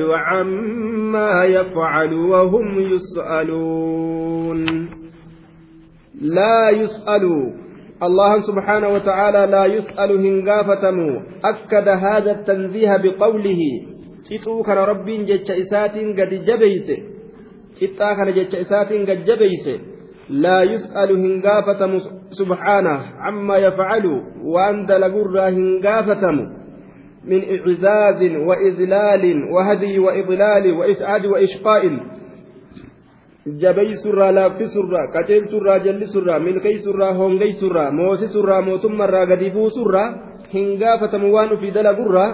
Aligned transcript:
عما 0.00 1.44
يفعل 1.44 2.12
وهم 2.14 2.78
يسألون. 2.78 4.64
لا 6.20 6.70
يسألوا 6.70 7.44
الله 8.02 8.40
سبحانه 8.40 8.88
وتعالى 8.88 9.52
لا 9.52 9.64
يسأل 9.66 10.10
هنغافتم 10.26 10.98
أكد 11.44 11.88
هذا 11.88 12.30
التنزيه 12.30 12.96
بقوله. 12.96 13.62
قطو 14.30 14.62
كان 14.62 14.78
ربي 14.78 15.24
جتش 15.24 15.50
إسات 15.50 15.96
قد 16.18 16.32
جبيس. 16.48 16.88
قطا 17.82 18.14
كان 18.14 18.28
إسات 18.38 18.92
قد 18.92 19.24
جبيس. 19.24 19.66
لا 20.30 20.62
يسأل 20.62 21.10
هنغافتم 21.24 21.98
سبحانه 22.30 22.98
عما 23.18 23.56
يفعل. 23.56 24.06
وأن 24.44 24.86
دلقر 24.86 25.48
هنغافتم 25.48 26.61
من 27.27 27.41
إعزاز 27.43 28.21
وإذلال 28.47 29.23
وهدي 29.51 29.99
وإضلال 29.99 30.73
وإسعاد 30.79 31.25
وإشقاء 31.25 31.83
jabeeysurraa 33.61 34.31
laaffisurraa 34.35 35.07
qaceelturraa 35.07 35.79
jallisurraa 35.79 36.39
milkeeysurraa 36.39 37.13
hongeeysurraa 37.13 37.91
moosisurraa 37.91 38.61
mootummarraa 38.61 39.25
gadi 39.25 39.51
buusurraa 39.51 40.07
hin 40.53 40.73
gaafatamu 40.81 41.33
waan 41.35 41.53
ufii 41.55 41.71
dalagurraa 41.77 42.27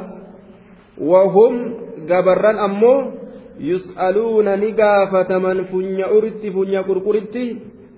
wahum 1.12 1.60
gabarran 2.08 2.60
ammoo 2.60 2.98
yus'aluuna 3.60 4.58
ni 4.58 4.72
gaafataman 4.72 5.66
funya 5.72 6.10
uritti 6.18 6.52
funya 6.52 6.84
qurquritti 6.90 7.46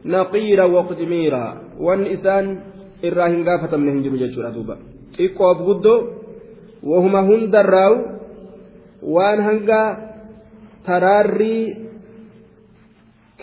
naqiira 0.04 0.68
waqtimiira 0.76 1.42
wanni 1.80 2.12
isaan 2.18 2.52
irraa 3.04 3.30
hin 3.30 3.44
gaafatamne 3.48 3.96
hin 3.96 4.04
jiru 4.04 4.22
jechuudha 4.26 4.52
duuba 4.58 4.78
xiqqoof 5.18 5.66
guddoo 5.70 6.00
wahuma 6.92 7.22
hundarraawu 7.30 7.98
waan 9.16 9.42
hanga 9.48 9.82
taraarrii 10.86 11.64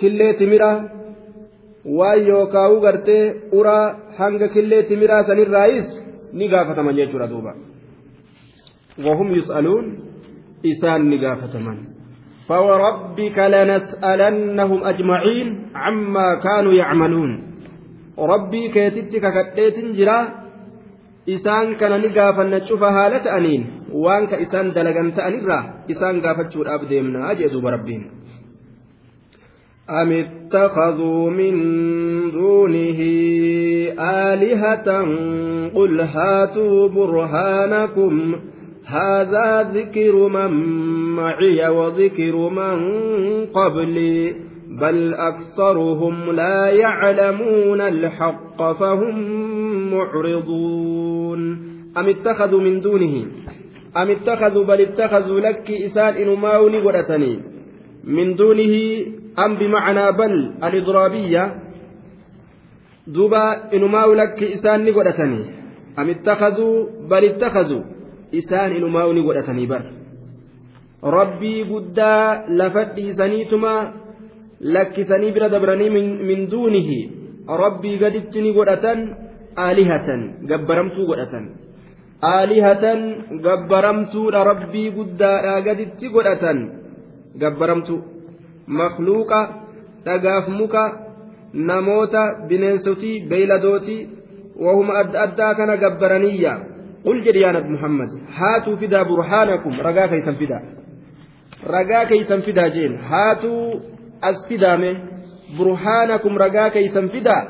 killee 0.00 0.32
timiraa 0.40 0.76
waan 1.98 2.26
yookaa'u 2.30 2.80
gartee 2.80 3.24
uraa 3.58 3.86
hanga 4.18 4.48
killee 4.48 4.82
timiraa 4.90 5.22
sanirraayis 5.30 5.88
ni 6.32 6.48
gaafataman 6.48 6.96
jechuudha 7.00 7.30
duuba 7.32 7.54
wahum 9.06 9.34
yus'aluun 9.38 9.86
isaan 10.62 11.08
ni 11.10 11.18
gaafataman 11.24 11.78
فوربك 12.48 13.38
لنسألنهم 13.38 14.84
أجمعين 14.84 15.48
عما 15.74 16.34
كانوا 16.34 16.72
يعملون 16.72 17.30
ربي 18.18 18.68
كيتتك 18.68 19.24
كتيت 19.36 19.76
جرا 19.98 20.18
isaan 21.35 21.75
kana 21.79 21.97
ni 22.03 22.09
gaafanna 22.17 22.59
cufa 22.69 22.91
haala 22.97 23.19
ta'aniin 23.27 23.63
waan 24.03 24.27
ka 24.31 24.35
isaan 24.45 24.73
dalagan 24.77 25.09
ta'anirraa 25.17 25.63
isaan 25.93 26.21
gaafachuudhaaf 26.25 26.87
deemnaa 26.91 27.33
jee 27.39 27.51
duuba 27.55 27.75
rabbiin 27.77 28.05
أم 29.89 30.11
اتخذوا 30.11 31.29
من 31.29 31.55
دونه 32.31 32.99
آلهة 33.99 34.89
قل 35.75 36.01
هاتوا 36.01 36.87
برهانكم 36.87 38.35
هذا 38.85 39.71
ذكر 39.73 40.27
من 40.27 40.51
معي 41.15 41.67
وذكر 41.67 42.35
من 42.49 42.77
قبلي 43.45 44.35
بل 44.81 45.13
أكثرهم 45.13 46.31
لا 46.31 46.69
يعلمون 46.69 47.81
الحق 47.81 48.71
فهم 48.71 49.15
معرضون 49.93 51.41
أم 51.97 52.09
اتخذوا 52.09 52.61
من 52.61 52.81
دونه؟ 52.81 53.25
أم 53.97 54.09
اتخذوا 54.09 54.63
بل 54.63 54.81
اتخذوا 54.81 55.39
لك 55.39 55.71
إسان 55.71 56.13
إنماوني 56.13 56.77
ورثني 56.77 57.39
من 58.03 58.35
دونه 58.35 58.75
أم 59.45 59.55
بمعنى 59.55 60.11
بل 60.11 60.53
الإضرابية؟ 60.63 61.43
دوبا 63.07 63.73
إنماو 63.73 64.13
لك 64.13 64.43
إسان 64.43 64.85
نقدتني 64.85 65.41
أم 65.99 66.09
اتخذوا 66.09 66.85
بل 67.09 67.25
اتخذوا 67.25 67.83
إسان 68.35 68.71
إنماو 68.71 69.13
نقدتني 69.13 69.65
بر 69.65 69.83
ربي 71.03 71.63
قدا 71.63 72.45
لفتي 72.49 73.13
سنيتما 73.13 73.93
lakkisanii 74.59 75.31
bira 75.31 75.49
dabranii 75.49 75.89
min 76.29 76.49
duunihi 76.51 76.99
rabbii 77.63 77.97
gaditti 77.97 78.41
ni 78.41 78.53
godhatan 78.53 78.99
aalihatan 79.65 80.21
gabbaramtuu 80.51 81.05
godhatan 81.05 81.49
aalihatan 82.33 82.99
gabbaramtuudha 83.45 84.43
rabbii 84.51 84.91
guddaadhaa 84.97 85.61
gaditti 85.67 86.09
godhatan 86.09 86.59
gabbaramtuu 87.41 88.01
makluuqa 88.67 89.41
dhagaaf 90.05 90.47
muka 90.59 90.83
namoota 91.53 92.23
bineensotii 92.47 93.21
beeyladootii 93.29 94.07
wahuma 94.65 94.97
adda 95.01 95.21
addaa 95.21 95.53
kana 95.55 95.77
gabbaraniyya 95.77 96.53
yaa 97.05 97.51
nabi 97.53 97.69
muhammad 97.69 98.09
haatuu 98.39 98.77
fidaa 98.77 99.05
burhaanakum 99.05 99.79
ragaa 99.87 100.07
keeysan 100.07 100.35
fidaa 100.41 100.61
ragaa 101.73 102.05
keeysan 102.05 102.41
fidaa 102.41 102.69
jeen 102.69 102.97
haatuu 103.11 103.96
as 104.30 104.46
fidaame 104.48 104.90
burhaanakum 105.58 106.38
ragaa 106.44 106.70
keeysan 106.76 107.08
fidaa 107.14 107.42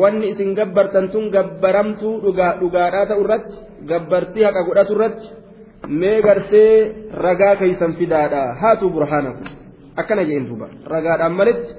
wanni 0.00 0.30
isin 0.34 0.54
gabbartan 0.58 1.08
tun 1.14 1.30
gabbaramtuu 1.30 2.14
dhugaadhaa 2.24 3.06
ta'u 3.10 3.20
irratti 3.24 3.56
gabbartii 3.90 4.44
haqa 4.48 4.66
godhatu 4.68 4.92
irratti 4.96 5.26
mee 6.00 6.22
gartee 6.22 6.72
ragaa 7.26 7.54
keeysan 7.60 7.92
fidaadha 8.00 8.42
haatuu 8.62 8.90
burhaanakum 8.96 9.46
akkana 10.00 10.24
jeen 10.30 10.48
duuba 10.48 10.68
ragaadhaan 10.94 11.34
malitti 11.40 11.76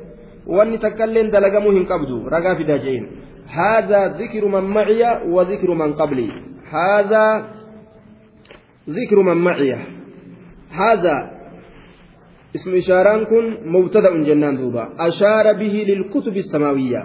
wanni 0.58 0.78
takkailleen 0.86 1.32
dalagamuu 1.36 1.74
hin 1.78 1.90
qabdu 1.94 2.24
ragaa 2.36 2.56
fidaa 2.62 2.84
jeen 2.86 3.10
هذا 3.50 4.08
ذكر 4.08 4.46
من 4.46 4.64
معي 4.64 5.02
وذكر 5.26 5.74
من 5.74 5.94
قبلي 5.94 6.30
هذا 6.70 7.26
ذكر 8.90 9.22
من 9.22 9.38
معي 9.38 9.76
هذا 10.72 11.16
اسم 12.57 12.75
إشاران 12.75 13.25
كن 13.25 13.45
مبتدأ 13.75 14.13
جنان 14.29 14.57
دوبا. 14.57 14.85
أشار 14.99 15.47
به 15.61 15.75
للكتب 15.89 16.37
السماوية. 16.37 17.03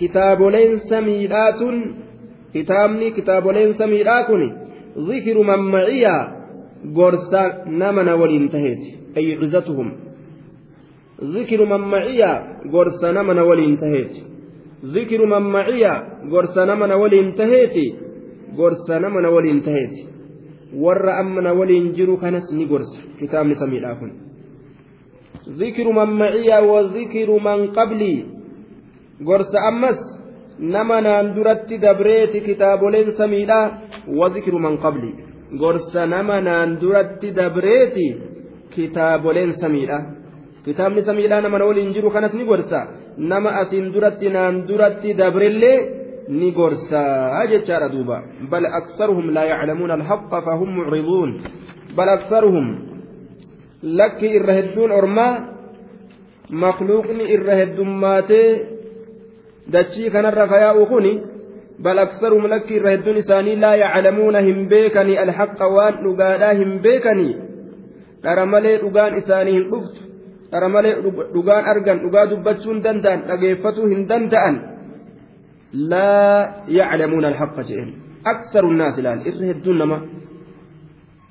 كتاب 0.00 0.42
لين 0.42 0.78
سميلات 0.78 1.60
كتابني 2.54 3.10
كتاب 3.10 3.44
لين 3.48 3.72
سميلات 3.72 4.30
ذكر 5.08 5.36
من 5.42 5.60
معي. 5.74 6.04
قرصا 6.96 7.44
نمنا 7.66 8.14
والانتهيت 8.14 8.82
أي 9.16 9.34
عزتهم. 9.40 9.88
ذكر 11.36 11.60
من 11.64 11.82
معي. 11.94 12.22
قرصا 12.72 13.12
نمنا 13.12 13.42
والانتهيت 13.42 14.14
ذكر 14.84 15.20
من 15.32 15.42
معي. 15.56 15.84
قرصا 16.32 16.64
نمنا 16.64 16.94
والانتهيت 16.94 17.76
قرصا 18.58 18.98
نمنا 18.98 19.28
waliin 21.58 21.92
jiru 21.96 22.16
kanas 22.16 22.52
ni 22.52 22.66
gorsa 22.66 23.00
kitaabni 23.18 23.54
samiidhaa 23.54 23.94
kun 23.94 24.29
ذكر 25.48 25.92
من 25.92 26.08
معي 26.18 26.50
وذكر 26.70 27.28
من 27.30 27.58
قبلي. 27.72 28.24
قرص 29.26 29.52
أمس 29.68 30.00
نما 30.60 31.00
ناندرت 31.00 31.72
دبريت 31.72 32.36
كتاب 32.36 32.84
لين 32.84 33.10
سميلا 33.10 33.60
وذكر 34.08 34.54
من 34.58 34.76
قبلي. 34.76 35.12
قرص 35.60 35.96
نما 35.96 36.40
ناندرت 36.40 37.24
دبريت 37.24 37.96
كتاب 38.76 39.26
لين 39.26 39.52
سميلا 39.52 39.98
كتاب 40.66 41.00
سميلا 41.00 41.40
نما 41.40 41.58
نقول 41.58 41.78
إنجيرو 41.78 42.10
كانت 42.10 42.34
نقرص 42.34 42.72
نما 43.18 43.62
أسين 43.62 43.92
درت 43.92 44.24
ناندرت 44.24 45.06
دبريلي 45.06 45.74
نقرص 46.28 46.92
أجتشار 47.42 47.86
دوبا. 47.86 48.18
بل 48.52 48.66
أكثرهم 48.66 49.30
لا 49.30 49.44
يعلمون 49.44 49.90
الحق 49.90 50.30
فهم 50.46 50.76
معرضون. 50.78 51.30
بل 51.98 52.08
أكثرهم 52.08 52.89
lakki 53.82 54.28
irra 54.38 54.54
hedduun 54.58 54.90
ormaa 54.92 55.34
makluuqni 56.50 57.24
irra 57.34 57.54
heddummaatee 57.60 58.48
dachii 59.72 60.10
kanarra 60.10 60.46
kayaa'u 60.52 60.86
kuni 60.86 61.12
bal 61.84 61.98
aksaruhum 61.98 62.50
lakki 62.52 62.76
irra 62.78 62.90
hedduun 62.94 63.20
isaanii 63.22 63.56
laa 63.64 63.76
yaclamuuna 63.84 64.40
hin 64.48 64.68
beekanii 64.72 65.18
alhaqa 65.24 65.72
waan 65.76 65.94
dhugaadhaa 66.04 66.54
hin 66.60 66.80
beekanii? 66.84 67.34
Dhara 68.22 68.46
malee 68.46 68.76
dhugaan 68.82 69.16
isaanii 69.22 69.56
hin 69.58 69.66
dhuftu 69.72 70.00
dhara 70.52 70.68
malee 70.68 70.94
dhugaan 71.34 71.64
argan 71.72 71.98
dhugaa 72.04 72.26
dubbachuu 72.30 72.72
hin 72.74 72.84
danda'an 72.84 73.20
dhageeffatuu 73.28 73.88
hin 73.92 74.08
danda'an. 74.10 74.56
Laa 75.90 76.64
yaclamuuna 76.78 77.28
alhaqa 77.32 77.62
jedhen 77.68 77.90
aksaru 78.32 78.72
nnaas 78.72 78.98
ilaal 79.00 79.20
irra 79.30 79.46
hedduun 79.50 79.78
nama 79.78 79.98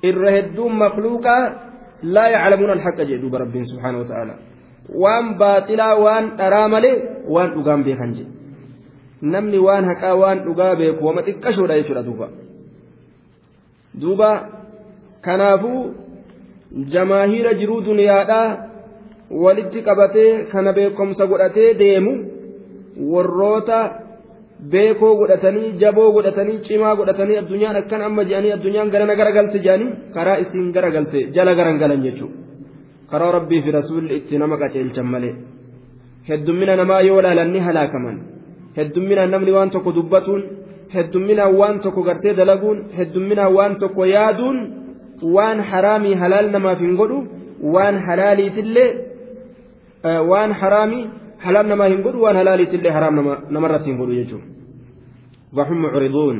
irra 0.02 0.30
hedduun 0.36 0.72
makluuqaa 0.82 1.42
لا 2.02 2.28
يعلمون 2.28 2.70
الحق 2.70 2.98
جدوب 3.00 3.34
رب 3.34 3.62
سبحانه 3.62 3.98
وتعالى. 3.98 4.34
وان 4.94 5.34
باطلا 5.38 5.92
وان 5.92 6.40
أرامله 6.40 6.94
وان 7.28 7.48
أقام 7.60 7.82
بيخنج. 7.82 8.18
نمني 9.22 9.58
وان 9.58 9.84
هكا 9.84 10.12
وان 10.12 10.38
أقام 10.50 10.74
بيك 10.78 11.02
وما 11.02 11.20
تكشو 11.20 11.66
لا 11.66 11.74
يشرى 11.74 12.02
دوبا. 12.02 12.28
دوبا 13.94 14.32
كنافو 15.24 15.74
jamaahiira 16.70 17.54
jiruu 17.54 17.80
duniyaadhaa 17.84 18.68
walitti 19.30 19.82
qabatee 19.82 20.44
kana 20.52 20.72
beekomsa 20.72 21.26
godhatee 21.26 21.74
deemu 21.74 22.12
warroota 23.12 23.78
beekoo 24.72 25.14
godhatanii 25.20 25.72
jaboo 25.82 26.10
godhatanii 26.16 26.58
cimaa 26.66 26.94
godhatanii 26.96 27.38
addunyaan 27.42 27.76
akkan 27.82 28.02
amma 28.08 28.24
je'anii 28.30 28.52
addunyaan 28.56 28.90
garana 28.94 29.14
garagalte 29.20 29.58
je'anii 29.66 29.92
karaa 30.14 30.38
isiin 30.44 30.72
garagalte 30.76 31.18
jala 31.36 31.54
garan 31.58 32.02
jechuudha 32.06 32.36
karaa 33.10 33.32
rabbii 33.38 33.62
fi 33.64 33.70
rasuulli 33.78 34.16
itti 34.20 34.38
nama 34.42 34.56
qaceelchan 34.62 35.08
malee 35.14 35.34
heddummina 36.28 36.76
namaa 36.80 37.00
yoo 37.08 37.20
ilaalan 37.20 37.50
ni 37.54 37.60
halaakaman 37.66 38.16
heddumminaan 38.76 39.30
namni 39.34 39.52
waan 39.56 39.70
tokko 39.74 39.94
dubbatuun 39.98 40.42
heddumminaan 40.94 41.56
waan 41.60 41.80
tokko 41.84 42.02
gartee 42.08 42.34
dalaguun 42.40 42.78
heddumminaan 42.98 43.54
waan 43.58 43.76
tokko 43.82 44.04
yaaduun 44.16 44.58
waan 45.36 45.58
haraamii 45.70 46.14
halaal 46.22 46.50
namaaf 46.56 46.80
hin 46.86 46.94
godhu 47.00 47.18
waan 47.74 47.96
halaaliitillee 48.06 48.90
waan 50.30 50.52
haraamii 50.60 51.04
halaal 51.44 51.68
namaa 51.74 51.92
hin 51.92 52.02
godhu 52.06 52.24
waan 52.24 52.40
halaaliitillee 52.42 52.96
haraam 52.96 53.20
namarratti 53.58 53.90
hin 53.90 54.00
godhu 54.02 54.16
jechuudha. 54.22 54.60
وهم 55.56 55.82
معرضون 55.82 56.36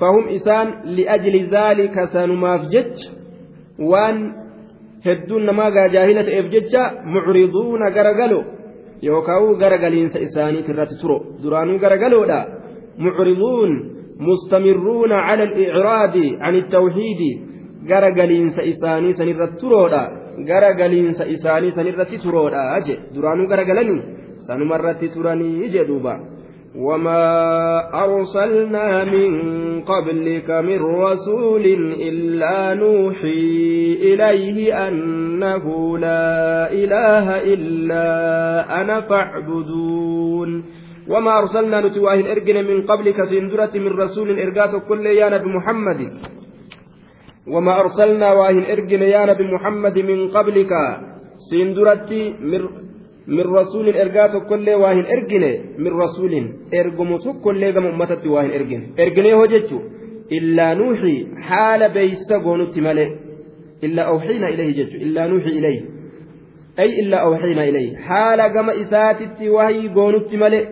فهم 0.00 0.24
إسان 0.28 0.74
لأجل 0.84 1.48
ذلك 1.48 2.04
سنماف 2.12 2.60
جج 2.68 2.96
وان 3.78 4.32
هدون 5.06 5.46
نما 5.46 5.68
جاهلة 5.70 6.40
إفجج 6.40 6.74
معرضون 7.04 7.82
غرغلو 7.96 8.42
yookaan 9.04 9.58
garagaliinsa 9.60 10.18
isaaniit 10.26 10.68
irratti 10.72 10.96
turo 11.00 11.36
duraanuu 11.42 11.78
garagaloodha 11.82 12.38
mucriduun 13.04 13.70
mustamirruuna 14.26 15.16
cala 15.26 15.44
al-icraadi 15.48 16.26
can 16.40 16.54
ittawxiidi 16.60 17.30
garagaliinsa 17.90 18.62
isaanii 18.72 19.12
sanirratti 19.18 19.60
turoodha 19.62 20.02
garagaliinsa 20.50 21.24
isaanii 21.36 21.76
sanirratti 21.76 22.22
turoodha 22.24 22.80
je 22.86 22.94
duraanuu 23.14 23.50
garagalanii 23.52 24.00
sanumarratti 24.46 25.08
turanii 25.08 25.68
je 25.72 25.84
duuba 25.84 26.34
وما 26.74 27.24
أرسلنا 28.04 29.04
من 29.04 29.30
قبلك 29.82 30.50
من 30.50 30.78
رسول 30.82 31.66
إلا 32.02 32.74
نوحي 32.74 33.94
إليه 34.02 34.88
أنه 34.88 35.98
لا 35.98 36.72
إله 36.72 37.26
إلا 37.54 38.06
أنا 38.80 39.00
فاعبدون. 39.00 40.64
وما 41.08 41.38
أرسلنا 41.38 41.80
نتواه 41.80 42.14
الإرجن 42.14 42.64
من 42.64 42.82
قبلك 42.82 43.24
سندرة 43.24 43.70
من 43.74 43.92
رسول 43.94 44.38
إرجاس 44.38 44.76
كل 44.88 45.06
يا 45.06 45.28
نبي 45.30 45.48
محمد. 45.48 46.00
وما 47.46 47.80
أرسلنا 47.80 48.32
واهن 48.32 48.64
إرجن 48.64 49.02
يا 49.02 49.26
نبي 49.26 49.44
محمد 49.44 49.98
من 49.98 50.28
قبلك 50.28 50.72
سندرة 51.50 52.10
من 52.40 52.83
waa 53.26 54.94
hin 54.94 55.06
ergine 55.16 55.50
min 55.78 55.92
rasuulin 56.02 56.46
ergumu 56.72 57.18
tokkollee 57.18 57.72
gama 57.72 57.88
ummatatti 57.88 58.28
waa 58.28 58.42
hin 58.42 58.54
ergine 58.58 58.84
erginee 59.04 59.32
hoo 59.32 59.46
jechu 59.46 59.80
illaa 60.38 60.74
nuuxii 60.74 61.28
haala 61.48 61.88
beeysa 61.88 62.38
goonutti 62.46 62.80
malee 62.80 63.08
illaa 63.82 64.06
awxiina 64.12 64.48
ilayhi 64.48 64.74
jechu 64.80 64.96
illaa 65.06 65.26
nuuxii 65.32 65.58
ilayhi 65.58 65.82
ay 66.84 66.90
illaa 67.02 67.22
awxiina 67.28 67.64
ilayhi 67.64 67.96
haala 68.08 68.48
gama 68.48 68.72
isaatitti 68.84 69.50
wahii 69.56 69.88
goonutti 69.88 70.36
malee 70.36 70.64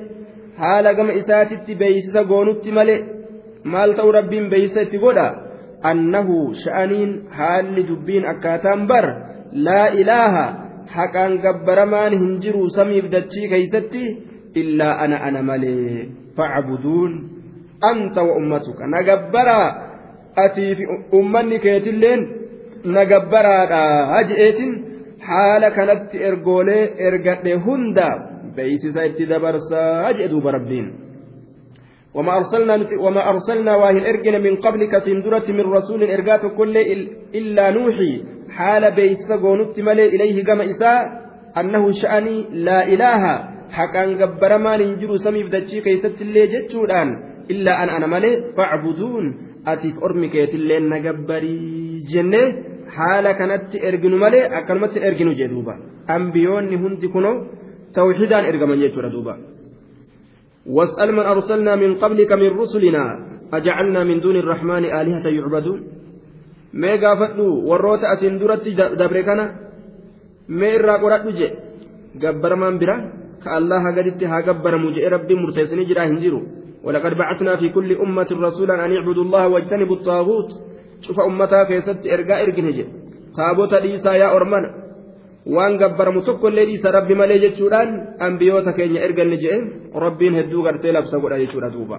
haala 0.62 0.94
gama 0.94 1.12
isaatitti 1.12 1.74
beeysisa 1.74 2.24
goonutti 2.24 2.72
malee 2.78 3.00
maal 3.64 3.94
ta'u 4.00 4.12
rabbiin 4.18 4.50
beeysa 4.50 4.80
itti 4.88 4.98
godha 4.98 5.28
annahu 5.90 6.54
sha'aniin 6.64 7.12
haalli 7.38 7.88
dubbiin 7.88 8.26
akkaataan 8.32 8.86
bar 8.92 9.06
laa 9.68 9.86
ilaaha 10.02 10.44
haqaan 10.96 11.38
gabbaramaan 11.44 12.12
hin 12.22 12.32
jiru 12.44 12.62
samiif 12.76 13.06
dachii 13.14 13.48
keeysatti 13.52 14.04
illaa 14.62 14.94
ana 15.04 15.16
ana 15.28 15.42
malee 15.50 16.08
facbuduun 16.36 17.12
anta 17.90 18.22
wa 18.28 18.34
ummatuka 18.40 18.86
na 18.94 19.02
gabbaraa 19.08 19.68
atii 20.44 20.72
fi 20.78 20.84
ummanni 21.20 21.58
keetilleen 21.66 22.20
na 22.94 23.04
gabbaraadha 23.12 23.82
haji'eetin 24.14 24.72
haala 25.28 25.70
kanatti 25.78 26.16
ergoolee 26.28 26.82
ergadhe 27.08 27.54
hunda 27.66 28.08
beeysisa 28.56 29.06
itti 29.10 29.24
dabarsaa 29.32 29.88
haji'e 30.08 30.28
duuba 30.34 30.50
rabbiin 30.58 30.88
وما 32.14 32.32
أرسلنا 32.36 32.74
وما 33.04 33.22
أرسلنا 33.32 33.72
واهن 33.76 34.04
إرجنا 34.10 34.38
من 34.38 34.54
قبلك 34.56 34.92
سندرة 35.06 35.46
من 35.48 35.66
رسول 35.76 36.02
إرجات 36.02 36.44
كل 36.58 36.76
إلا 37.38 37.64
نوحي 37.70 38.12
حال 38.56 38.94
بيس 38.94 39.32
قونت 39.32 39.80
ملي 39.80 40.06
إليه 40.14 40.44
قم 40.44 40.60
إساء 40.60 41.22
أنه 41.60 41.90
شأني 41.90 42.36
لا 42.66 42.78
إله. 42.92 43.22
حقا 43.76 44.04
قبر 44.20 44.58
ما 44.58 44.76
ننجر 44.76 45.16
سمي 45.16 45.42
بدتشي 45.44 45.80
كيست 45.80 46.22
اللي 46.22 46.46
جتشودان. 46.46 47.08
إلا 47.50 47.72
أن 47.82 47.88
أنا 47.88 48.06
ملي 48.06 48.32
فاعبدون. 48.56 49.24
أتيك 49.66 50.02
أرمك 50.02 50.34
يتلي 50.34 50.78
نقبري 50.80 51.58
جنة. 52.12 52.44
حال 52.96 53.32
كانت 53.32 53.76
إرجن 53.88 54.12
ملي 54.24 54.40
أكلمت 54.58 54.94
إرجن 54.98 55.34
جدوبا. 55.34 55.74
أنبيون 56.10 56.64
هندي 56.82 57.08
كنو 57.08 57.32
توحيدان 57.94 58.44
إرجمن 58.44 58.78
يجور 58.78 59.08
دوبا. 59.08 59.34
واسأل 60.66 61.12
من 61.12 61.24
أرسلنا 61.32 61.76
من 61.76 61.94
قبلك 61.94 62.32
من 62.32 62.50
رسلنا. 62.60 63.04
أجعلنا 63.52 64.04
من 64.04 64.20
دون 64.20 64.36
الرحمن 64.36 64.84
آلهة 64.84 65.26
يعبدون. 65.28 65.91
mee 66.81 66.97
gaafadhu 67.03 67.45
warroota 67.69 68.05
asiin 68.13 68.39
duratti 68.41 68.71
dabre 69.01 69.21
kana 69.29 69.45
mee 70.59 70.73
irraa 70.77 70.99
qoradhu 71.03 71.31
je 71.39 71.47
gabbaramaan 72.23 72.77
bira 72.81 72.95
ka 73.43 73.49
allaha 73.59 73.89
gaditti 73.97 74.25
haa 74.31 74.45
gabbaramu 74.47 74.93
jedhe 74.95 75.09
rabbiin 75.15 75.39
murteessanii 75.43 75.89
jira 75.91 76.09
hin 76.11 76.19
jiru 76.25 76.41
ولقد 76.87 77.13
بعثنا 77.21 77.55
في 77.55 77.67
كل 77.69 77.89
أمة 78.05 78.29
رسولا 78.47 78.85
أن 78.85 78.91
يعبدوا 78.91 79.23
الله 79.23 79.43
واجتنبوا 79.53 79.95
الطاغوت 79.95 80.49
شوف 81.05 81.17
أمتها 81.19 81.63
كيست 81.63 81.99
إرجاء 82.15 82.39
إرجن 82.43 82.67
جي 82.77 82.85
تابوت 83.37 83.73
ليسا 83.83 84.13
يا 84.21 84.27
أرمان 84.37 84.65
waan 85.55 85.73
gabbaramu 85.81 86.21
tokkollee 86.27 86.65
dhiisa 86.69 86.91
rabbi 86.91 87.15
malee 87.15 87.39
jechuudhaan 87.43 87.89
ambiyoota 88.27 88.71
keenya 88.77 88.99
erganni 89.07 89.37
jee 89.43 89.57
rabbiin 90.05 90.33
hedduu 90.39 90.61
gartee 90.67 90.91
labsa 90.91 91.17
godha 91.23 91.37
jechuudha 91.43 91.69
duuba 91.75 91.97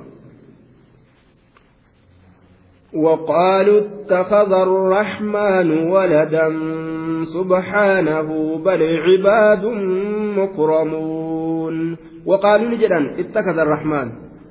وقالوا 2.95 3.81
اتخذ 3.81 4.51
الرحمن 4.54 5.68
ولدا 5.90 6.48
سبحانه 7.34 8.57
بل 8.57 8.81
عباد 9.06 9.65
مكرمون. 10.38 11.98
وقالوا 12.25 12.70
نجدا 12.70 13.00
اتخذ 13.20 13.58
الرحمن. 13.60 14.08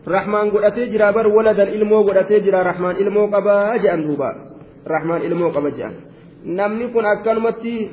الرحمن 0.06 0.50
قل 0.50 0.64
أتجرى 0.64 1.12
بر 1.12 1.26
ولدا 1.26 1.62
إلمو 1.62 2.02
قل 2.02 2.16
أتجرى 2.18 2.60
الرحمن 2.60 2.90
إلمو 2.90 3.26
قبا 3.26 3.74
أجأن 3.74 4.04
دوبا. 4.06 4.30
الرحمن 4.86 5.20
إلمو 5.26 5.48
قبا 5.48 5.68
أجأن 5.68 5.92
نم 6.46 6.72
نكون 6.82 7.04
أكل 7.06 7.40
متي 7.40 7.90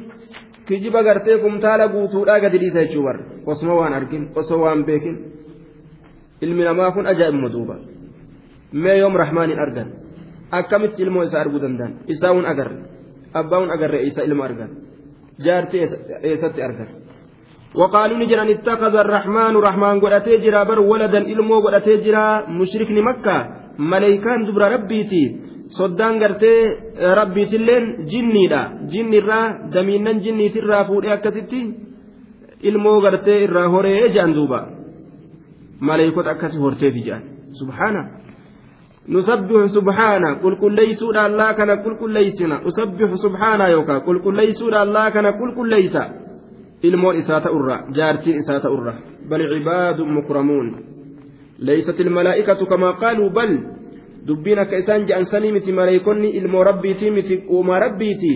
كجيب 0.68 0.96
أغرتيكم 0.96 1.60
تالا 1.60 1.86
بوثو 1.86 2.26
لا 2.26 2.36
قد 2.42 2.56
ريسا 2.56 2.82
يجوبر. 2.82 3.16
وصوان 3.46 3.94
أركين 3.94 4.24
وسوان 4.38 4.84
بيكين. 4.84 5.18
إلمنا 6.44 6.74
ما 6.74 6.88
أكون 6.88 7.06
أجأن 7.08 7.36
مدوبا. 7.42 7.78
ما 8.74 8.94
يوم 8.94 9.14
الرحمن 9.16 9.50
أرجن 9.52 9.88
akkamitti 10.58 11.02
ilmoo 11.06 11.24
isaa 11.28 11.42
arguu 11.44 11.60
danda'an 11.64 11.92
isaa 12.14 12.32
hun 12.36 12.46
agarre 12.52 12.78
abbaa 13.40 13.60
hun 13.62 13.72
agarre 13.76 14.00
isa 14.10 14.22
ilma 14.28 14.44
argan 14.50 14.72
jaartii 15.46 15.82
eessatti 16.30 16.62
argan 16.70 16.90
وقالوا 17.82 18.18
نجرا 18.24 18.44
اتخذ 18.56 18.96
الرحمن 19.06 19.54
رحمن 19.68 19.96
قدتي 20.04 20.34
جرا 20.44 20.62
بر 20.70 20.80
ولدا 20.92 21.22
إلمو 21.34 21.58
قدتي 21.66 21.94
جرا 22.06 22.26
مشرك 22.60 22.90
مكة 23.10 23.38
ملائكان 23.92 24.40
دبر 24.48 24.62
ربيتي 24.76 25.24
soddaan 25.78 26.16
gartee 26.22 26.60
rabbiitilleen 27.20 27.84
jinniidha 28.12 28.62
jinni 28.92 29.16
irraa 29.22 29.46
damiinnan 29.74 30.18
jinniitirraa 30.26 30.84
fuudhee 30.90 31.14
akkasitti 31.18 31.60
ilmoo 32.70 32.98
gartee 33.06 33.38
irraa 33.46 33.68
horee 33.74 33.98
jedhan 34.16 34.32
duuba 34.38 34.60
maleeykota 35.88 36.30
akkasi 36.36 36.58
horteefi 36.64 37.02
jedhan 37.08 37.24
subhaana 37.60 38.02
نسبح 39.10 39.66
سبحانه 39.66 40.34
قل 40.44 40.54
كل 40.62 40.74
ليسوا 40.76 41.26
الله 41.26 41.52
كان 41.52 41.70
قل 41.70 41.94
كل 41.98 42.14
ليسنا 42.14 42.62
نسبح 42.66 43.10
سبحانه 43.26 43.66
يوكا 43.68 43.98
قل 44.06 44.18
كل 44.22 44.36
ليسوا 44.36 44.84
الله 44.84 45.10
كان 45.10 45.26
قل 45.26 45.50
كل 45.58 45.70
ليس 45.70 45.98
isaa 46.84 47.42
ta'urra 48.64 48.94
bal 49.30 49.42
cibaadun 49.52 50.14
mukramuun 50.16 50.68
leeysat 51.60 52.00
ilmalaa'ikatu 52.00 52.66
kamaa 52.66 52.94
qaaluu 52.94 53.30
bal 53.30 53.52
dubbiin 54.28 54.60
akka 54.60 54.78
isaan 54.78 55.04
je'an 55.08 55.26
sanii 55.26 55.52
miti 55.52 55.76
maleeykonni 55.76 56.30
ilmoo 56.40 56.64
rabbiitii 56.64 57.12
miti 57.12 57.44
uumaa 57.50 57.80
rabbiiti 57.80 58.34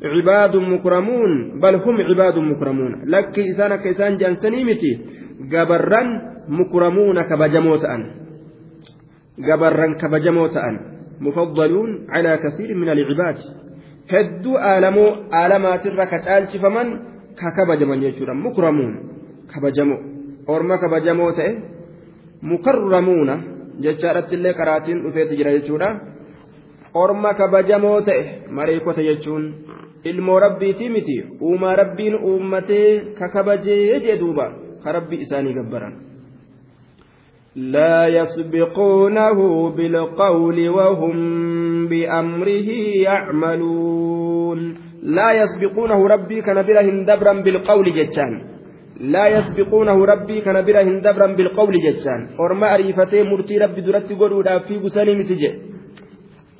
cibaadun 0.00 0.68
mukramuun 0.68 1.60
bal 1.60 1.80
hum 1.84 1.96
cibaadun 2.08 2.48
mukramuun 2.52 3.08
lakki 3.08 3.48
isaan 3.52 3.72
akka 3.72 3.88
isaan 3.88 4.18
je'an 4.20 4.36
sanii 4.44 4.64
miti 4.64 4.92
gabarran 5.48 6.08
mukramuuna 6.48 7.24
kabajamoo 7.24 7.78
ta'an 7.78 8.25
gabarran 9.38 9.96
kabajamoo 10.00 10.48
ta'an 10.48 10.76
mufaddaluun 11.20 12.06
calaa 12.12 12.38
kasiirin 12.44 12.78
min 12.78 12.88
alcibaad 12.88 13.38
hedduu 14.12 14.56
aalamoo 14.70 15.10
aalamaatirra 15.40 16.06
ka 16.12 16.18
caalchifaman 16.26 16.88
ka 17.40 17.50
kabajaman 17.58 18.00
jechuudha 18.04 18.34
mukramuun 18.46 18.94
kabajamoo 19.52 20.00
orma 20.54 20.78
kabajamoo 20.78 21.32
ta'e 21.38 21.52
mukarramuuna 22.50 23.34
jechaadhatti 23.84 24.34
illee 24.38 24.54
karaatiin 24.60 25.02
dhufeeti 25.04 25.38
jira 25.40 25.52
jechuudha 25.58 25.88
orma 27.02 27.34
kabajamoo 27.40 28.00
ta'e 28.08 28.22
mareekota 28.58 29.02
jechuun 29.08 29.44
ilmoo 30.10 30.40
rabbiitii 30.46 30.88
miti 30.96 31.16
uumaa 31.50 31.76
rabbiin 31.82 32.18
uummatee 32.30 32.88
ka 33.18 33.28
kabajee 33.28 34.00
jee 34.04 34.18
duuba 34.20 34.46
ka 34.82 34.92
rabbi 34.92 35.16
isaanii 35.24 35.54
gabbaran. 35.58 35.94
لا 37.56 38.06
يسبقونه 38.06 39.70
بالقول 39.70 40.68
وهم 40.68 41.16
بأمره 41.88 42.68
يعملون. 43.06 44.76
لا 45.02 45.32
يسبقونه 45.32 46.06
ربي 46.06 46.40
كان 46.42 46.62
كنبرهن 46.62 47.04
دبرا 47.04 47.32
بالقول 47.32 47.86
جتان. 47.92 48.32
لا 49.00 49.26
يسبقونه 49.28 50.04
ربي 50.04 50.40
كان 50.40 50.54
كنبرهن 50.60 51.00
دبرا 51.00 51.26
بالقول 51.36 51.74
جتان. 51.86 52.20
أرمى 52.40 52.74
أريفته 52.74 53.22
مرتي 53.22 53.58
ربي 53.58 53.80
درت 53.80 54.12
قولوا 54.12 54.42
لا 54.42 54.58
في 54.58 54.78
بساني 54.78 55.14
متجة 55.14 55.52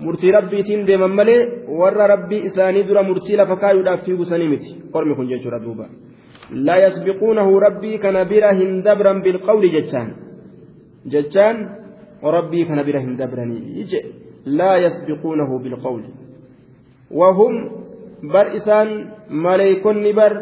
مرتي 0.01 0.31
ربي 0.31 0.63
تندم 0.63 1.03
ملي 1.17 1.39
ور 1.69 1.97
ربي 1.97 2.47
إساني 2.47 2.83
در 2.83 3.03
مرتي 3.03 3.37
لفكاي 3.37 3.83
لا 3.83 3.97
في 3.97 4.13
بساني 4.15 4.49
متي 4.49 4.73
أرمي 4.97 5.15
خنجة 5.15 5.45
ردوبا. 5.49 5.87
لا 6.51 6.87
يسبقونه 6.87 7.49
ربي 7.61 7.99
كان 7.99 8.17
كنبرهن 8.23 8.83
دبرا 8.83 9.13
بالقول 9.13 9.65
جتان. 9.77 10.26
Rabbii 12.23 12.65
kana 12.67 12.85
bira 12.85 13.01
hin 13.01 13.17
dabranii 13.17 13.85
je 13.85 14.01
laa 14.47 14.77
yasbiquunahu 14.79 15.59
bilqawli 15.59 16.11
wahum 17.11 17.55
bar 18.33 18.55
isaan 18.55 19.13
maleeykonni 19.31 20.13
bar 20.13 20.33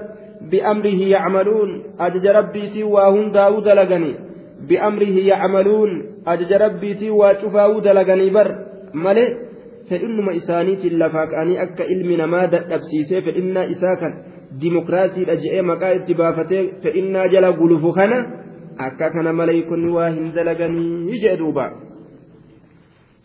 biamrihi 0.50 1.10
yacmaluun 1.10 1.82
ajaja 1.98 2.32
rabbiitii 2.32 2.82
waa 2.82 3.10
hundaa'uu 3.10 3.64
dalaganii 3.64 4.16
biamrihi 4.68 5.28
yacmaluun 5.28 6.04
ajaja 6.26 6.58
rabbiitii 6.58 7.10
waa 7.10 7.34
cufaa'uu 7.34 7.80
dalaganii 7.80 8.30
bar 8.30 8.48
malee 8.92 9.36
fedhinnuma 9.88 10.32
isaaniitiin 10.32 10.98
lafaa 10.98 11.26
ka'anii 11.26 11.58
akka 11.58 11.84
ilmi 11.84 12.16
namaa 12.16 12.46
dadhabsiisee 12.46 13.22
fedhinnaa 13.22 13.64
isaa 13.74 13.96
kan 13.96 14.14
dimokiraasiidha 14.60 15.36
je'ee 15.36 15.62
maqaa 15.62 15.92
itti 15.98 16.14
baafatee 16.14 16.62
akka 18.78 19.10
kana 19.10 19.32
maleeykonni 19.32 19.92
waa 19.92 20.10
hin 20.10 20.32
dalaganii 20.34 21.18
jee 21.24 21.36
duuba. 21.36 21.72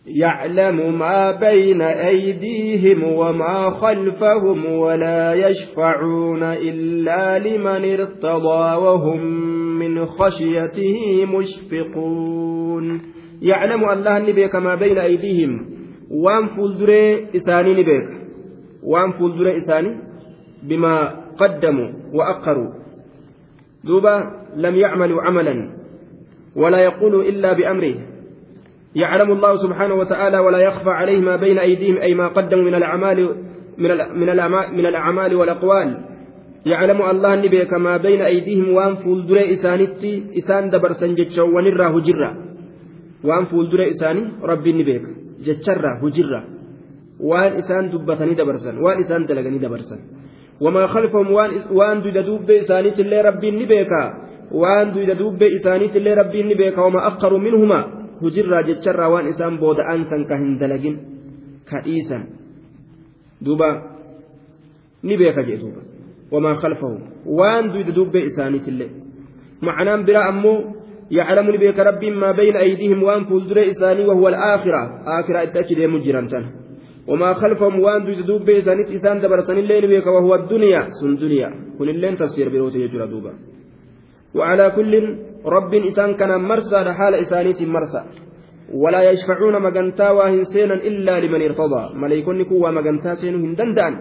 يعلم 0.06 0.98
ما 0.98 1.30
بين 1.30 1.82
أيديهم 1.82 3.02
وما 3.04 3.70
خلفهم 3.70 4.66
ولا 4.66 5.34
يشفعون 5.34 6.42
إلا 6.42 7.38
لمن 7.38 8.00
ارتضى 8.00 8.76
وهم 8.76 9.20
من 9.78 10.06
خشيته 10.06 11.26
مشفقون 11.26 13.00
يعلم 13.42 13.88
الله 13.88 14.18
نبيك 14.18 14.54
ما 14.56 14.74
بين 14.74 14.98
أيديهم 14.98 15.66
وان 16.10 16.46
فولدري 16.46 17.26
إساني 17.36 17.72
نبيك 17.72 18.08
وان 18.82 19.12
فولدري 19.12 19.56
إساني 19.56 19.96
بما 20.62 21.24
قدموا 21.38 21.88
وأقروا 22.14 22.72
دوبا 23.84 24.39
لم 24.56 24.74
يعملوا 24.76 25.22
عملا 25.22 25.70
ولا 26.56 26.78
يقولوا 26.78 27.22
إلا 27.22 27.52
بأمره. 27.52 27.94
يعلم 28.94 29.32
الله 29.32 29.56
سبحانه 29.56 29.94
وتعالى 29.94 30.38
ولا 30.38 30.58
يخفى 30.58 30.90
عليه 30.90 31.20
ما 31.20 31.36
بين 31.36 31.58
أيديهم 31.58 31.96
أي 31.96 32.14
ما 32.14 32.28
قدموا 32.28 32.64
من 32.64 32.74
الأعمال 32.74 33.18
من 33.78 33.90
من 34.76 34.86
الأعمال, 34.86 35.34
والأقوال. 35.34 35.88
يعلم 36.66 37.02
الله 37.02 37.36
نبيك 37.36 37.72
ما 37.74 37.96
بين 37.96 38.22
أيديهم 38.22 38.68
وأن 38.76 38.94
فولدري 38.96 39.52
إسانتي 39.54 40.24
إسان 40.38 40.70
دبر 40.70 40.92
سنجتشو 40.92 41.46
ونراه 41.56 41.94
جرا 42.00 42.30
وأن 43.24 43.44
فولدري 43.44 43.88
إساني 43.90 44.24
ربي 44.42 44.72
نبيك 44.72 45.04
جتشرا 45.44 45.92
هجرا 46.02 46.40
وأن 47.20 47.52
إسان 47.52 47.90
دبتني 47.90 48.34
دبرسن 48.34 48.74
وأن 48.78 48.98
إسان 49.00 49.26
دلغني 49.26 49.58
دبرسن 49.58 50.00
وما 50.60 50.86
خلفهم 50.86 51.32
وأن 51.32 51.50
وأن 51.72 52.02
دويدا 52.02 52.20
دوب 52.20 52.50
إسانيت 52.50 53.00
اللي 53.00 53.20
ربي 53.20 53.50
نبيكا 53.50 54.02
وان 54.52 54.92
دويدا 54.92 55.14
دوب 55.14 55.42
إسانيت 55.42 55.96
اللي 55.96 56.14
ربي 56.14 56.42
نبيكا 56.42 56.82
وما 56.82 57.06
أفقر 57.06 57.36
منهما 57.38 58.00
hujirraa 58.20 58.62
jecharraa 58.68 59.08
waan 59.08 59.28
isaan 59.32 59.56
booda'an 59.56 60.04
san 60.04 60.26
ka 60.28 60.36
hin 60.36 60.58
dalagin 60.60 60.96
ka 61.64 61.80
dhiisan. 61.80 62.22
Duuba 63.40 63.68
ni 65.02 65.16
beeka 65.16 65.40
jee 65.48 65.56
duuba. 65.56 65.80
Wamaa 66.28 66.60
khalfahu 66.60 67.00
waan 67.24 67.72
duyda 67.72 67.96
dubbee 67.96 68.28
isaaniitillee 68.28 68.90
معناه 69.62 69.96
برا 69.96 70.28
أمو 70.28 70.54
يعلم 71.10 71.46
بك 71.56 71.78
ربي 71.78 72.10
ما 72.10 72.32
بين 72.32 72.56
أيديهم 72.56 73.02
وان 73.02 73.24
فولدر 73.24 73.70
إساني 73.70 74.06
وهو 74.06 74.28
الآخرة 74.28 74.82
آخرة 75.20 75.42
التأكيد 75.42 75.80
مجرا 75.80 76.28
وما 77.08 77.34
خلفهم 77.34 77.80
وان 77.80 78.24
دوب 78.26 78.44
بإساني 78.44 78.96
إسان 78.96 79.20
دبر 79.20 79.40
سن 79.40 79.58
الليل 79.58 79.84
بك 79.92 80.06
وهو 80.06 80.34
الدنيا 80.34 80.80
سن 81.00 81.16
دنيا 81.16 81.50
كل 81.78 81.90
اللين 81.90 82.16
تفسير 82.16 82.48
بروت 82.48 82.74
يجرى 82.74 83.06
دوبا 83.06 83.32
وعلى 84.34 84.70
كل 84.76 84.92
رب 85.46 85.72
إسان 85.74 86.14
كان 86.14 86.32
مرسى 86.40 86.78
حال 86.98 87.14
إسانيت 87.14 87.62
مرسى. 87.62 88.02
ولا 88.70 89.00
يشفعون 89.10 89.62
مجنتا 89.62 90.10
واهن 90.10 90.44
سينا 90.44 90.74
إلا 90.74 91.20
لمن 91.20 91.42
ارتضى. 91.42 91.82
ملائكون 91.94 92.42
كوا 92.42 92.70
مجنتا 92.70 93.14
سينو 93.14 93.38
هندندان 93.44 93.94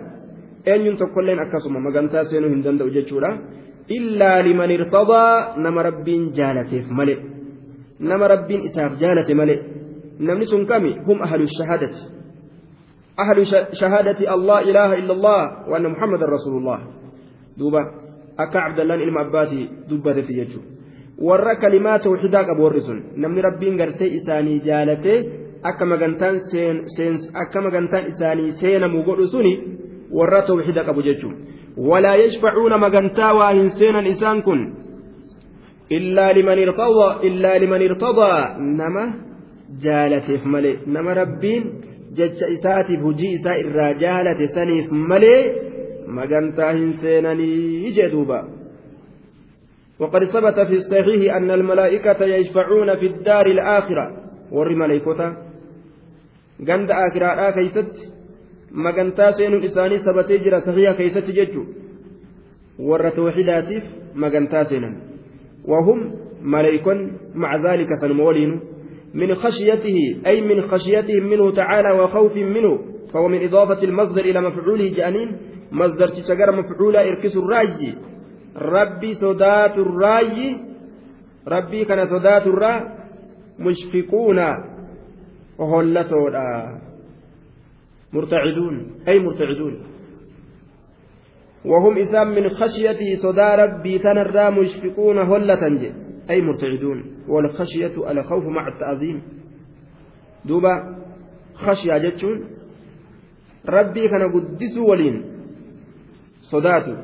أن 0.67 0.79
ينتقلين 0.87 1.39
أكسم 1.39 1.73
مجنتا 1.87 2.23
سينو 2.29 2.47
هندند 2.47 2.81
وجدشورا 2.81 3.31
إلا 3.97 4.31
لمن 4.45 4.69
ارتضى. 4.77 5.25
نما 5.63 5.81
رب 5.81 6.07
جالته 6.37 6.83
ملئ. 6.99 7.17
نما 7.99 8.25
رب 8.27 8.49
إساف 8.51 8.91
جالته 9.01 9.33
ملئ. 9.33 9.59
نمني 10.19 10.65
كمي 10.69 10.91
هم 11.07 11.17
أهل 11.27 11.41
الشهادة. 11.49 11.95
أهل 13.19 13.37
شهادة 13.81 14.19
الله 14.35 14.59
إله 14.69 14.89
إلا 15.01 15.13
الله 15.13 15.41
وأن 15.69 15.85
محمد 15.93 16.21
رسول 16.23 16.53
الله. 16.57 16.79
دوبا. 17.57 17.83
Akka 18.43 18.65
abdallaan 18.67 19.05
ilma 19.05 19.21
abbaasi 19.25 19.61
dubbatetti 19.89 20.39
jechuudha 20.39 20.69
warra 21.27 21.55
kalimaa 21.63 21.99
tawxidaa 22.05 22.47
qabu 22.49 22.63
warri 22.67 22.81
sun 22.87 22.99
namni 23.23 23.41
rabbiin 23.47 23.77
gartee 23.81 24.09
isaanii 24.19 24.59
jaalatee 24.67 25.19
akka 25.71 25.85
magantaan 25.91 26.35
akka 27.43 27.61
magantaan 27.67 28.09
isaanii 28.11 28.51
seenamu 28.61 29.03
godhu 29.07 29.27
suni 29.35 29.53
warra 30.19 30.41
tawxida 30.49 30.83
qabu 30.89 31.01
jechuudha 31.07 31.37
walaa 31.89 32.15
yashfacuuna 32.23 32.77
magantaa 32.85 33.33
waa 33.39 33.51
hin 33.53 33.71
seenan 33.79 34.07
isaan 34.13 34.43
kun 34.47 34.61
illaa 35.97 36.31
liman 36.39 36.59
irtadaa 36.65 37.11
illaa 37.29 37.57
liman 37.63 37.81
irtadaa 37.89 38.39
nama 38.79 39.03
jaalateef 39.85 40.43
malee 40.53 40.75
nama 40.95 41.13
rabbiin 41.21 41.63
jecha 42.19 42.47
isaatiif 42.55 43.01
hujii 43.07 43.33
isaa 43.39 43.57
irraa 43.63 43.93
jaalate 44.03 44.47
saniif 44.55 44.91
malee 45.11 45.41
مجنتا 46.09 46.91
سينني 47.01 47.91
جدوبا 47.91 48.41
وقد 49.99 50.23
ثبت 50.25 50.59
في 50.67 50.73
الصحيح 50.73 51.35
أن 51.35 51.51
الملائكة 51.51 52.25
يشفعون 52.25 52.95
في 52.95 53.05
الدار 53.05 53.45
الآخرة. 53.45 54.05
ور 54.51 54.75
ملائكة 54.75 55.37
جند 56.59 56.91
آخرة 56.91 57.51
كيست. 57.51 57.93
مجنتا 58.71 59.31
سين 59.31 59.63
إساني 59.63 59.97
ثبت 59.97 60.31
جرى 60.31 60.61
صحيح 60.61 60.97
كيست 60.97 61.31
ججو. 61.31 61.63
ور 62.79 63.09
توحيداتيف 63.09 63.83
مجنتا 64.15 64.63
سينا 64.63 64.95
وهم 65.65 66.15
ملائك 66.41 66.87
مع 67.35 67.55
ذلك 67.55 67.87
سنمولين 68.01 68.59
من 69.13 69.35
خشيته 69.35 69.97
أي 70.27 70.41
من 70.41 70.61
خشيتهم 70.61 71.23
منه 71.29 71.51
تعالى 71.51 71.91
وخوف 71.91 72.35
منه. 72.35 72.79
فهو 73.13 73.27
من 73.27 73.43
إضافة 73.43 73.83
المصدر 73.83 74.25
إلى 74.25 74.41
مفعوله 74.41 74.87
جأنين. 74.89 75.48
مصدرتيcha 75.71 76.35
gara 76.35 76.51
mafcuulaa 76.51 77.03
irkisu 77.03 77.47
raayyi 77.47 77.97
rabbi 78.55 79.15
sodaatu 79.15 79.83
raayyi 79.83 80.57
rabbii 81.45 81.85
kana 81.85 82.07
sodaaturraa 82.07 82.81
mushfiquuna 83.59 84.47
hollatoodha 85.57 86.79
murtaciduun 88.11 88.75
ay 89.05 89.19
murtaciduun 89.19 89.77
وهم 91.65 91.97
إسام 91.97 92.27
من 92.35 92.49
خشيته 92.49 93.15
صدى 93.15 93.49
ربي 93.63 93.99
تنرى 93.99 94.49
مشفقون 94.51 95.17
هلة 95.17 95.63
أي 96.29 96.41
مرتعدون 96.41 96.99
والخشية 97.27 98.11
الخوف 98.11 98.43
مع 98.45 98.67
التعظيم 98.67 99.21
دوبا 100.45 100.95
خشية 101.55 101.97
جتشون 101.97 102.47
ربي 103.69 104.07
كان 104.07 104.31
قدسوا 104.31 104.89
ولين 104.89 105.23
صداته 106.51 106.97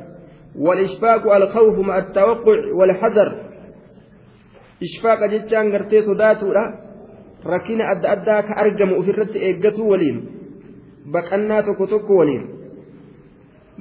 والإشفاق 0.56 1.34
الخوف 1.36 1.76
مع 1.80 1.98
التوقع 1.98 2.60
والحذر 2.74 3.30
إشفاق 4.84 5.20
جتان 5.26 5.72
قرتي 5.72 6.02
صداته 6.02 6.48
لا 6.54 6.66
ركين 7.46 7.82
أدى 7.82 8.08
أدى 8.08 8.38
كأرجم 8.48 8.90
أفرت 9.00 9.36
إيقته 9.36 9.84
ولين 9.84 10.18
بقنا 11.06 11.62
تكتك 11.62 12.10
ولين 12.10 12.56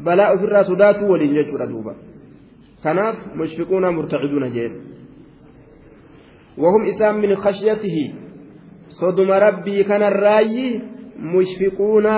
balaa 0.02 0.32
ofirraa 0.32 0.64
sodaatuu 0.64 1.10
waliin 1.10 1.34
jechuudha 1.34 1.66
duuba 1.66 1.94
kanaaf 2.82 3.16
mushfiquuna 3.34 3.92
murtaciduuna 3.92 4.48
jeen 4.50 4.72
wahum 6.58 6.84
isaan 6.84 7.20
min 7.20 7.36
khashyatihi 7.36 8.14
soduma 8.88 9.38
rabbii 9.38 9.84
kanarraayyi 9.84 10.82
mushfiquuna 11.34 12.14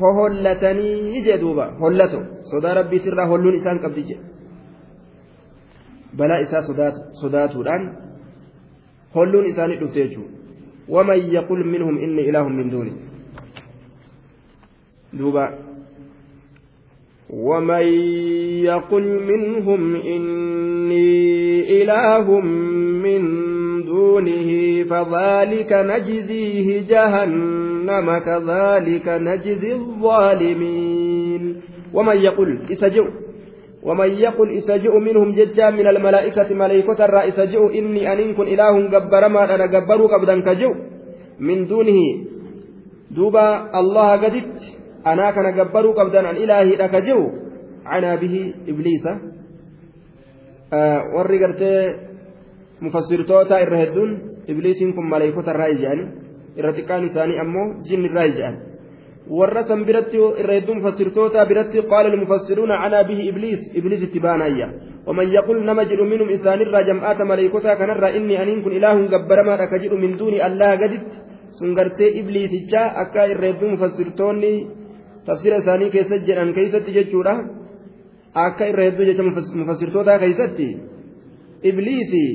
hohollatanii 0.00 1.22
jee 1.26 1.38
duuba 1.44 1.64
hollato 1.82 2.20
sodaa 2.50 2.74
rabbiitirraa 2.80 3.26
holluun 3.32 3.56
isaan 3.60 3.80
qabdi 3.84 4.02
jedhe 4.10 4.24
balaa 6.18 6.40
isaa 6.46 6.62
sodaatuudhaan 7.22 7.88
holluun 9.14 9.46
isaanii 9.52 9.80
dhufte 9.80 10.04
jechuudha 10.04 10.36
waman 10.96 11.32
yaqul 11.38 11.64
minhum 11.72 11.98
inni 12.06 12.28
ilaahun 12.30 12.56
min 12.60 12.70
duuni 12.76 12.94
duuba 15.18 15.44
ومن 17.30 17.86
يقل 18.66 19.06
منهم 19.22 19.96
إني 19.96 21.82
إله 21.82 22.40
من 23.04 23.22
دونه 23.84 24.50
فذلك 24.90 25.72
نجزيه 25.72 26.68
جهنم 26.90 27.69
كذلك 28.18 29.06
نجزي 29.08 29.72
الظالمين. 29.72 31.42
ومن 31.94 32.16
يقل 32.16 32.50
إسجئ. 32.72 33.06
ومن 33.82 34.10
يقل 34.10 34.48
إسجئ 34.58 34.94
منهم 34.98 35.28
ججا 35.32 35.70
من 35.70 35.86
الملائكة 35.86 36.54
ملائكة 36.54 37.04
الرا 37.04 37.28
إسجئ 37.28 37.78
إني 37.78 38.12
أن 38.12 38.34
كن 38.34 38.46
إله 38.48 38.74
جبر 38.88 39.28
ما 39.28 39.54
أنا 39.54 39.66
جبروا 39.66 40.08
قبدا 40.08 40.40
كجو 40.40 40.72
من 41.40 41.66
دونه 41.66 42.00
دوبا 43.10 43.46
الله 43.80 44.10
قدت. 44.22 44.56
أنا 45.06 45.30
كان 45.30 45.56
جبروا 45.56 45.94
قبدا 45.94 46.28
عن 46.28 46.36
إلهي 46.36 46.76
لكجو 46.76 47.20
عنا 47.86 48.14
به 48.14 48.54
إبليس. 48.68 49.06
آه 50.72 51.00
ورقرت 51.14 51.62
irra 53.60 53.76
hedduun 53.76 54.10
ibliisiin 54.48 54.94
kun 54.96 55.06
maleekota 55.12 55.52
irraa 55.52 55.68
ija'ani 55.76 56.04
irra 56.60 56.76
xiqqaan 56.78 57.08
isaanii 57.10 57.40
ammoo 57.44 57.66
jinni 57.88 58.08
irraa 58.10 58.26
ija'an. 58.32 58.56
Warra 59.38 59.62
san 59.68 59.84
biratti 59.88 60.18
irra 60.42 60.54
hedduu 60.58 60.74
mufassirtoota 60.78 61.48
biratti 61.50 61.82
qaala 61.92 62.08
almufassiruuna 62.12 62.80
canaa 62.82 63.04
bihi 63.10 63.28
ibliis. 63.30 63.60
Ibliis 63.78 64.02
itti 64.06 64.20
baanayya 64.26 64.68
ومن 65.06 65.28
يقول 65.28 65.66
نما 65.66 65.82
جد 65.82 66.00
منهم 66.00 66.28
إنسان 66.28 66.60
الرا 66.60 66.80
جمعات 66.80 67.20
ملائكتا 67.22 67.74
كان 67.74 67.90
الرا 67.90 68.08
إني 68.16 68.42
أنين 68.42 68.62
كن 68.64 68.72
إله 68.78 68.94
جبرما 69.12 69.64
كجد 69.70 69.92
من 69.92 70.16
دون 70.16 70.34
الله 70.46 70.70
قدت 70.80 71.08
سنغرتي 71.58 72.06
إبليس 72.20 72.52
جاء 72.72 72.88
أكا 73.02 73.24
الرب 73.32 73.60
مفسرتوني 73.74 74.54
تفسير 75.26 75.52
ثاني 75.66 75.86
كيست 75.94 76.12
جنان 76.28 76.52
كيست 76.56 76.86
ججورا 76.96 77.34
أكا 78.36 78.64
الرب 78.70 78.98
مفسرتوتا 79.60 80.14
كيست 80.22 80.58
إبليسي 81.64 82.26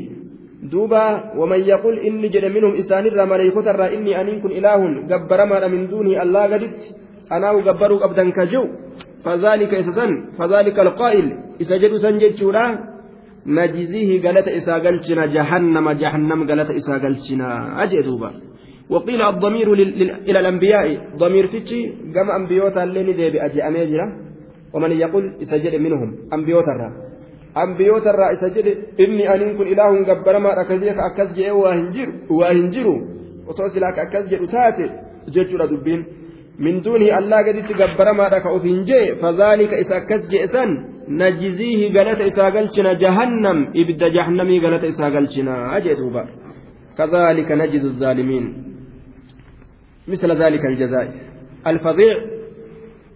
inni 2.09 2.29
jedhe 2.29 2.49
minhum 2.49 2.75
isaanirra 2.81 3.25
maleeykotarraa 3.25 3.93
inni 3.95 4.15
aniin 4.15 4.41
kun 4.41 4.51
ilaahun 4.51 5.07
gabbaramaadha 5.11 5.69
min 5.69 5.89
duunii 5.91 6.17
allaa 6.23 6.47
gaditti 6.53 6.93
anaahu 7.29 7.63
gabbaruu 7.67 7.99
qabdan 7.99 8.31
ka 8.31 8.45
jiru 8.45 8.67
fadhaalika 9.25 9.77
isa 9.77 9.93
san 9.93 10.11
fadhaalika 10.37 10.81
alqaa'il 10.81 11.27
isa 11.59 11.79
jedhu 11.83 11.99
san 11.99 12.19
jechuudha 12.23 12.65
najziihi 13.45 14.19
galata 14.25 14.51
isaa 14.59 14.79
galchina 14.79 15.27
jahannama 15.27 15.95
jahannam 16.01 16.45
galata 16.49 16.73
isaa 16.73 16.99
galchina 16.99 17.77
ajee 17.83 18.03
duuba 18.03 18.31
وقيل 18.89 19.21
الضمير 19.21 19.73
إلى 20.29 20.39
الأنبياء 20.39 21.17
ضمير 21.17 21.45
تجي 21.47 22.13
كما 22.13 22.35
أنبيوتا 22.35 22.83
اللي 22.83 23.01
ندي 23.03 23.45
أجي 23.45 23.61
ومن 24.73 24.91
يقول 24.91 25.23
إسجد 25.41 25.75
منهم 25.75 26.09
أنبيوتا 26.33 27.04
ilaahun 29.73 30.03
gabbaramaadha 30.09 30.61
akkasii 30.65 30.93
akkas 31.09 31.29
jedhee 31.37 31.55
waa 32.39 32.53
hin 32.53 32.67
jiru 32.75 32.95
osoo 33.47 33.69
silaa 33.73 33.93
akkas 34.05 34.25
jedhu 34.31 34.47
taate 34.55 34.85
jechuudha 35.35 35.67
dubbiin 35.73 36.01
min 36.65 36.83
duunii 36.85 37.11
allaa 37.19 37.43
gaditti 37.47 37.73
gabbaramaadha 37.81 38.41
ka 38.45 38.55
of 38.57 38.63
hin 38.71 38.81
jee 38.89 39.05
fadhaalika 39.23 39.81
isa 39.83 39.95
akkas 40.01 40.23
jedhe 40.31 40.47
san 40.55 40.71
najziihi 41.21 41.91
galata 41.97 42.31
isaa 42.31 42.49
galchina 42.57 42.95
jahannam 43.03 43.67
ibidda 43.83 44.09
jahannamii 44.17 44.59
galata 44.65 44.91
isaa 44.93 45.13
galchina 45.17 45.55
jee 45.85 45.95
duuba 46.01 46.23
كذلك 46.97 47.51
نجد 47.51 47.83
الظالمين 47.83 48.45
مثل 50.07 50.31
ذلك 50.31 50.65
الجزاء 50.65 51.07
الفظيع 51.67 52.15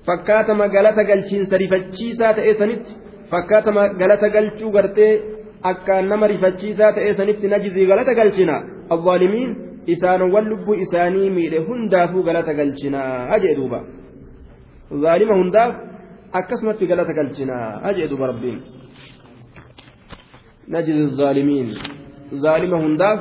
فكاتم 0.07 0.61
قالت 0.61 0.99
قلشين 1.09 1.45
سرفتشيسا 1.45 2.31
تأسنت 2.31 2.85
fakkaatama 3.31 3.83
galata 3.99 4.29
galchuu 4.35 4.71
gartee 4.71 5.13
akkaan 5.71 6.07
nama 6.11 6.27
rifachiisaa 6.31 6.91
ta'ee 6.97 7.13
sanitti 7.19 7.47
najizii 7.53 7.85
galata 7.91 8.13
galchina. 8.19 8.55
Awwaalimiin 8.95 9.51
isaanowwan 9.93 10.49
lubbuu 10.51 10.75
isaanii 10.85 11.29
miidhe 11.37 11.59
hundaafuu 11.67 12.23
galata 12.23 12.53
galchinaa 12.59 13.39
jee 13.43 13.55
duuba. 13.55 13.79
Zaalima 15.03 15.35
hundaaf 15.41 15.73
akkasumatti 16.39 16.85
galata 16.91 17.13
galchinaa 17.19 17.93
jee 17.97 18.07
duuba 18.11 18.27
rabbiin. 18.31 18.59
Najizi 20.67 21.15
zaalimiin. 21.21 21.69
Zaalima 22.41 22.77
hundaaf 22.85 23.19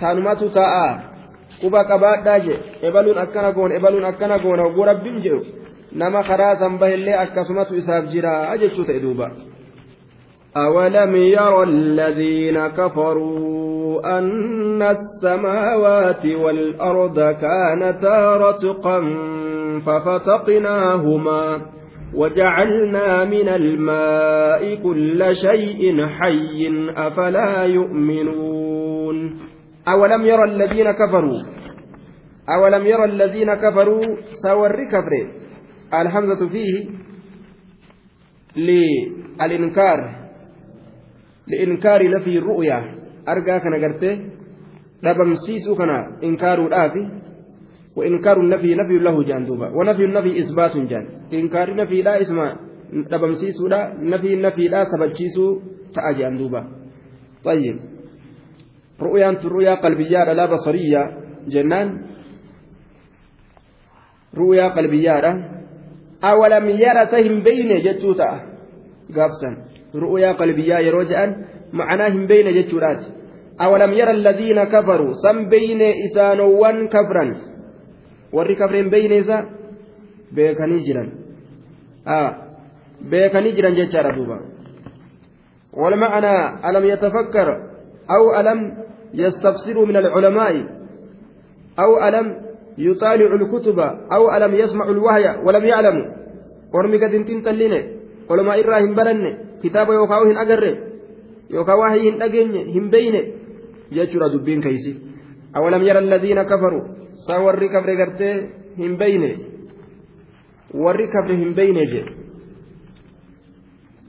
taanumatu 0.00 0.50
taa'aa 0.58 0.92
quba 1.60 1.80
qabaadhaa 1.90 2.38
je 2.46 2.54
ebaluun 2.88 3.18
akkana 3.24 3.50
goona 3.56 3.74
ebaluun 3.78 4.04
akkana 4.10 4.38
goona 4.44 4.62
hogguu 4.66 4.84
rabbiin 4.90 5.18
jedhu 5.24 5.40
nama 5.94 6.22
karaa 6.22 6.56
san 6.58 6.78
bahillee 6.78 7.16
akkasumatu 7.24 7.78
isaaf 7.78 8.10
jira 8.12 8.56
jechuu 8.58 8.84
ta'e 8.84 9.00
duuba. 9.00 9.30
أولم 10.56 11.16
ير 11.16 11.62
الذين 11.62 12.66
كفروا 12.66 14.18
أن 14.18 14.82
السماوات 14.82 16.26
والأرض 16.26 17.20
كانتا 17.20 18.36
رتقا 18.36 19.00
ففتقناهما 19.86 21.60
وجعلنا 22.14 23.24
من 23.24 23.48
الماء 23.48 24.74
كل 24.74 25.36
شيء 25.36 26.06
حي 26.06 26.90
أفلا 26.96 27.62
يؤمنون. 27.64 29.38
أولم 29.88 30.24
ير 30.24 30.44
الذين 30.44 30.90
كفروا؟ 30.90 31.42
أولم 32.48 32.86
ير 32.86 33.04
الذين 33.04 33.54
كفروا 33.54 34.02
سور 34.42 34.84
كفره؟ 34.84 35.43
الحمزة 36.02 36.48
فيه 36.48 36.90
للإنكار 38.56 39.98
لإنكار 41.46 42.00
نفي 42.16 42.38
الرؤيا. 42.38 42.94
أرجع 43.28 43.58
كان 43.58 43.74
قرته 43.84 44.14
دبمسيسو 45.02 45.74
كان 45.76 45.90
إنكار 46.24 46.66
الآفي 46.66 47.08
وإنكار 47.96 48.40
النفي 48.40 48.74
نفي 48.74 48.98
له 48.98 49.22
جاندوبا 49.22 49.68
ونفي 49.70 50.04
النفي 50.04 50.38
إثبات 50.38 50.76
جان. 50.76 51.06
إنكار 51.32 51.74
نفي 51.74 52.02
لا 52.02 52.20
اسم 52.20 52.38
دبمسيسو 52.92 53.66
لا 53.68 53.94
نفي 54.00 54.34
النفي 54.34 54.68
لا 54.68 54.84
سبجيسو 54.84 55.60
تأجان 55.94 56.36
دوبا. 56.36 56.62
طيب. 57.44 57.76
رؤيا 59.00 59.30
أنت 59.30 59.46
رؤيا 59.46 59.74
قلبية 59.74 60.32
لا 60.32 60.46
بصرية. 60.46 61.02
جنان. 61.48 62.02
رؤيا 64.34 64.68
قلبية. 64.68 65.20
Awalam 66.30 66.66
yarasa 66.84 67.18
hin 67.26 67.42
beyne 67.46 67.76
jechuu 67.86 68.14
ta'a 68.20 68.36
gaafsan 69.16 69.54
ru'uyaa 70.04 70.34
qalbiyyaa 70.40 70.84
yeroo 70.86 71.04
je'an 71.10 71.30
ma'anaa 71.80 72.10
hin 72.14 72.24
beyne 72.30 72.52
jechuudhaati 72.58 73.06
awalam 73.66 73.92
yara 74.00 74.12
alladhiina 74.18 74.66
kafaruu 74.74 75.14
san 75.24 75.44
beyne 75.52 75.88
isaanowwan 76.06 76.88
kafran 76.94 77.30
warri 78.36 78.56
kafreen 78.62 78.90
beyne 78.94 79.16
isa 79.24 79.38
beekanii 80.38 80.80
jiran 80.86 81.08
beekanii 83.10 83.56
jiran 83.60 83.78
jechaadha 83.80 84.16
duuba 84.18 84.38
والمعنى 85.82 86.34
ألم 86.70 86.84
يتفكر 86.84 87.48
أو 88.10 88.40
ألم 88.40 88.60
يستفسروا 89.14 89.86
من 89.86 89.96
العلماء 89.96 90.54
أو 91.78 92.08
ألم 92.08 92.26
يطالع 92.78 93.34
الكتب 93.34 93.78
أو 94.12 94.36
ألم 94.36 94.54
يسمع 94.54 94.88
الوحي 94.88 95.24
ولم 95.44 95.64
hin 98.80 98.94
baranne 98.94 99.30
kitaaba 99.62 99.94
yookaan 99.94 100.26
hin 100.26 100.38
agarre 100.42 100.72
yookaan 101.50 101.78
waa 101.78 101.90
hin 101.94 102.18
dhageenye 102.18 102.64
hin 102.74 102.90
beyne 102.90 103.20
jechuudha 103.94 104.32
dubbiin 104.32 104.64
keeysi 104.64 104.92
awalam 105.52 105.82
yara 105.86 106.00
alladhiina 106.00 106.44
kafaru 106.44 106.80
saa 107.26 107.38
warri 107.44 107.68
kafre 107.68 107.96
gartee 107.96 108.34
hin 108.78 108.96
beyne 108.96 109.30
warri 110.84 111.08
kafre 111.08 111.36
hin 111.36 111.54
beyne 111.54 111.86
je 111.94 112.04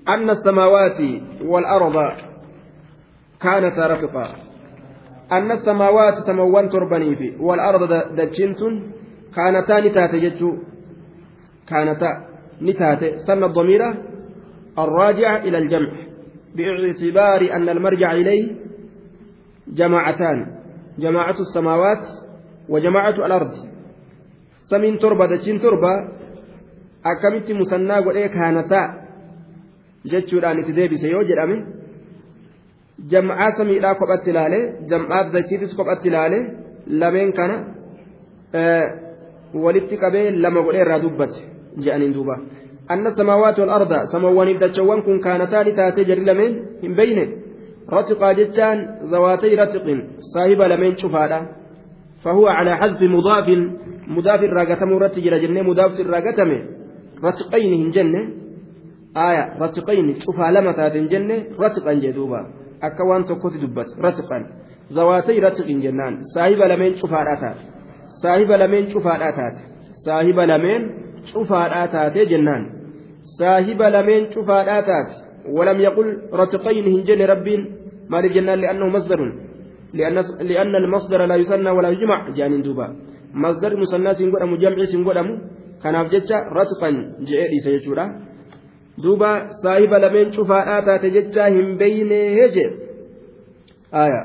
أن 0.05 0.29
السماوات 0.29 1.01
والأرض 1.41 1.95
كانتا 3.41 3.87
رفقا 3.87 4.44
أن 5.31 5.51
السماوات 5.51 6.13
سموان 6.27 6.69
تربني 6.69 7.15
في 7.15 7.35
والأرض 7.39 8.15
دجنت 8.15 8.59
كانتان 9.35 9.93
تاتجج 9.93 10.41
كانتا 11.67 12.11
نتاتي 12.61 13.19
سن 13.27 13.43
الضميرة 13.43 13.97
الراجع 14.79 15.37
إلى 15.37 15.57
الجمع 15.57 15.91
باعتبار 16.55 17.55
أن 17.55 17.69
المرجع 17.69 18.11
إليه 18.11 18.55
جماعتان 19.67 20.37
جماعة 20.99 21.37
السماوات 21.39 22.03
وجماعة 22.69 23.25
الأرض. 23.25 23.51
سمين 24.69 24.97
تربة 24.97 25.25
دجين 25.25 25.59
تربة 25.59 26.15
akkamitti 27.05 27.53
musannaa 27.53 28.01
godhee 28.01 28.29
kaanataa 28.29 28.93
jechuudhaan 30.11 30.59
itti 30.59 30.73
deebise 30.77 31.09
yoo 31.09 31.23
jedhame 31.29 31.57
jam'aa 33.13 33.49
samiidhaa 33.57 33.95
kophatti 34.01 34.29
ilaale 34.33 34.59
jam'aa 34.91 35.23
dachiitis 35.35 35.71
kophatti 35.79 36.07
ilaale 36.11 36.39
lameen 37.01 37.31
kana 37.39 37.55
walitti 39.63 39.95
qabee 40.03 40.27
lama 40.43 40.61
godhee 40.65 40.83
irraa 40.85 40.99
dubbate 41.05 41.39
je'aniin 41.83 42.13
duuba 42.17 42.35
anna 42.93 43.09
samaawaati 43.19 43.61
wal 43.61 43.73
arda 43.79 43.99
samawwaniif 44.13 44.57
dachawwan 44.63 45.01
kun 45.07 45.19
kaanataa 45.25 45.63
ni 45.67 45.73
taatee 45.79 46.05
jarri 46.09 46.25
lameen 46.31 46.53
hin 46.83 46.93
beyne 46.99 47.23
ratiqaa 47.95 48.33
jechaan 48.39 48.77
zawaatay 49.11 49.53
ratiqin 49.61 49.99
saahiba 50.33 50.67
lameen 50.73 50.95
cufaadha 51.03 51.41
فهو 52.25 52.47
على 52.47 52.71
حذف 52.81 53.01
مضاف 53.01 53.47
مضاف 54.07 54.41
الراقتم 54.49 54.89
رتي 55.03 55.19
جرى 55.25 55.37
جنة 55.43 55.61
مضاف 55.69 55.99
الراقتم 56.05 56.49
رتقين 57.25 57.73
هنجنة 57.81 58.21
آية 59.27 59.43
رتقين 59.61 60.07
شوفها 60.25 60.51
لما 60.51 60.71
تاتن 60.77 61.05
جنة 61.13 61.37
رتقا 61.63 61.93
جدوبا 62.03 62.41
أكوان 62.83 63.25
تكوت 63.25 63.53
دبت 63.53 63.89
رتقا 63.99 64.39
زواتي 64.89 65.39
رتق 65.39 65.67
جنان 65.67 66.13
صاحب 66.35 66.59
لمن 66.71 66.95
شوفها 66.95 67.23
راتات 67.23 67.57
صاحب 68.23 68.51
لمن 68.51 68.87
شوفها 68.93 69.17
راتات 69.23 69.55
صاحب 70.05 70.39
لمن 70.39 70.81
شوفها 71.33 71.67
راتات 71.67 72.17
جنان 72.17 72.63
صاحب 73.39 73.81
لمن 73.81 74.31
شوفها 74.31 74.63
راتات 74.63 75.09
ولم 75.57 75.81
يقل 75.81 76.07
رتقين 76.33 76.85
هنجنة 76.93 77.25
رب 77.25 77.47
ما 78.09 78.17
للجنان 78.21 78.59
لأنه 78.59 78.85
مصدر 78.97 79.19
لأن 79.93 80.15
لأن 80.41 80.75
المصدر 80.75 81.25
لا 81.25 81.35
يثنى 81.35 81.69
ولا 81.69 81.89
يجمع 81.89 82.29
جانين 82.29 82.61
دوبا 82.61 82.87
مصدر 83.33 83.71
مثنى 83.81 84.13
سنقدم 84.13 84.55
جمع 84.55 84.85
سنقدم 84.85 85.29
kanaaf 85.85 86.09
jecha 86.13 86.37
ratqan 86.57 86.95
je'ee 87.27 87.47
dhiisa 87.51 87.69
jechuudha. 87.75 88.05
Duuba 89.03 89.29
saahiba 89.61 89.99
lameen 89.99 90.31
cufaadhaa 90.35 90.81
taate 90.87 91.09
jecha 91.15 91.47
hin 91.55 91.77
beeynee 91.79 92.49
jee 92.55 92.69
aya 94.03 94.21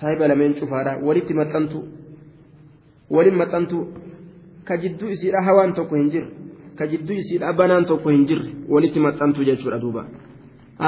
saahiba 0.00 0.28
lameen 0.32 0.54
cufaadhaa 0.60 0.96
walitti 1.08 1.34
maxxantu 1.40 1.78
waliin 3.16 3.36
maxxantu 3.42 3.78
ka 4.68 4.76
jidduu 4.82 5.08
isiidha 5.16 5.40
hawaan 5.48 5.72
tokko 5.78 5.96
hin 6.00 6.10
jirre 6.14 6.30
ka 6.78 6.86
jidduu 6.92 7.16
isiidha 7.22 7.52
banaan 7.60 7.84
tokko 7.90 8.08
hin 8.16 8.26
jirre 8.30 8.50
walitti 8.76 9.00
maxxantu 9.06 9.44
jechuudha 9.50 9.78
duuba 9.84 10.02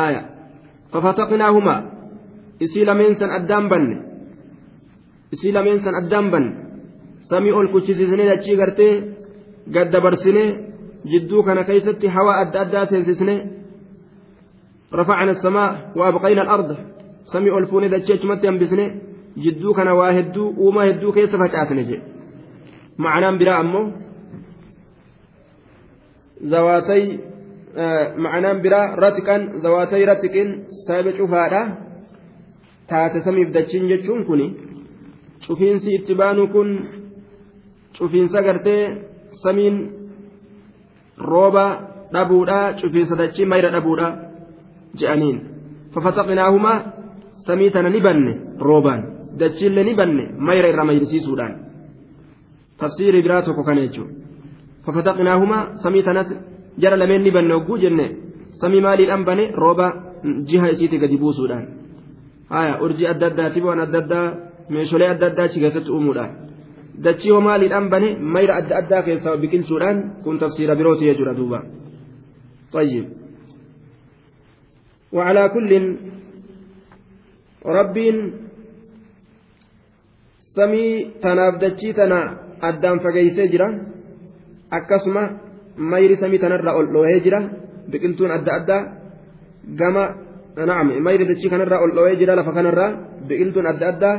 aya 0.04 0.22
fafataqnaahumaa 0.92 1.80
isii 2.68 2.84
lameen 2.90 3.18
san 3.20 3.30
addaan 3.38 3.68
banne 3.72 3.96
isii 5.34 5.52
lameen 5.58 5.80
san 5.84 5.94
addaan 6.02 6.30
banne 6.30 6.52
samii 7.30 7.52
ol 7.58 7.68
kuchisiisnee 7.74 8.28
dachii 8.32 8.56
gartee 8.62 8.92
gad 9.74 9.88
hawaa 12.16 12.36
adda 12.42 12.60
addaa 12.64 12.86
seensisnee 12.86 13.40
rafacna 14.98 15.32
asamaa 15.32 15.70
wa 15.98 16.04
abqayna 16.10 16.42
alarda 16.42 16.76
samii 17.32 17.50
ol 17.50 17.66
fuunee 17.70 17.88
dachee 17.94 18.14
achumatti 18.18 18.46
hambisnee 18.46 18.88
jidduu 19.44 19.74
kana 19.78 19.94
waa 20.00 20.12
hedduu 20.18 20.48
uumaa 20.64 20.84
hedduu 20.90 21.12
keessa 21.16 21.38
facaasne 21.42 21.84
jedhe 21.90 22.04
ma'anaan 23.04 23.38
biraa 23.40 23.58
ammoo 23.64 23.86
zawaatay 26.52 27.02
ma'anaan 28.24 28.58
biraa 28.64 28.86
ratiqan 29.04 29.42
zawaatay 29.62 30.02
ratiqin 30.12 30.48
saahiba 30.86 31.12
cufaadha 31.18 31.62
taate 32.90 33.18
samiif 33.26 33.48
dachiin 33.56 33.88
jechuun 33.92 34.24
kun 34.28 34.40
cufiinsi 35.46 35.88
itti 35.98 36.14
baanu 36.20 36.48
kun 36.54 36.68
cufiinsa 37.98 38.38
gartee 38.46 38.82
samiin 39.42 39.76
rooba 41.18 41.64
dhabuudha 42.12 42.74
cufiinsa 42.80 43.16
dachii 43.16 43.44
mayra 43.46 43.70
dhabuudha 43.70 44.08
je'aniin. 44.98 45.38
Fafataqnaahumaa 45.94 46.82
samii 47.46 47.70
tana 47.70 47.90
ni 47.90 48.00
banne 48.00 48.32
roobaan 48.60 49.02
dachiillee 49.38 49.84
ni 49.84 49.94
banne 49.94 50.24
mayra 50.38 50.68
irra 50.68 50.84
mayrisiisuudhaan. 50.84 51.54
Tafsiirii 52.78 53.22
biraa 53.22 53.42
tokko 53.42 53.64
kana 53.64 53.80
jechuudha 53.80 54.12
fafataqnaahumaa 54.86 55.66
samii 55.82 56.02
tanas 56.02 56.28
jara 56.78 56.96
lameen 56.96 57.22
ni 57.22 57.30
banne 57.30 57.54
hogguu 57.54 57.78
jenne 57.78 58.06
samii 58.60 58.80
maaliidhaan 58.80 59.24
bane 59.24 59.50
rooba 59.62 59.86
jiha 60.48 60.70
isiitti 60.70 60.98
gadi 60.98 61.16
buusuudhaan. 61.18 61.66
Urjii 62.84 63.06
adda 63.12 63.26
addaatiif 63.26 63.64
waan 63.64 63.80
adda 63.80 63.98
addaa 63.98 64.26
meeshaalee 64.68 65.08
adda 65.14 65.26
addaa 65.26 65.44
achi 65.44 65.60
keessatti 65.60 65.90
uumuudhaan. 65.90 66.30
Dachii 67.04 67.32
hoo 67.34 67.40
maaliidhaan 67.48 67.88
bane 67.92 68.08
mayra 68.34 68.58
adda 68.60 68.78
addaa 68.80 69.02
keessaa 69.08 69.36
biqilchuudhaan 69.42 69.98
kun 70.24 70.38
tafsiira 70.38 70.78
birooti 70.80 71.08
jechuudha 71.08 71.38
duuba. 71.40 71.60
طيب 72.72 73.06
وعلى 75.12 75.42
كل 75.54 75.70
ربين 77.66 78.16
سمي 80.56 80.86
تناف 81.22 81.54
دچي 81.62 81.92
تنا 81.92 82.20
أدام 82.62 82.98
فقيسي 83.04 83.46
جرا 83.52 83.68
أكسما 84.72 85.24
ميري 85.78 86.16
سمي 86.16 86.38
تنرى 86.38 86.70
أولوه 86.70 87.18
جرا 87.24 87.40
بقلتون 87.90 88.30
أدى 88.30 88.50
أدى 88.58 88.78
قام 89.78 89.96
نعم 90.70 90.88
ميري 91.06 91.24
دچي 91.30 91.48
كنرى 91.48 91.76
أولوه 91.82 92.14
جرا 92.20 92.34
لفكنرى 92.38 92.86
بقلتون 93.28 93.66
أدى 93.66 93.84
أدى 93.88 94.12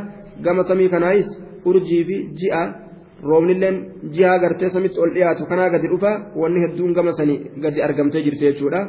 قام 0.45 0.57
سمي 0.69 0.87
كنايس 0.93 1.29
urjii 1.69 2.03
fi 2.09 2.17
ji'a 2.39 2.61
roobnilleen 3.29 3.77
ji'a 4.15 4.39
gartee 4.43 4.69
samitti 4.75 4.99
ol 5.03 5.11
dhiyaatu 5.15 5.49
kanaa 5.51 5.69
gadi 5.73 5.87
dhufa 5.93 6.11
wanni 6.41 6.63
hedduun 6.63 6.93
gama 6.97 7.11
sanii 7.19 7.39
gadi 7.63 7.85
argamtee 7.87 8.23
jirti 8.25 8.43
jechuudha 8.47 8.81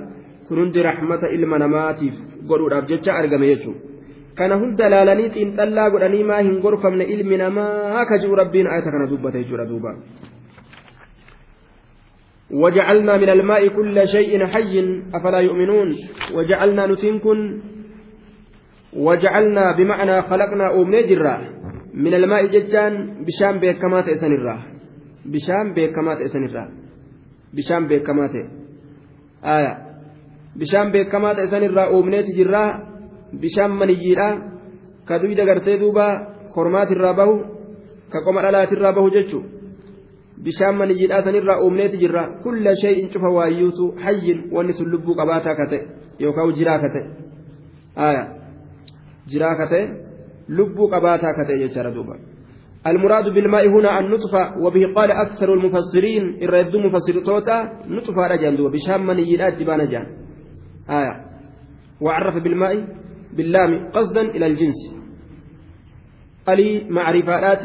kun 0.47 0.59
hundi 0.61 0.83
rahmata 0.88 1.33
ilma 1.37 1.57
namaatiif 1.64 2.14
godhuudhaaf 2.49 2.88
jecha 2.91 3.12
argame 3.21 3.47
jechuudha 3.53 3.81
kana 4.38 4.55
hunda 4.61 4.91
laalanii 4.95 5.31
xiinxallaa 5.35 5.91
godhanii 5.93 6.25
maa 6.31 6.43
hin 6.47 6.57
gorfamne 6.64 7.05
ilmi 7.14 7.37
namaa 7.45 8.05
ka 8.09 8.19
jiru 8.23 8.41
rabbiin 8.43 8.71
ayata 8.73 8.95
kana 8.95 9.11
dubbate 9.12 9.38
jechuudha 9.43 9.71
duuba. 9.71 9.93
وجعلنا 12.51 13.17
من 13.17 13.29
الماء 13.29 13.69
كل 13.69 14.09
شيء 14.09 14.47
حي 14.47 14.75
أفلا 15.14 15.38
يؤمنون 15.38 15.88
وجعلنا 16.35 16.87
نتنكن 16.87 17.38
وجعلنا 18.97 19.77
بمعنى 19.77 20.23
خلقنا 20.23 20.67
أمني 20.75 21.03
جرا 21.03 21.37
min 21.92 22.14
almaa'i 22.14 22.48
jechaan 22.48 23.24
bishaan 23.27 23.61
beekamaa 23.61 24.03
ta'e 24.03 24.16
sanirraa. 24.22 24.61
Bishaan 25.33 25.74
beekamaa 25.74 26.16
ta'e 26.16 26.29
sanirraa. 26.29 26.68
Bishaan 27.57 27.88
beekamaa 27.88 28.29
ta'e. 28.29 28.44
Aayaa 29.42 29.77
bishaan 30.59 30.92
beekamaa 30.92 31.35
ta'e 31.35 31.48
sanirraa 31.51 31.90
uumneeti 31.90 32.33
jirraa. 32.38 32.70
Bishaan 33.40 33.72
maniyyiidhaa 33.81 34.33
ka 35.05 35.22
duyda 35.22 35.44
gartee 35.44 35.79
duuba 35.81 36.07
kormaatirraa 36.55 37.14
bahu. 37.14 37.37
Ka 38.12 38.18
qoma 38.24 38.42
dhalaatirraa 38.42 38.92
bahu 38.92 39.11
jechuudha. 39.11 39.59
bishaan 40.44 40.77
maniyyiidhaa 40.77 41.22
sanirraa 41.22 41.61
uumneeti 41.62 41.98
jirra 41.98 42.22
kulla 42.42 42.74
shay'in 42.83 43.09
cufa 43.12 43.29
waayyuutu 43.37 43.94
hayyin 44.05 44.44
wanni 44.55 44.72
sun 44.72 44.90
lubbuu 44.90 45.14
qabaataa 45.20 45.55
ka 45.61 45.66
ta'e 45.70 45.81
yookaan 46.18 46.53
jiraa 46.59 46.79
ka 46.83 46.88
ta'e. 46.94 47.05
Jiraa 49.31 49.55
ka 49.61 49.66
ta'e. 49.72 50.08
Lubbuu 50.48 50.88
qabaataa 50.88 51.37
ka 51.37 51.44
ta'e 51.44 51.58
jechaadha 51.64 52.18
المراد 52.87 53.34
بالماء 53.34 53.68
هنا 53.68 53.98
النطفة 54.00 54.42
وبه 54.64 54.92
قال 54.94 55.11
أكثر 55.11 55.54
المفسرين 55.54 56.24
الرد 56.42 56.76
مفسر 56.76 57.20
توتا 57.20 57.58
نطفة 57.88 58.26
رجال 58.26 58.56
دوبا 58.56 58.70
بشام 58.70 59.06
من 59.06 59.18
يجيلات 59.18 59.58
جبان 59.58 59.88
جان 59.88 60.06
آية 60.90 61.14
وعرف 62.00 62.37
بالماء 62.44 62.74
باللام 63.37 63.90
قصدا 63.94 64.22
إلى 64.22 64.46
الجنس 64.46 64.80
قلي 66.46 66.87
معرفات 66.88 67.64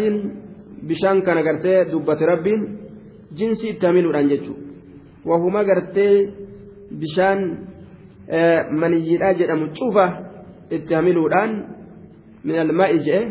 bishaan 0.84 1.24
kana 1.24 1.42
gartee 1.48 1.86
dubbate 1.92 2.26
rabbiin 2.28 2.62
jinsii 3.38 3.70
itti 3.74 3.86
hamiluudhaan 3.86 4.30
jechuudha 4.30 4.64
wahuma 5.30 5.64
gartee 5.64 6.16
bishaan 7.00 7.40
maniyyiidhaa 8.82 9.34
jedhamu 9.40 9.72
cufa 9.78 10.06
itti 10.78 10.96
min 12.44 12.56
almaa'i 12.66 13.00
je'e 13.08 13.22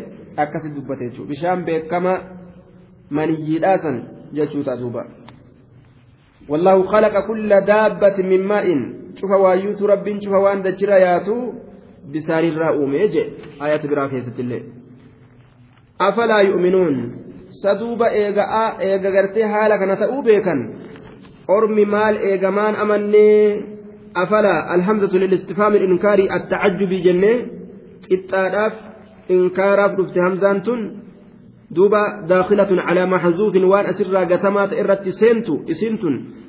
akkasi 0.43 0.73
dubbate 0.75 1.03
jechuudha 1.09 1.29
bishaan 1.31 1.65
beekama 1.67 2.13
maniyyiidhaa 3.17 3.77
san 3.85 3.97
jechuu 4.37 4.63
ta'a 4.67 4.77
duuba 4.81 5.05
wallaahu 6.49 6.87
khalaqa 6.93 7.21
kulla 7.29 7.61
daabbati 7.71 8.23
min 8.31 8.41
maa'in 8.53 8.81
cufa 9.19 9.37
waayyuutu 9.43 9.87
rabbiin 9.93 10.21
cufa 10.23 10.39
waan 10.45 10.63
dachira 10.63 10.99
yaatu 10.99 11.35
bisaanirraa 12.13 12.73
uumee 12.79 13.07
je'e 13.15 13.25
ayatu 13.65 13.87
biraa 13.91 14.07
keessatti 14.13 14.41
illee 14.45 14.63
afalaa 16.07 16.41
yu'minuun 16.51 16.95
saduuba 17.61 18.07
eega'aa 18.21 18.69
eegagartee 18.87 19.47
haala 19.53 19.77
kana 19.81 19.95
ta'uu 20.01 20.23
beekan 20.29 20.59
ormi 21.57 21.85
maal 21.95 22.15
eegamaan 22.29 22.75
amannee 22.85 23.63
afalaa 24.23 24.59
alhamzatu 24.75 25.21
lilistifaami 25.23 25.77
ilinkaari 25.85 26.25
attacajjubii 26.37 27.03
jennee 27.07 27.37
qixxaadhaaf 28.07 28.73
inkaaraaf 29.29 29.97
dhufte 29.97 30.19
hamzaan 30.19 30.61
tun 30.63 30.79
duuba 31.75 32.01
daakilatun 32.29 32.79
calaa 32.87 33.07
maxzuufin 33.15 33.65
waan 33.71 33.85
asirraa 33.91 34.25
gatamaa 34.25 34.67
ta'e 34.67 34.79
irratti 34.79 35.11
seentu 35.21 35.53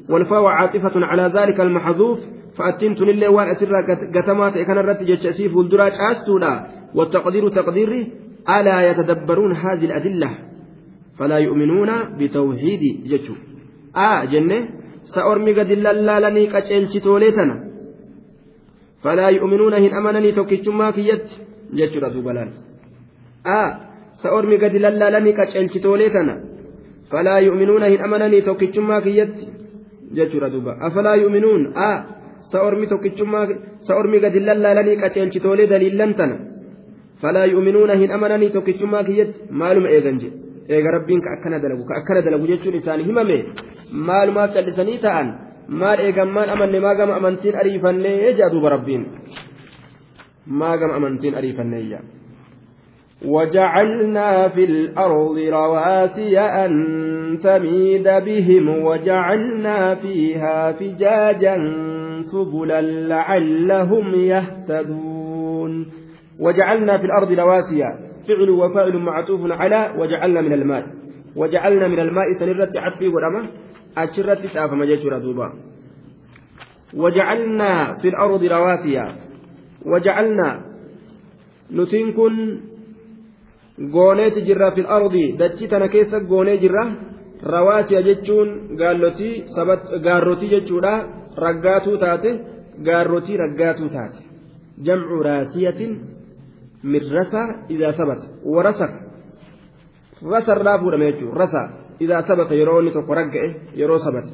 والفاء 0.08 0.44
عاطفة 0.44 0.92
على 0.94 1.32
ذلك 1.34 1.60
المحذوف 1.60 2.18
فأتنت 2.56 3.00
لله 3.00 3.28
وأن 3.28 3.48
أسر 3.48 3.74
قتمات 4.14 4.58
كان 4.58 4.78
الرت 4.78 5.02
جتش 5.02 5.26
أسيف 5.26 5.56
والدراج 5.56 5.92
أستولا 6.12 6.66
والتقدير 6.94 7.48
تقديري 7.48 8.12
ألا 8.48 8.90
يتدبرون 8.90 9.56
هذه 9.56 9.84
الأدلة؟ 9.84 10.30
فلا 11.18 11.38
يؤمنون 11.38 11.90
بتوحيد 12.18 12.82
جتشو 13.06 13.34
آه 13.96 14.24
جنة 14.24 14.68
سأرمي 15.04 15.52
قد 15.52 15.70
لالالني 15.72 16.46
كأشيلشتولي 16.46 17.30
تنا 17.30 17.56
فلا 19.02 19.28
يؤمنون 19.28 19.74
هن 19.74 19.94
أمنني 19.94 20.32
توكيتشما 20.32 20.90
كيت 20.90 21.28
جتشو 21.78 21.98
ردو 22.04 22.20
بلال 22.26 22.48
آه 23.58 23.70
سأرمي 24.22 24.56
قد 24.62 24.74
لالالني 24.84 25.32
كأشيلشتولي 25.38 26.08
تنا 26.14 26.34
فلا 27.10 27.37
يؤمنون 27.46 27.82
هن 27.92 28.00
أمنني 28.06 28.40
توكيتشما 28.48 28.96
كيت 29.04 29.34
جتشو 30.16 30.38
ردو 30.44 30.58
أفلا 30.87 31.12
يؤمنون 31.22 31.60
آه 31.88 31.98
سأرمي 32.52 32.87
توكيتشما 32.92 33.40
سأرمي 33.88 34.18
قد 34.24 34.37
لالالني 34.46 34.94
كأشيلشتولي 35.00 35.64
دليلا 35.72 36.06
تنا 36.18 36.37
فلا 37.22 37.44
يؤمنون 37.52 37.90
هن 38.00 38.10
أمنني 38.16 38.48
توكيتشما 38.54 39.02
كيت 39.08 39.30
مالهم 39.60 39.87
إيغنجي 39.87 40.30
eega 40.68 40.90
rabbiin 40.96 41.20
ka 41.20 41.30
akkana 41.37 41.60
dalagu 41.60 41.84
ka 41.84 41.94
akkana 42.00 42.22
dalagu 42.22 42.46
jechuun 42.48 42.74
isaanii 42.80 43.04
himame 43.04 43.37
maalumaaf 44.08 44.54
callisanii 44.54 45.00
ta'an 45.02 45.28
maal 45.68 46.00
eegammaan 46.00 46.52
amanne 46.54 46.80
maa 46.80 46.94
gama 46.94 47.16
amantiin 47.20 47.58
ariifannee 47.62 48.32
jaa 48.38 48.50
duuba 48.54 48.72
rabbiin? 48.76 49.04
Maa 50.46 50.76
gama 50.76 50.94
amantiin 50.94 51.35
ariifannee 51.35 51.88
jaa 51.92 52.04
وجعلنا 53.24 54.48
في 54.48 54.64
الأرض 54.64 55.38
رواسي 55.38 56.38
أن 56.38 56.72
تميد 57.42 58.09
بهم 58.09 58.68
وجعلنا 58.68 59.94
فيها 59.94 60.72
فجاجا 60.72 61.57
سبلا 62.20 62.80
لعلهم 62.80 64.14
يهتدون. 64.14 65.87
وجعلنا 66.40 66.98
في 66.98 67.04
الأرض 67.04 67.33
رواسي 67.33 67.80
فعل 68.28 68.50
وفاعل 68.50 68.96
معطوف 68.96 69.40
على 69.52 69.94
وجعلنا 69.98 70.40
من 70.40 70.52
الماء. 70.52 70.87
وجعلنا 71.37 71.88
من 71.88 72.00
الماء 72.00 72.33
سنرت 72.40 72.76
عطفي 72.76 73.09
ورمى 73.09 73.48
أشرت 73.98 74.46
تاف 74.54 74.72
مجيشورا 74.72 75.18
دوبا. 75.18 75.52
وجعلنا 76.94 77.94
في 78.02 78.09
الأرض 78.09 78.44
رواسي 78.44 78.96
وجعلنا 79.86 80.49
نتنكن 81.71 82.36
gooneeti 83.95 84.41
jirra 84.47 84.71
fil 84.75 84.89
ardi 84.97 85.25
dachii 85.39 85.69
tana 85.71 85.88
keessa 85.88 86.19
goonee 86.29 86.58
jirra 86.63 86.84
rawaasiya 87.53 88.01
jechuun 88.08 88.49
gaarrotii 90.05 90.51
jechuudha 90.53 90.93
raggaatuu 91.43 91.97
taate 92.03 92.29
gaarrotii 92.88 93.38
raggaatuu 93.43 93.89
taate 93.95 94.19
jamcu 94.86 95.23
raasiyatin 95.29 95.91
من 96.84 96.99
رسى 96.99 97.55
إذا 97.69 97.91
ثبت 97.91 98.21
ورسك 98.43 98.93
رسى 100.23 100.51
الراب 100.51 100.86
ورميته 100.86 101.34
رسى 101.34 101.69
إذا 102.01 102.21
ثبت 102.21 102.51
يروني 102.51 102.91
تقرق 102.91 103.55
يرو 103.75 103.97
ثبت 103.97 104.27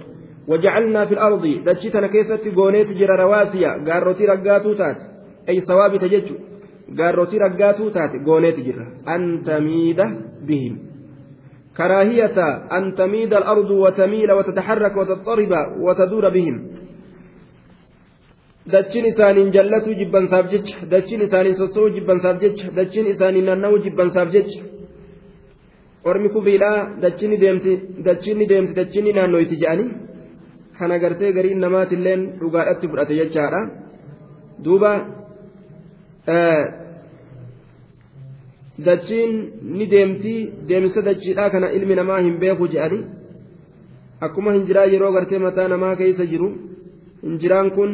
وجعلنا 0.47 1.05
في 1.05 1.13
الأرض 1.13 1.45
دجتنا 1.65 2.07
كيست 2.07 2.47
قونيت 2.55 2.87
جرى 2.87 3.15
رواسيا 3.23 3.69
قاروتي 3.87 4.25
رقاتو 4.25 4.73
تات 4.73 4.97
أي 5.50 5.56
ثوابت 5.68 6.02
ججو 6.12 6.34
قاروتي 6.98 7.36
رقاتو 7.44 7.88
تات 7.96 8.12
قونيت 8.26 8.58
جرى 8.66 8.86
أن 9.14 9.22
تميد 9.48 10.00
بهم 10.48 10.74
كراهية 11.76 12.38
أن 12.76 12.84
تميد 13.00 13.32
الأرض 13.40 13.70
وتميل 13.84 14.30
وتتحرك 14.38 14.94
وتضطرب 15.00 15.52
وتدور 15.84 16.24
بهم 16.36 16.56
dachiin 18.72 19.04
isaaniin 19.12 19.50
jallatu 19.56 19.90
jibbansaaf 20.00 20.46
jecha 20.52 20.76
dachiin 20.92 21.20
isaaniin 21.26 21.56
sossoo'u 21.60 21.90
jibbansaaf 21.96 22.36
jecha 22.44 22.66
dachiin 22.78 23.06
isaaniin 23.14 23.46
naanna'u 23.48 23.76
jibbansaaf 23.84 24.28
jecha 24.34 24.60
ormi 26.10 26.28
kufriidhaa 26.34 26.78
dachiin 27.04 27.32
deemti 27.42 27.72
dachiin 28.08 28.40
deemti 28.50 28.72
dachiin 28.80 29.06
naannooyti 29.18 29.56
jedhanii 29.62 29.90
kan 30.78 30.90
agartee 30.96 31.30
gariin 31.36 31.60
namaatilleen 31.64 32.20
dhugaadhatti 32.40 32.86
fudhate 32.90 33.14
jechaadha 33.20 33.60
duuba 34.64 34.92
dachiin 38.86 39.32
ni 39.78 39.90
deemti 39.94 40.34
deemsa 40.68 41.00
dachiidhaa 41.08 41.50
kana 41.50 41.72
ilmi 41.80 41.94
namaa 42.00 42.20
hin 42.26 42.38
beeku 42.44 42.68
jedhanii 42.74 43.04
akkuma 44.28 44.56
hinjiraa 44.56 44.86
yeroo 44.94 45.12
gartee 45.18 45.38
mataa 45.48 45.68
namaa 45.74 45.96
keessa 46.00 46.26
jiru 46.32 46.48
hinjiraan 47.26 47.70
kun. 47.76 47.92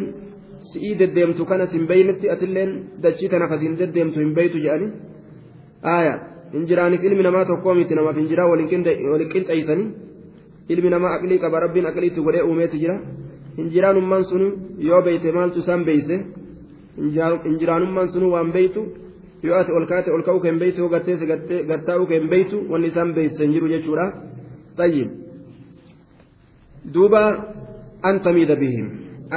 si'ii 0.72 0.94
deddeemtu 1.00 1.44
kanas 1.50 1.70
hin 1.72 1.86
beeynetti 1.90 2.30
atilleen 2.34 2.70
dachii 3.02 3.28
tana 3.32 3.46
kasiin 3.52 3.78
deddeemtu 3.80 4.20
hin 4.20 4.32
beeytu 4.38 4.58
jedhani 4.64 4.88
aaya 5.94 6.14
hinjiraaniif 6.54 7.04
ilmi 7.08 7.22
namaa 7.28 7.44
tokkoo 7.50 7.74
miti 7.78 7.94
namaaf 7.98 8.16
hinjiraa 8.20 8.48
waliin 8.52 8.68
qinxeeysanii 8.72 9.88
ilmi 10.74 10.90
namaa 10.94 11.12
aqlii 11.16 11.38
qaba 11.44 11.60
rabbiin 11.64 11.86
aqliitti 11.90 12.20
godhee 12.26 12.44
uumeeti 12.48 12.82
jira 12.82 12.96
hinjiraanummaan 13.58 14.24
sunu 14.30 14.48
yoo 14.88 15.02
beeyte 15.08 15.32
maaltu 15.38 15.58
isaan 15.64 15.84
beeyse 15.88 16.16
hinjiraanummaan 16.96 18.08
sunu 18.12 18.30
waan 18.34 18.52
beeytu 18.52 18.82
yoo 19.42 19.56
ati 19.60 19.72
ol 19.72 19.86
kaate 19.86 20.10
ol 20.16 20.22
ka'uu 20.26 20.40
kan 20.40 20.58
beeytu 20.58 20.80
yoo 20.82 20.88
gatteesse 20.94 21.26
gattaa'uu 21.70 22.06
kan 22.06 22.28
beeytu 22.32 22.56
wanni 22.70 22.88
isaan 22.92 23.14
beeyse 23.14 23.42
hin 23.44 23.52
jiru 23.52 23.68
jechuudha. 23.68 24.06
Tayyib. 24.76 25.10
Duuba 26.94 27.22
anta 28.02 28.32
miida 28.32 28.56
bihim. 28.56 28.86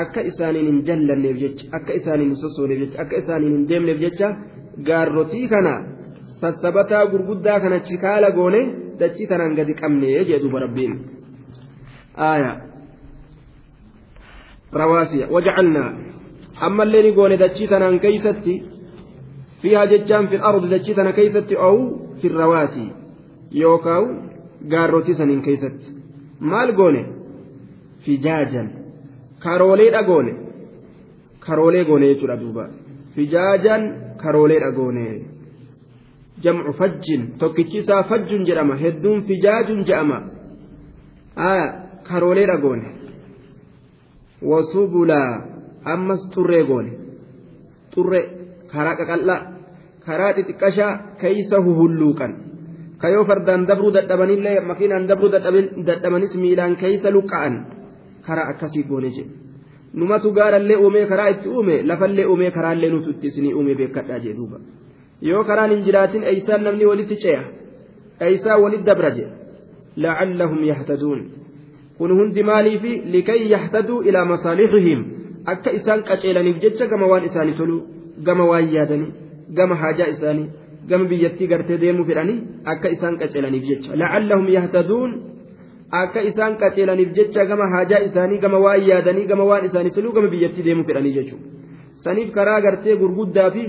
Akka 0.01 0.21
isaaniin 0.21 0.65
hin 0.69 0.79
jallanneef 0.87 1.37
jecha 1.43 1.63
akka 1.77 1.93
isaaniin 1.99 2.29
hin 2.29 2.37
sossooneef 2.43 2.79
jecha 2.83 3.01
akka 3.03 3.15
isaaniin 3.23 3.53
hin 3.57 3.67
deemneef 3.69 3.99
jecha 4.05 4.27
gaarrotii 4.87 5.47
kana 5.53 5.73
sassabataa 6.41 7.05
gurguddaa 7.11 7.59
kana 7.59 7.79
chikaala 7.87 8.29
goone 8.31 8.61
dachii 8.99 9.27
tanaan 9.31 9.55
gadi 9.59 9.73
qabnee 9.81 10.25
jee 10.29 10.39
duuba 10.43 10.59
rabbiin. 10.65 10.93
Aaya. 12.29 12.51
Rawaasiya. 14.81 15.27
Wajacalnaa 15.35 15.89
ammallee 16.67 17.03
ni 17.03 17.11
goone 17.17 17.37
dachii 17.43 17.67
tanaan 17.71 17.99
keeysatti 18.05 18.53
fiihaa 19.61 19.85
jechaan 19.91 20.27
fi 20.31 20.37
ardi 20.49 20.67
dachii 20.73 20.95
tana 20.97 21.11
keeysatti 21.19 21.55
ow 21.69 21.77
fi 22.21 22.27
rawaasii 22.41 22.89
yookaawu 23.61 24.07
gaarrotii 24.71 25.13
saniin 25.19 25.41
keeysatti. 25.47 25.87
Maal 26.39 26.71
goone? 26.79 27.01
Fijaajan. 28.05 28.67
Karoolee 29.43 29.91
dhagoone 29.95 30.33
karoolee 31.45 31.83
goone 31.89 32.07
jechuudha 32.11 32.37
duuba. 32.41 32.63
Fijaajan 33.15 33.83
karoolee 34.21 34.59
dhagoone 34.63 35.05
jamcu 36.43 36.73
fajjin 36.79 37.21
tokkichi 37.39 37.77
isaa 37.83 38.03
fajjun 38.09 38.45
jedhama 38.49 38.75
hedduun 38.83 39.21
fijaajun 39.29 39.83
jedhama. 39.89 40.19
Karoolee 42.09 42.45
dhagoone 42.51 42.87
wasubulaa 44.51 45.31
ammas 45.95 46.21
xurree 46.33 46.63
goone 46.69 46.91
xurre 47.93 48.21
karaa 48.71 48.95
qaqal'aa 48.99 49.39
karaa 50.05 50.31
xixiqqashaa 50.37 50.91
keeysa 51.21 51.57
huhulluuqan 51.65 52.31
kayoo 53.01 53.25
fardaan 53.29 53.61
dabruu 53.69 53.91
dadhabanillee 53.97 54.57
makiinaan 54.69 55.07
dabruu 55.09 55.29
dadhabanis 55.87 56.33
miilaan 56.43 56.73
keeysa 56.81 57.09
luqqa'an 57.17 57.53
karaa 58.27 58.47
akkasii 58.53 58.83
goone 58.89 59.09
jedhe 59.17 59.33
numatu 59.99 60.27
gaarallee 60.37 60.77
uumee 60.83 61.05
karaa 61.11 61.29
itti 61.33 61.47
uume 61.55 61.75
lafallee 61.89 62.25
uumee 62.31 62.51
karaallee 62.57 62.89
nutu 62.93 63.09
itti 63.15 63.27
isinii 63.31 63.53
uume 63.57 63.73
beekadhaa 63.79 64.19
jee 64.25 64.33
duuba 64.39 64.57
yoo 65.29 65.43
karaan 65.49 65.71
hin 65.73 65.83
jiraatin 65.87 66.23
eeysaan 66.31 66.63
namni 66.67 66.85
walitti 66.91 67.15
ce'a 67.23 67.43
eeysaa 68.27 68.57
walitti 68.63 68.85
dabra 68.89 69.09
jedhe 69.17 69.33
lacallahum 70.03 70.61
yahtaduun 70.71 71.21
kun 71.97 72.11
hundi 72.19 72.43
maaliifi 72.49 72.91
likay 73.13 73.41
yahtaduu 73.53 73.99
ilaa 74.09 74.25
masaalixihim 74.33 75.01
akka 75.51 75.71
isaan 75.79 76.01
qaceelaniif 76.09 76.57
jecha 76.63 76.85
gama 76.91 77.07
waan 77.11 77.23
isaanii 77.29 77.57
tolu 77.59 77.77
gama 78.27 78.45
waan 78.51 78.67
yaadanii 78.75 79.11
gama 79.57 79.75
haajaa 79.81 80.09
isaanii 80.15 80.47
gama 80.89 81.05
biyyattii 81.11 81.47
gartee 81.51 81.77
deemuu 81.83 82.05
fedhanii 82.09 82.37
akka 82.73 82.89
isaan 82.95 83.17
qaceelaniif 83.21 83.63
jecha. 83.69 83.95
Lacallahum 84.01 84.47
yahtaduun 84.57 85.11
akka 86.01 86.21
isaan 86.29 86.57
qaceelaniif 86.61 87.11
jecha 87.17 87.45
gama 87.51 87.67
haajaa 87.73 88.01
isaanii 88.09 88.39
gama 88.45 88.59
waan 88.65 88.83
yaadanii 88.91 89.25
gama 89.31 89.45
waan 89.51 89.65
isaanii 89.69 89.93
filuu 89.97 90.13
gama 90.17 90.27
biyyattii 90.35 90.65
deemuu 90.67 90.87
fedhanii 90.89 91.13
jechuudha. 91.17 91.45
Saniif 92.03 92.31
karaa 92.37 92.61
gartee 92.61 92.95
gurguddaa 93.01 93.51
fi 93.51 93.63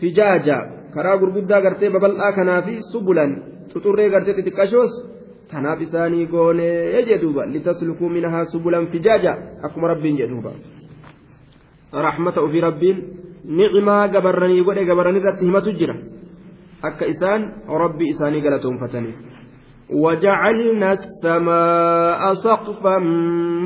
fijaaja 0.00 0.56
karaa 0.94 1.16
gurguddaa 1.22 1.60
gartee 1.66 1.90
babal'aa 1.90 2.32
kanaa 2.38 2.62
fi 2.68 2.78
subulan 2.92 3.36
xuxurree 3.72 4.08
gartee 4.14 4.36
xixiqqashoos 4.38 4.92
tanaaf 5.50 5.80
isaanii 5.88 6.26
goonee 6.26 7.02
jedhuuba. 7.10 7.46
Litaslukuu 7.54 8.08
minhaa 8.16 8.44
subulan 8.52 8.86
fijaaja 8.94 9.36
akkuma 9.62 9.88
rabbiin 9.94 10.75
rahmata 12.07 12.41
ofii 12.41 12.61
rabbiin 12.67 12.97
nicimaa 13.45 14.07
gabarranii 14.07 14.63
godhe 14.63 14.85
gabarran 14.85 15.19
irratti 15.19 15.45
himatu 15.45 15.73
jira 15.79 15.95
akka 16.89 17.05
isaan 17.13 17.41
rabbii 17.67 18.13
isaanii 18.15 18.41
galatoonfataniif 18.41 19.31
وجعلنا 19.91 20.91
السماء 20.91 22.33
سقفا 22.33 22.97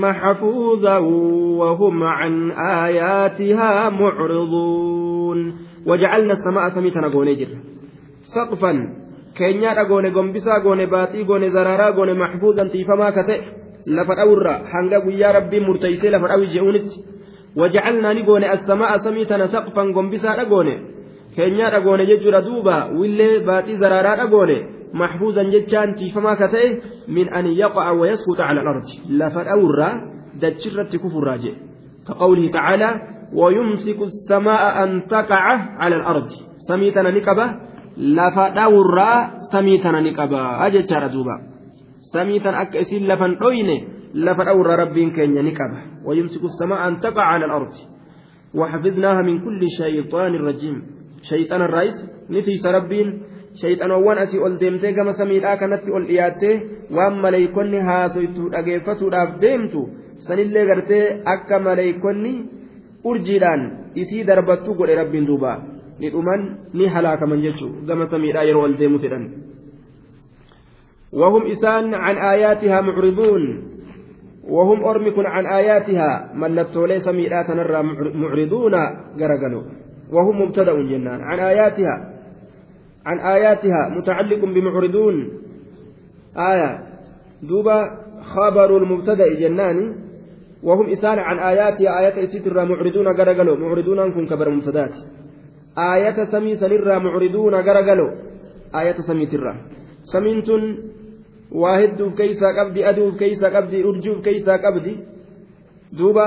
محفوظا 0.02 0.98
وهم 1.62 2.04
عن 2.04 2.52
آياتها 2.52 3.90
معرضون 3.90 5.40
وجعلنا 5.86 6.34
السماء 6.34 6.70
سميتنا 6.70 7.08
قوني 7.08 7.48
سقفا 8.36 9.06
keenyaadha 9.36 9.84
goone 9.92 10.10
gombisaa 10.16 10.60
goone 10.64 10.86
baaxii 10.88 11.26
goone 11.30 11.50
zaraaraa 11.56 11.92
goone 11.98 12.14
maxfuuzan 12.22 12.70
tiifamaa 12.74 13.12
ka 13.12 13.24
ta'e 13.28 13.42
lafa 13.98 14.16
dhawurra 14.20 14.54
hanga 14.74 15.02
guyyaa 15.06 15.32
rabbiin 15.38 15.66
murteeysee 15.68 16.12
lafa 16.14 16.30
dhawi 16.32 16.48
je'uunitti 16.54 17.04
goone 18.27 18.49
assamaa 18.49 18.99
samii 18.99 19.27
tana 19.27 19.49
saqfan 19.49 19.93
gombisaadha 19.93 20.45
goone 20.45 20.75
keenyaadha 21.37 21.81
goone 21.81 22.07
jechuudha 22.07 22.43
duuba 22.43 22.89
willee 23.01 23.41
baaxii 23.47 23.77
zaraaraadha 23.77 24.27
goone 24.27 24.59
محفوظا 24.95 25.43
جتان 25.43 25.95
تيفما 25.95 26.35
كتئ 26.35 26.81
من 27.09 27.29
أن 27.29 27.47
يقع 27.47 27.91
ويسقط 27.91 28.41
على 28.41 28.61
الأرض 28.61 28.83
لفر 29.09 29.53
أورا 29.53 29.91
دجرة 30.43 30.83
كفر 30.83 31.23
راجع 31.31 31.51
كقوله 32.09 32.51
تعالى 32.51 32.91
ويمسك 33.35 33.99
السماء 34.03 34.85
أن 34.85 35.07
تقع 35.07 35.43
على 35.79 35.97
الأرض 35.97 36.29
سميتنا 36.69 37.11
نكبة 37.11 37.47
lafa 38.01 38.51
dhawurraa 38.51 39.31
samii 39.53 39.79
tana 39.79 40.01
ni 40.01 40.13
qaba 40.15 40.71
jechaadha 40.71 41.09
duuba 41.09 41.41
samii 42.13 42.41
tan 42.41 42.55
akka 44.10 44.14
isin 44.14 44.24
lafan 44.26 44.26
dhoyne 44.26 44.26
lafa 44.26 44.44
dhawurraa 44.44 44.76
rabbiin 44.76 45.12
keenya 45.12 45.44
ni 45.44 45.52
qaba 45.52 45.96
ويمسك 46.06 46.44
السماء 46.44 46.88
أن 46.88 47.00
تقع 47.00 47.24
على 47.24 47.46
الأرض 47.46 47.74
وحفظناها 48.54 49.22
من 49.22 49.40
كل 49.40 49.62
شيطان 49.78 50.36
رجيم 50.36 50.84
شيطان 51.30 51.62
الرئيس 51.62 52.06
نفيس 52.30 52.66
ربين 52.66 53.22
shayxanoowwan 53.62 54.18
asii 54.18 54.40
ol 54.40 54.60
deemtee 54.60 54.94
gama 54.94 55.14
samiidhaa 55.14 55.58
kanatti 55.58 55.92
ol 55.92 56.04
dhiyaattee 56.08 56.62
waan 56.92 57.20
maleeykonni 57.24 57.80
haasoytu 57.80 58.50
dhageeffatuudhaaf 58.52 59.42
deemtu 59.42 59.90
sanillee 60.18 60.66
gartee 60.66 61.24
akka 61.26 61.60
maleeykonni 61.60 62.46
urjiidhaan 63.04 63.72
isii 63.96 64.28
darbattu 64.28 64.76
godhe 64.76 64.96
rabbiin 64.96 65.28
duuba 65.28 65.64
ni 66.00 66.10
dhuman 66.10 66.58
ni 66.74 66.88
halaakaman 66.88 67.42
jechuun 67.42 67.88
gama 67.88 68.06
samiidhaa 68.06 68.44
yeroo 68.44 68.64
ol 68.64 68.78
deemu 68.78 69.00
fedhan 69.00 69.26
وهم 71.14 71.42
إسان 71.42 71.94
عن 71.94 72.16
آياتها 72.18 72.82
معرضون 72.82 73.44
وهم 74.49 74.85
أرمكن 74.85 75.27
عن 75.27 75.47
آياتها 75.47 76.31
ملتو 76.35 76.87
ليس 76.87 77.09
ميلات 77.09 77.51
نرى 77.51 77.83
معرضون 78.15 78.75
قرقلوا. 79.21 79.63
وهم 80.13 80.43
مبتدأ 80.43 80.73
جنان 80.73 81.21
عن 81.21 81.39
آياتها. 81.39 81.95
عن 83.07 83.19
آياتها 83.19 83.89
متعلق 83.89 84.45
بمعرضون. 84.45 85.31
آية. 86.37 86.79
دوبا 87.43 87.79
خبر 88.23 88.77
المبتدأ 88.77 89.35
جنان. 89.35 89.95
وهم 90.63 90.91
إسان 90.91 91.19
عن 91.19 91.39
آياتها. 91.39 91.99
آيات 91.99 92.19
إسيتر 92.19 92.65
معرضون 92.65 93.09
قرقلوا. 93.09 93.57
معرضون 93.57 94.13
كن 94.13 94.27
كبر 94.27 94.51
مبتدأت. 94.51 94.95
aayata 95.77 96.27
samii 96.27 96.57
sanirraa 96.57 97.01
mucriduuna 97.01 97.63
garagaloo 97.63 98.11
aayata 98.73 99.03
samiitirraa 99.03 99.55
samiin 100.03 100.43
tun 100.43 100.63
waa 101.62 101.76
hedduuf 101.82 102.14
keeysaa 102.20 102.54
qabdi 102.60 102.80
aduuf 102.92 103.14
keeysaa 103.22 103.52
qabdi 103.56 103.78
urjuuf 103.90 104.20
keeysaa 104.28 104.58
qabdi 104.66 104.94
duuba 106.00 106.26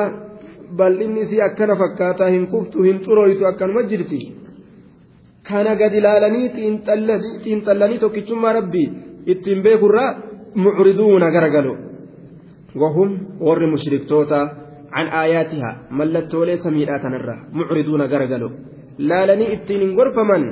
bal'inni 0.79 1.21
isii 1.27 1.43
akkana 1.49 1.75
fakkaataa 1.83 2.31
hin 2.37 2.47
kuftu 2.53 2.79
hin 2.89 2.99
xurooytu 3.07 3.43
akkanuma 3.51 3.83
jirti 3.91 4.21
kana 5.49 5.73
gad 5.81 5.95
ilaalanii 6.01 6.47
xiinxallanii 7.45 7.99
tokkichummaa 8.05 8.53
rabbii 8.59 8.87
ittiin 9.33 9.61
beekurraa 9.67 10.09
mucriduuna 10.65 11.29
garagaloo 11.37 11.77
wahum 12.83 13.11
warri 13.49 13.67
mushriktoota 13.75 14.41
عن 14.99 15.07
آياتها 15.25 15.71
ملتولي 15.99 16.57
سميدات 16.65 17.05
نرى 17.13 17.37
معرضون 17.59 18.03
غرغلو 18.13 18.51
laalanii 19.09 19.53
ittiin 19.57 19.81
hin 19.85 19.93
gorfaman 19.99 20.45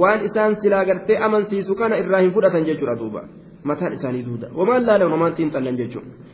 waan 0.00 0.20
isaan 0.28 0.56
silaa 0.62 0.84
gartee 0.88 1.16
amansiisu 1.26 1.74
kana 1.80 1.96
irraa 2.02 2.20
hin 2.24 2.32
fudhatan 2.34 2.66
jechuudha 2.68 2.94
duuba 3.00 3.22
Mataan 3.63 3.93
isaanii 3.93 4.23
duuda 4.27 4.47
wamaan 4.55 4.85
laalan 4.85 5.11
wamaan 5.11 5.33
xiinxallan 5.37 5.77
jechuudha. 5.77 6.31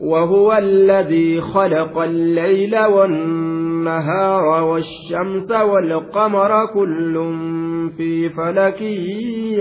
وهو 0.00 0.52
الذي 0.52 1.40
خلق 1.40 1.98
الليل 1.98 2.78
والنهار 2.78 4.44
والشمس 4.64 5.50
والقمر 5.50 6.66
كل 6.74 7.14
في 7.96 8.28
فلك 8.28 8.80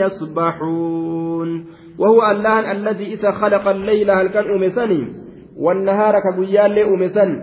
يسبحون 0.02 1.66
وهو 2.00 2.32
الله 2.32 2.72
الذي 2.72 3.14
إذا 3.14 3.32
خلق 3.32 3.68
الليل 3.68 4.12
هل 4.12 4.28
كان 4.28 4.46
أمسني 4.46 5.02
والنهار 5.58 6.14
كبيال 6.20 6.80
أمسن 6.80 7.42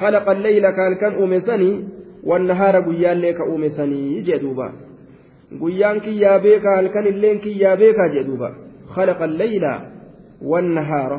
خلق 0.00 0.30
الليل 0.30 0.70
كهل 0.70 0.94
كان 1.00 1.12
أمسني 1.22 1.98
uume 2.28 3.70
sanii 3.70 4.22
jee 4.22 4.38
duuba 4.42 4.72
guyyaan 5.60 6.00
kiyyaa 6.00 6.38
beekaa 6.38 6.76
halkan 6.76 7.06
illeen 7.06 7.40
kiyyaa 7.40 7.76
beekaa 7.76 8.08
jee 8.14 8.24
duuba 8.26 8.67
خلق 8.98 9.20
الليل 9.22 9.64
والنهار. 10.50 11.12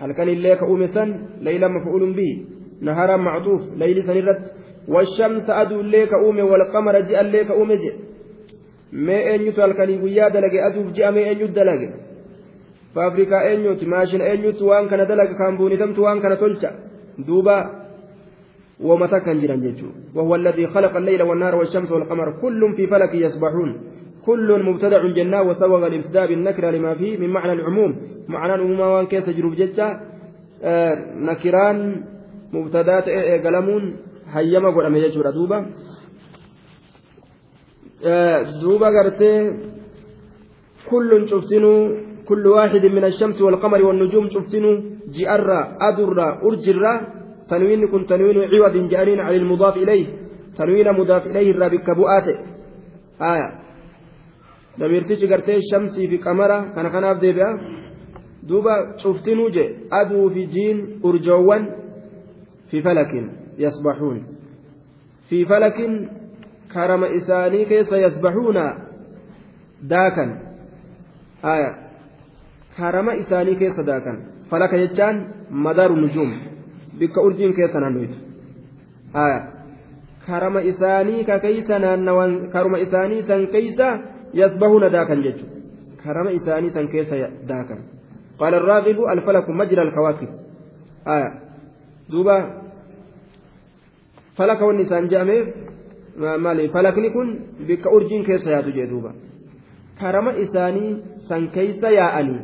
هل 0.00 0.10
كان 0.12 0.28
الليل 0.28 0.54
كأوم 0.54 0.86
سن؟ 0.86 1.10
ليلا 1.40 1.68
مفعول 1.68 2.02
به. 2.18 2.32
نهارا 2.86 3.16
معطوف. 3.16 3.62
ليل 3.82 4.04
سنرت 4.08 4.42
والشمس 4.88 5.46
أدو 5.50 5.80
الليل 5.80 6.04
كأوم 6.12 6.38
والقمر 6.50 6.94
جاء 7.08 7.20
الليل 7.20 7.42
كأوم 7.50 7.70
جاء 7.72 7.96
ما 8.92 9.18
أن 9.34 9.40
يتوال 9.48 9.72
كان 9.72 9.90
يقويا 9.90 10.28
دلق؟ 10.28 10.54
أدوف 10.68 10.86
جاء 10.96 11.08
ما 11.14 11.22
أن 11.32 11.38
يدلق 11.44 11.80
فافريكا 12.94 13.38
أن 13.52 13.60
يت 13.68 13.82
ماشين 13.84 14.20
أن 14.20 14.40
يت 14.44 14.62
وان 14.62 14.84
كان 14.88 15.00
دلق. 15.12 15.30
كان 15.40 15.56
بوني 15.56 15.76
تمت 15.76 15.98
وان 15.98 16.20
كان 16.20 16.32
تلتا 16.38 16.70
دوبا. 17.26 17.58
ومتى 18.80 19.18
كان 19.20 19.38
جيران 19.40 19.62
وهو 20.14 20.34
الذي 20.34 20.66
خلق 20.66 20.96
الليل 20.96 21.22
والنهار 21.22 21.54
والشمس 21.54 21.90
والقمر. 21.92 22.28
كل 22.42 22.62
في 22.76 22.86
فلك 22.86 23.12
يسبحون. 23.14 23.70
كل 24.26 24.62
مبتدع 24.62 25.06
جنة 25.06 25.42
وسوغ 25.42 25.86
الابتداء 25.86 26.26
بالنكرة 26.26 26.70
لما 26.70 26.94
فيه 26.94 27.18
من 27.18 27.28
معنى 27.30 27.52
العموم. 27.52 27.96
معنى 28.28 28.54
العموم 28.54 28.80
وان 28.80 29.06
كيس 29.06 29.30
جروب 29.30 29.54
جتشا 29.54 30.00
آه 30.62 30.94
نكران 31.14 32.04
مبتدات 32.52 33.08
قلمون 33.46 33.96
هيما 34.32 34.86
أمي 34.86 35.00
جيتشو 35.00 35.22
دوبا 35.22 35.66
آه 38.04 38.42
دوبا 38.62 38.86
قرتي 38.86 39.32
كل 40.90 41.28
شفتنو 41.28 41.72
كل 42.28 42.46
واحد 42.46 42.86
من 42.86 43.04
الشمس 43.04 43.42
والقمر 43.42 43.84
والنجوم 43.84 44.28
شفتنو 44.28 44.82
جئرة 45.16 45.60
أدرة 45.80 46.28
أرجرة 46.46 46.94
تنوين 47.50 47.88
كن 47.88 48.06
تنوين 48.06 48.38
عوض 48.52 48.88
جارين 48.88 49.20
على 49.20 49.36
المضاف 49.36 49.76
إليه. 49.76 50.06
تنوين 50.58 50.92
مضاف 50.92 51.26
إليه 51.26 51.50
الرابك 51.50 51.90
بؤاته 51.90 52.36
آية. 53.20 53.65
Damirtichi 54.78 55.26
gartee 55.32 55.60
shamsii 55.70 56.08
fi 56.10 56.18
qamara 56.26 56.58
kana 56.74 56.90
kanaaf 56.90 57.20
deebi'a 57.24 57.50
duuba 58.48 58.74
cuftinuu 59.02 59.50
je 59.56 59.64
aduu 60.00 60.30
fi 60.34 60.46
jiin 60.54 60.78
urjoowwan 61.08 61.62
fi 62.70 62.82
falakin 62.82 63.26
yasbaxuun 63.64 64.18
fi 65.28 65.44
falakin 65.50 65.92
karama 66.74 67.08
isaanii 67.18 67.64
keessa 67.70 67.96
yasbaxuuna 68.04 68.64
daakan 69.92 70.30
aya 71.42 71.70
karama 72.76 73.12
isaanii 73.22 73.56
keessa 73.62 73.82
daakan 73.90 74.16
falaka 74.50 74.76
jechaan 74.82 75.16
madaru 75.50 75.96
nujuum 75.96 76.30
bikka 76.98 77.20
urjiin 77.26 77.54
keessa 77.58 77.80
naannoytu 77.80 78.18
karama 80.26 80.60
isaanii 80.72 81.24
ka 81.24 81.38
keeysa 81.38 81.78
naannawan 81.78 82.50
karuma 82.52 82.78
isaanii 82.78 83.22
san 83.30 83.46
keeysa 83.54 83.88
yasbahuuna 84.40 84.88
daakan 84.96 85.22
jechu 85.26 85.44
karama 86.02 86.30
isaanii 86.38 86.74
san 86.76 86.88
keessa 86.94 87.16
daakan 87.52 87.80
قال 88.36 88.54
الراغب 88.54 88.98
الفلك 89.14 89.46
مجرى 89.48 89.82
الكواكب 89.82 90.28
آية 91.08 91.30
دوبا 92.10 92.36
فلك 94.36 94.60
والنسان 94.60 95.06
جامع 95.06 95.34
مالي 96.44 96.68
فلكني 96.68 97.10
كن 97.10 97.28
بك 97.68 97.86
أرجين 97.86 98.22
كيس 98.28 98.46
يا 98.46 98.60
تجي 98.60 98.86
دوبا 98.92 99.12
كرم 100.00 100.28
إساني 100.28 100.86
سن 101.28 101.48
كيس 101.48 101.82
يا 101.82 102.20
أني 102.20 102.38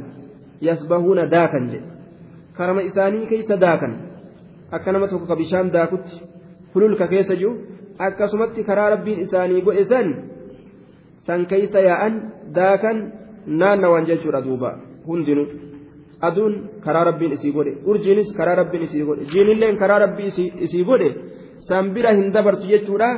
يسبهون 0.63 1.29
داكن 1.29 1.65
كرم 2.57 2.79
إساني 2.79 3.27
كيس 3.27 3.53
داكن 3.53 3.93
akka 4.73 4.93
nama 4.93 5.05
tokko 5.09 5.27
ka 5.29 5.37
bishaan 5.37 5.69
daakutti 5.69 6.17
hululka 6.73 7.05
keessa 7.09 7.37
jiru 7.37 7.53
akkasumatti 7.99 8.65
karaa 8.65 8.91
rabbiin 8.95 9.21
isaanii 9.21 9.61
godhe 9.67 9.85
san 9.85 10.07
san 11.27 11.47
keeysa 11.51 11.81
yaa'an 11.89 12.15
daakan 12.57 12.99
naannawan 13.61 14.09
jechuudha 14.11 14.41
duuba 14.47 14.71
hundinuu 15.07 15.47
aduun 16.29 16.55
karaa 16.85 17.05
rabbiin 17.11 17.37
isii 17.39 17.55
godhe 17.57 17.73
urjiinis 17.91 18.35
karaa 18.39 18.59
rabbiin 18.63 18.89
isii 18.89 19.07
godhe 19.09 19.31
jiinilleen 19.33 19.81
karaa 19.83 20.03
rabbii 20.07 20.33
isii 20.67 20.85
godhe 20.91 21.09
san 21.69 21.95
bira 21.95 22.15
hin 22.19 22.29
dabartu 22.37 22.67
jechuudha 22.75 23.09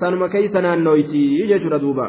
sanuma 0.00 0.32
keeysa 0.34 0.66
naannooyti 0.66 1.22
jechuudha 1.52 1.78
duuba. 1.84 2.06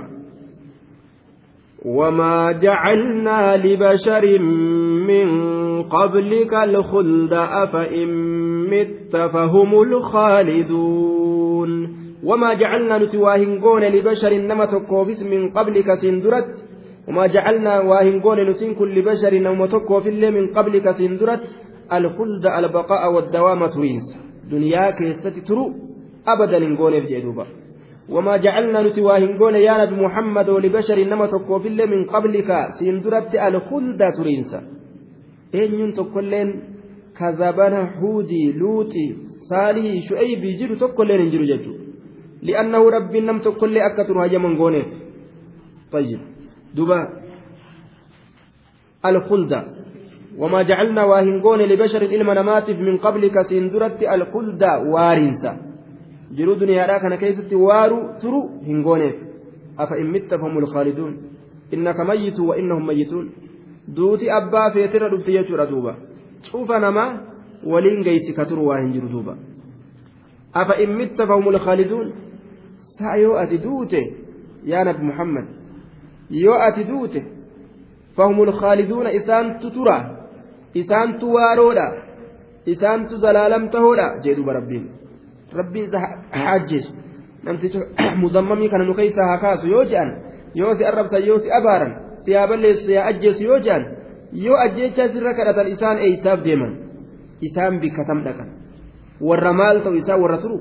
وما 1.85 2.51
جعلنا 2.51 3.57
لبشر 3.57 4.39
من 5.09 5.27
قبلك 5.83 6.53
الخلد 6.53 7.33
أفإن 7.33 8.09
مت 8.69 9.15
فهم 9.17 9.81
الخالدون 9.81 11.71
وما 12.23 12.53
جعلنا 12.53 12.97
نتواهنقون 12.97 13.83
لبشر 13.83 14.33
نما 14.33 14.65
تكوفس 14.65 15.23
من 15.23 15.41
قبلك 15.57 15.87
سندرت 16.01 16.51
وما 17.07 17.27
جعلنا 17.27 17.79
واهنقون 17.79 18.39
نتين 18.49 18.75
كل 18.75 18.95
بشر 19.01 19.33
نما 19.45 19.65
تكوف 19.65 20.07
من 20.07 20.53
قبلك 20.57 20.85
سندرت. 20.91 21.43
الخلد 21.93 22.45
البقاء 22.45 23.13
والدوام 23.13 23.65
ترينس 23.65 24.17
دنياك 24.51 25.01
يستترو 25.01 25.73
أبدا 26.27 26.59
نقون 26.59 26.99
في 26.99 27.19
جدوبا 27.19 27.45
وما 28.09 28.37
جعلنا 28.37 28.81
نتواهن 28.81 29.37
قول 29.39 29.55
يا 29.55 29.85
نبي 29.85 29.95
محمد 30.05 30.49
ولبشر 30.49 30.97
إنما 31.01 31.25
تقوف 31.25 31.65
من 31.65 32.05
قبلك 32.13 32.49
سيندرت 32.79 33.35
الخلد 33.35 34.01
ترينسا 34.17 34.61
إن 35.55 35.69
ينتقلين 35.79 36.49
كذبنا 37.17 37.85
حودي 37.85 38.51
لوطي 38.59 39.07
صالح 39.49 39.85
شعيب 40.09 40.43
جرو 40.59 40.75
تقلين 40.75 41.29
جرو 41.31 41.45
ججو 41.51 41.80
لأنه 42.41 42.89
رب 42.89 43.15
نم 43.15 43.39
تقل 43.39 43.77
أكتر 43.77 44.25
هجما 44.25 44.57
قونه 44.57 44.85
طيب 45.91 46.19
دبا 46.75 46.99
الخلد 49.05 49.53
وما 50.37 50.61
جعلنا 50.61 51.03
واهن 51.03 51.41
قول 51.41 51.69
لبشر 51.69 52.01
إلما 52.01 52.33
نماتف 52.33 52.77
من 52.79 52.97
قبلك 52.97 53.35
سيندرت 53.49 54.03
الخلد 54.03 54.63
وارنسا 54.93 55.53
kana 56.31 57.17
keessatti 57.17 57.55
waaruu 57.55 58.15
turu 58.21 58.63
hin 58.65 58.83
gooneef 58.83 59.15
afa 59.77 59.97
in 59.99 60.07
mitta 60.11 60.39
fahumul 60.39 60.67
khaaliduun 60.73 61.13
innaka 61.71 62.05
mayyitu 62.05 62.47
wa 62.47 62.55
innahum 62.55 62.85
mayyituun 62.85 63.31
duuti 63.95 64.31
abbaa 64.31 64.71
feetirra 64.71 65.09
dhufte 65.09 65.31
jechuudha 65.31 65.65
duuba 65.65 65.95
cufa 66.51 66.79
namaa 66.79 67.11
waliin 67.63 68.03
geessi 68.03 68.33
ka 68.33 68.45
turu 68.45 68.67
waa 68.67 68.79
hin 68.79 68.93
jiru 68.93 69.09
duuba 69.09 69.35
afa 70.53 70.79
in 70.83 70.95
mitta 70.95 71.27
fahumul 71.27 71.59
saa 73.01 73.15
yoo 73.23 73.35
ati 73.43 73.57
duute 73.65 74.01
yaa 74.71 74.83
nabi 74.87 75.03
muhammad 75.09 75.45
yoo 76.43 76.57
ati 76.67 76.83
duute 76.89 77.21
fahumul 78.15 78.51
khaaliduuna 78.61 79.11
isaantu 79.19 79.67
tura 79.75 79.97
isaantu 80.81 81.33
waaroodha 81.35 81.85
isaantu 82.73 83.13
zalaalamtahoodha 83.23 84.07
jee 84.23 84.35
duuba 84.35 84.53
rabbiin 84.59 84.85
rabbiin 85.59 85.85
isa 85.89 85.99
haa 85.99 86.51
ajjeesu 86.57 86.91
namticha 87.43 87.79
muzammamii 88.23 88.69
kana 88.73 88.83
nu 88.89 88.93
keessa 88.99 89.23
haa 89.29 89.37
kaasu 89.45 89.67
yoo 89.73 89.85
je'an 89.91 90.09
yoo 90.59 90.75
si 90.75 90.85
arrabsan 90.85 91.23
yoo 91.29 91.39
si 91.43 91.49
abaaran 91.59 91.93
si 92.25 92.33
haa 92.33 92.47
balleessu 92.51 92.85
si 92.85 92.95
haa 92.95 93.05
ajjeesu 93.13 93.43
yoo 93.49 93.59
je'an 93.67 93.83
yoo 94.45 94.57
ajjeechaa 94.65 95.07
sirra 95.13 95.33
kadhatan 95.39 95.67
isaan 95.75 95.97
eeysaaf 96.05 96.39
deeman 96.47 96.73
isaan 97.47 97.79
bikkatam 97.81 98.19
dhaqan 98.27 98.49
warra 99.29 99.53
maal 99.53 99.77
ta'u 99.83 99.95
isaan 100.03 100.21
warra 100.23 100.37
turu 100.43 100.57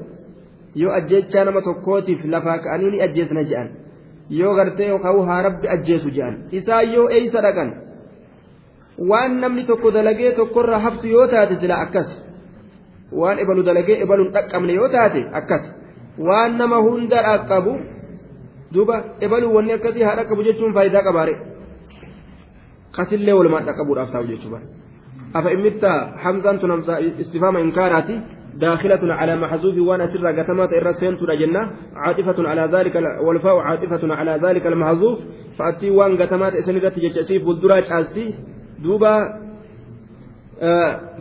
yoo 0.75 0.93
ajjeechaa 0.99 1.45
nama 1.45 1.61
tokkootiif 1.69 2.21
lafaa 2.25 2.59
ka'anii 2.65 2.91
ni 2.91 2.99
ajjeesna 3.07 3.43
je'an. 3.51 3.69
Yoo 4.39 4.55
gartee 4.55 4.89
yookaan 4.89 5.27
haa 5.29 5.43
rabbi 5.43 5.67
ajjeesu 5.75 6.09
je'an. 6.17 6.35
Isaan 6.59 6.93
yoo 6.95 7.09
eeysa 7.17 7.41
dhaqan 7.47 7.71
waan 9.11 9.41
namni 9.41 9.65
tokko 9.71 9.91
dalagee 9.97 10.33
tokkorra 10.39 10.79
haftu 10.79 11.07
yoo 11.15 11.27
taate 11.27 11.57
silaa 11.61 11.81
akkas. 11.87 12.09
waan 13.21 13.39
ebalu 13.43 13.63
dalagee 13.69 13.97
ebaluun 14.05 14.33
dhaqqabne 14.35 14.73
yoo 14.79 14.89
taate 14.89 15.21
akkas. 15.39 15.65
Waan 16.27 16.53
nama 16.59 16.77
hunda 16.87 17.19
dhaqqabu 17.27 17.73
duuba 18.75 18.97
ebaluu 19.27 19.55
wanni 19.57 19.73
akkasii 19.77 20.03
haa 20.07 20.17
dhaqqabu 20.19 20.43
jechuun 20.49 20.73
faayidaa 20.77 21.03
qabaare 21.09 21.35
kasillee 22.97 23.35
walumaan 23.39 23.65
dhaqqabuudhaaf 23.69 24.11
taa'u 24.13 24.27
jechuudha 24.33 24.61
afa 25.39 25.49
immitta 25.57 25.91
hamzaan 26.25 26.59
tun 26.61 26.71
hamza 26.75 26.95
istifaama 27.23 27.59
inkaaraati 27.67 28.15
داخلة 28.55 29.15
على 29.15 29.37
محذوف 29.37 29.79
وأنا 29.79 30.07
سر 30.07 30.27
قتمات 30.27 30.73
الرسين 30.73 31.17
جنة 31.17 31.71
عاطفة 31.95 32.49
على 32.49 32.77
ذلك 32.77 32.95
والفاء 33.27 33.57
عاطفة 33.57 34.15
على 34.15 34.41
ذلك 34.43 34.67
المحذوف 34.67 35.19
فأتي 35.59 35.91
وان 35.91 36.23
قتمات 36.23 36.53
اسندت 36.53 36.99
جتشيف 36.99 37.47
والدراج 37.47 37.85
أستي 37.93 38.35
دوبا 38.79 39.41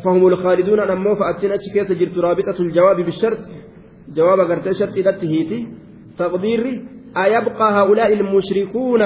فهم 0.03 0.27
الخالدون 0.27 0.79
أمو 0.79 1.15
فأتين 1.15 1.51
أتشكيت 1.51 1.91
جرت 1.91 2.17
رابطة 2.17 2.57
الجواب 2.59 2.95
بالشرط 2.95 3.37
جواب 4.15 4.39
قرت 4.39 4.71
شرط 4.71 4.97
إلى 4.97 5.09
التهيتي 5.09 5.67
تقدير 6.17 6.85
أيبقى 7.17 7.73
هؤلاء 7.73 8.13
المشركون 8.13 9.01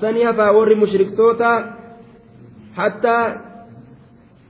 سنيا 0.00 0.32
فاور 0.32 0.74
مشرك 0.76 1.16
توتا 1.16 1.74
حتى 2.76 3.34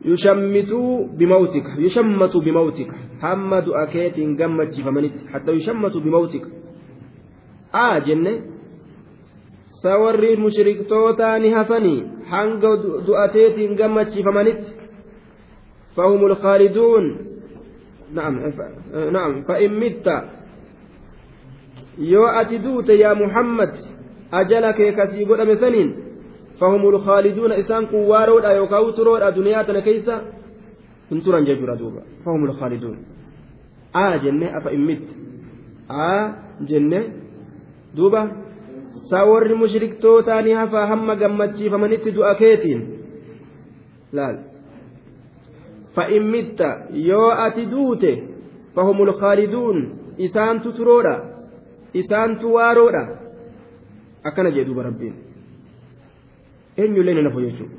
يشمتوا 0.04 1.06
بموتك 1.18 1.66
يشمتوا 1.78 2.40
بموتك. 2.40 3.07
حمد 3.22 3.66
أكيت 3.68 4.16
قمت 4.40 4.80
فمنت 4.80 5.16
حتى 5.32 5.50
يشمتوا 5.52 6.00
بموتك 6.00 6.44
آه 7.74 7.98
جنة 7.98 8.34
sawarri 9.82 10.36
mushriktoota 10.36 11.38
ni 11.38 11.50
hafanii 11.50 12.04
hanga 12.30 12.76
du'ateetiin 13.06 13.76
gammachiifamanitti 13.76 14.78
فهم 15.96 16.26
الخالدون 16.26 17.04
نعم 18.14 18.52
نعم 19.12 19.42
فإن 19.42 19.80
مت 19.80 20.08
yoo 21.98 22.26
ati 22.26 22.58
duute 22.58 22.98
yaa 22.98 23.14
muhammad 23.14 23.70
ajala 24.30 24.72
kee 24.72 24.92
kasii 24.92 25.24
godhame 25.24 25.56
saniin 25.56 25.94
fahumul 26.58 26.98
khaaliduuna 27.04 27.56
isaan 27.56 27.86
kun 27.86 28.06
waaroodha 28.06 28.52
yookaan 28.52 28.84
uturoodha 28.86 29.32
hin 31.10 31.20
turan 31.22 31.44
jechuudha 31.46 31.76
duuba. 31.76 32.02
Fahumul 32.24 32.54
khaaliduun 32.58 32.98
aa 33.94 34.18
jenne 34.24 34.46
afa 34.58 34.70
immitti 34.72 35.14
aa 35.88 36.22
jenne 36.70 37.00
duuba. 37.96 38.22
Saa 39.10 39.24
warri 39.24 39.54
mushriktootaa 39.54 40.42
ni 40.42 40.52
hafaa 40.60 40.86
hamma 40.86 41.16
gammachiifamanitti 41.16 42.14
du'a 42.16 42.34
keetiin. 42.34 42.82
Laal. 44.12 44.36
Fa'immitta 45.94 46.68
yoo 47.10 47.30
ati 47.46 47.66
duute 47.72 48.12
fahumul 48.74 49.12
khaaliduun 49.20 49.78
isaantu 50.26 50.72
turoodha. 50.72 51.14
Isaantu 51.92 52.54
waaroodha. 52.54 53.02
Akkana 54.24 54.50
jee 54.50 54.64
duuba 54.64 54.82
rabbiin. 54.82 55.14
Eenyullee 56.76 57.14
ni 57.14 57.22
nafu 57.22 57.40
jechuudha 57.40 57.78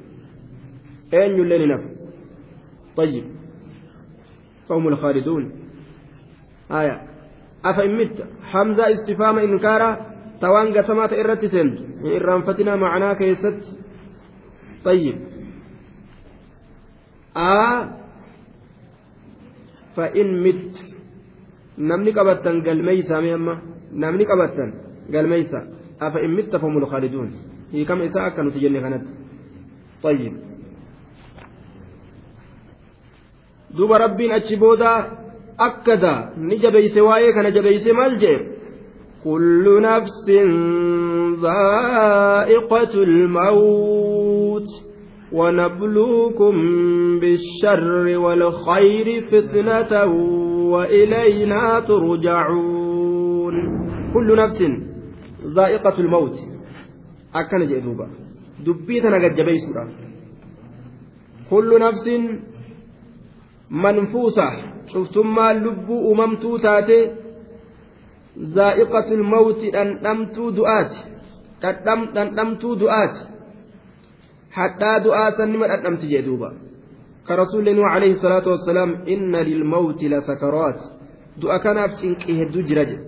eenyullee 1.12 1.60
ni 1.60 1.68
nafu. 1.68 1.99
طيب 2.97 3.25
فهم 4.69 4.89
الخالدون 4.89 5.53
آية 6.71 7.03
أفإن 7.65 7.99
مت 7.99 8.27
حمزة 8.43 8.93
استفهام 8.93 9.39
إنكارا 9.39 9.91
توان 10.41 10.79
قسمات 10.79 11.13
إرتي 11.13 11.49
سنت 11.49 11.79
إن 12.05 12.43
فتنا 12.43 12.77
معناه 12.77 13.13
كيست 13.13 13.77
طيب 14.85 15.17
آه 17.37 18.05
fa'in 19.97 20.31
mit 20.43 20.75
namni 21.79 22.13
qabattan 22.13 22.63
galmeeysaa 22.67 23.21
mee 23.23 23.35
amma 23.39 23.55
namni 23.93 24.27
qabattan 24.27 24.71
galmeeysa 25.15 25.61
afa 26.01 26.19
in 26.27 26.35
mitta 26.35 26.59
famul 26.59 26.87
khaaliduun 26.93 27.31
hiikama 27.73 28.05
isaa 28.11 28.27
akka 28.31 28.43
nuti 28.43 28.61
jenne 28.65 28.81
kanatti 28.81 29.13
طيب 30.05 30.33
Duuba 33.78 33.98
rabbiin 33.98 34.32
achi 34.32 34.56
booda 34.56 34.92
akkada 35.58 36.14
ni 36.38 36.58
jabeeyse 36.64 37.02
waa'ee 37.02 37.34
kana 37.34 37.52
jabeeyse 37.52 37.94
maal 37.94 38.16
jee? 38.24 38.40
كل 39.24 39.82
نفس 39.82 40.30
ذائقة 41.42 42.94
الموت 43.04 44.70
ونبلوكم 45.32 46.54
بالشر 47.20 48.18
والخير 48.18 49.08
فتنة 49.32 50.06
وإلينا 50.72 51.80
ترجعون 51.80 53.56
كل 54.14 54.36
نفس 54.38 54.64
ذائقة 55.56 56.00
الموت 56.00 56.36
أكن 57.36 57.68
جئتوبا 57.68 58.08
دبيتنا 58.66 59.16
قد 59.24 59.36
جبيسورا 59.36 59.90
كل 61.50 61.80
نفس 61.80 62.06
اللب 65.52 65.90
أممتو 66.12 66.58
تاتي 66.58 67.12
ذائقة 68.40 69.08
الموت 69.14 69.62
أن 69.82 69.88
نمتو 70.04 70.50
دؤات 70.50 70.94
أن 71.66 72.36
نمتو 72.36 72.74
دؤات 72.74 73.16
hadhaa 74.50 75.00
du'aa 75.06 75.32
san 75.38 75.52
nima 75.52 75.68
dhadhamti 75.72 76.08
jee 76.12 76.22
duuba 76.26 76.54
ka 77.28 77.36
rasuulli 77.42 77.74
nuux 77.74 77.86
alayhi 77.86 78.18
salaatu 78.24 78.50
wassalaam 78.54 78.92
inna 79.06 79.44
lilmawti 79.50 80.10
lasakaraat 80.10 80.80
du'a 81.42 81.60
kanaaf 81.66 81.92
cinqii 82.02 82.40
hedduu 82.42 82.66
jira 82.72 82.86
jedhe 82.86 83.08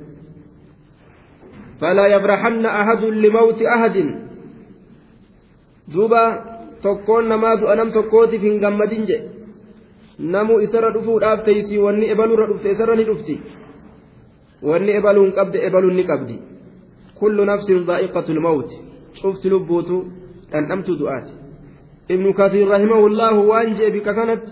فلا 1.82 2.06
يبرحن 2.08 2.66
أحد 2.66 3.04
لموت 3.04 3.60
أحد 3.62 3.96
دوبا 5.94 6.24
tokkoon 6.82 7.26
namaa 7.30 7.58
du'a 7.58 7.76
nam 7.76 7.90
tokkootiif 7.92 8.42
hin 8.42 8.62
gammadin 8.62 9.06
jedhe 9.10 9.31
namu 10.20 10.62
isarra 10.62 10.92
dhufuudhaaf 10.92 11.44
teeysii 11.44 11.78
wanni 11.78 12.10
ebalurra 12.10 12.48
dhufte 12.48 12.72
isarra 12.72 12.96
ni 12.96 13.04
dhufti 13.04 13.42
wanni 14.62 14.92
ebaluun 14.92 15.32
qabde 15.32 15.66
ebaluun 15.68 15.96
ni 15.96 16.04
qabdi 16.04 16.40
kullu 17.20 17.46
nafsin 17.46 17.86
dhaa'iqatu 17.86 18.34
lmawti 18.34 18.78
cufti 19.22 19.50
lubbuutu 19.50 20.06
dhandhamtu 20.52 20.96
du'aati 20.96 21.34
ibnu 22.10 22.34
kasiir 22.34 22.68
rahimahullahu 22.68 23.48
waan 23.50 23.76
jee 23.78 23.92
bika 23.92 24.14
kanatti 24.14 24.52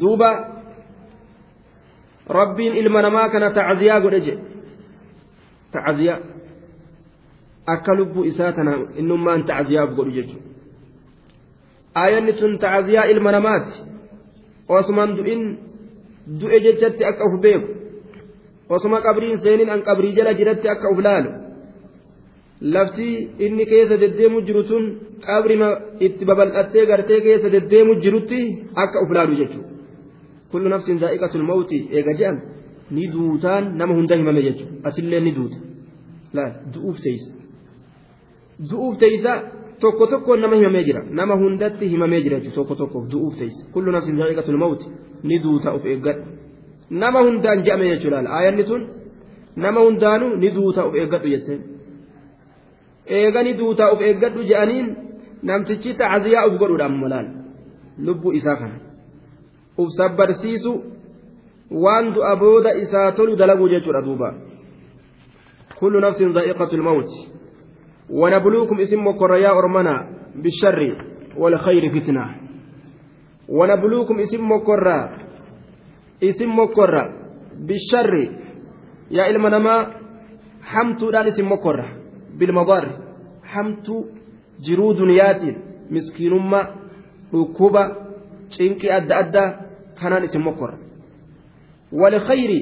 duuba 0.00 0.30
rabbiin 2.28 2.76
ilma 2.76 3.02
namaa 3.02 3.28
kana 3.28 3.50
tacziyaa 3.50 4.00
godhe 4.00 4.20
jedhe 4.20 4.42
tacziyaa 5.72 6.18
akka 7.66 7.94
lubbuu 7.94 8.24
isaa 8.24 8.52
tana 8.52 8.72
innummaan 9.00 9.44
tacziyaaf 9.44 9.90
godhu 9.96 10.12
jechuudha 10.18 10.47
aayanni 11.94 12.32
tun 12.40 12.58
tacziyaa 12.58 13.06
ilma 13.12 13.32
namaati. 13.32 13.72
Osuman 14.68 15.16
du'in 15.16 15.42
du'e 16.40 16.58
jechatti 16.64 17.04
akka 17.10 17.24
uf 17.28 17.40
beeku. 17.44 17.68
Osuma 18.68 19.00
qabriin 19.06 19.38
seeniin 19.44 19.70
an 19.74 19.80
qabrii 19.88 20.14
jala 20.16 20.34
jiratti 20.38 20.68
akka 20.68 20.90
uf 20.92 20.98
laalu. 21.06 21.30
Lafti 22.74 23.08
inni 23.44 23.64
keessa 23.70 23.96
deddeemu 24.02 24.38
jiru 24.46 24.62
tun 24.70 24.84
qabrima 25.26 25.68
itti 26.06 26.24
babal'attee 26.28 26.84
gartee 26.90 27.20
keessa 27.26 27.48
deddeemu 27.54 27.92
jirutti 28.02 28.40
akka 28.82 28.98
uf 29.04 29.10
laalu 29.16 29.34
jechuudha 29.40 29.68
kullu 30.50 30.68
nafsin 30.74 30.98
zaa'iqatul 31.02 31.46
mawti 31.50 31.78
eega 31.96 32.12
je'an 32.20 32.36
ni 32.94 33.04
duutaan 33.12 33.64
nama 33.78 33.92
hunda 33.98 34.14
himame 34.20 34.42
jechuudha 34.48 34.74
asillee 34.88 35.20
ni 35.20 35.32
duuta. 35.36 35.58
Du'uuf 36.72 36.98
teeysa 37.04 37.30
du'uuf 38.70 38.94
teeysa 39.02 39.32
tokko 39.80 40.06
tokkoon 40.12 40.40
nama 40.40 40.56
himamee 40.56 40.84
jira 40.88 41.02
nama 41.20 41.34
hundatti 41.42 41.88
himamee 41.92 42.20
jira 42.24 42.40
jechuudha 42.44 42.56
tokko 42.58 42.74
tokkoof 42.80 43.04
du'uuf 43.12 43.34
teeysa 43.38 43.62
kullu 43.72 43.92
nafsin 43.96 44.16
zaa'iqatul 44.20 44.60
mawti 44.64 44.86
ni 45.28 45.38
duuta 45.44 45.72
of 45.76 45.84
eeggadhu 45.92 46.24
nama 47.02 47.18
hundaan 47.26 47.64
je'ame 47.66 47.90
jechuudha 47.92 48.22
laal 48.22 48.34
aayanni 48.36 48.64
tun 48.70 48.82
nama 49.64 49.80
hundaanuu 49.86 50.32
ni 50.42 50.50
duuta 50.56 50.84
of 50.88 50.94
eeggadhu 50.94 51.28
jetteen. 51.34 51.60
eegani 53.16 53.54
duutaa 53.58 53.92
uf 53.92 54.00
eeggadhu 54.08 54.42
je'aniin 54.50 54.88
namtichi 55.50 55.94
tacziyaa 56.00 56.46
uf 56.48 56.58
godhuudhaan 56.60 56.96
malaan 57.02 57.26
lubbuu 58.06 58.32
isaa 58.38 58.56
kana 58.60 58.76
uf 59.82 59.88
sabbarsiisu 59.98 60.72
waan 61.84 62.12
du'a 62.14 62.34
booda 62.42 62.70
isaa 62.84 63.08
tolu 63.18 63.36
dalaguu 63.40 63.68
jechuudha 63.74 64.02
duuba 64.08 64.28
kullu 65.80 66.00
nafsin 66.06 66.32
dha'iqatu 66.36 66.76
lmawti 66.80 67.18
ونبلوكم 68.10 68.80
اسم 68.80 69.06
مكر 69.08 69.30
يا 69.36 69.50
أرمنا 69.58 69.94
بالشر 70.42 70.80
والخير 71.36 71.84
فتنة 72.00 72.24
ونبلوكم 73.48 74.18
اسم 74.18 74.52
مكر 74.52 74.86
اسم 76.22 76.58
مكر 76.60 76.94
بالشر 77.66 78.14
يا 79.10 79.30
إلمنما 79.30 79.74
حمت 80.62 81.04
دان 81.04 81.26
اسم 81.26 81.52
مكر 81.52 81.78
بالمضار 82.38 82.84
حمت 83.44 83.88
jiruu 84.66 84.96
duniyaatiin 84.98 85.56
miskiinummaa 85.90 86.66
dhukkuba 87.32 87.82
cinqii 88.54 88.90
adda 88.90 89.16
addaa 89.22 89.48
kanaan 90.00 90.24
isin 90.24 90.42
mokkorra 90.42 90.78
walkhayri 92.00 92.60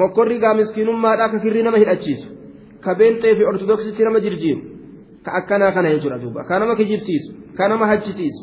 mokkorri 0.00 0.38
gaa 0.42 0.54
miskiinummaadhaa 0.60 1.28
ka 1.32 1.38
kirrii 1.44 1.62
nama 1.62 1.78
hidhachiisu 1.82 2.28
ka 2.84 2.94
beenxee 2.94 3.34
fi 3.36 3.44
ortodoksitti 3.44 4.04
nama 4.04 4.20
jirjiiru 4.20 4.60
ka 5.24 5.30
akkanaa 5.32 5.72
kana 5.72 5.90
jechuudha 5.94 6.18
duuba 6.18 6.44
ka 6.44 6.58
nama 6.58 6.76
kijibsiisu 6.76 7.30
ka 7.56 7.68
nama 7.68 7.86
hachisiisu 7.86 8.42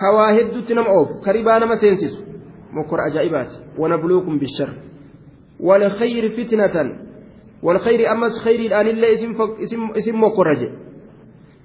ka 0.00 0.12
waa 0.16 0.32
hedduutti 0.32 0.74
nama 0.74 0.90
oofu 0.90 1.20
ka 1.24 1.32
ribaa 1.32 1.58
nama 1.58 1.76
seensisu 1.76 2.20
mokkora 2.72 3.04
ajaa'ibaati 3.04 3.56
wanabluukum 3.78 4.38
bishar 4.38 4.70
walkhayri 5.60 6.30
fitnatan 6.30 6.88
والخير 7.62 8.12
أمس 8.12 8.38
خير 8.44 8.60
الآن 8.60 8.86
إلا 8.86 9.12
اسم 9.12 9.32
فق 9.34 9.60
اسم 9.60 9.90
اسم 9.90 10.24
مكرجة 10.24 10.70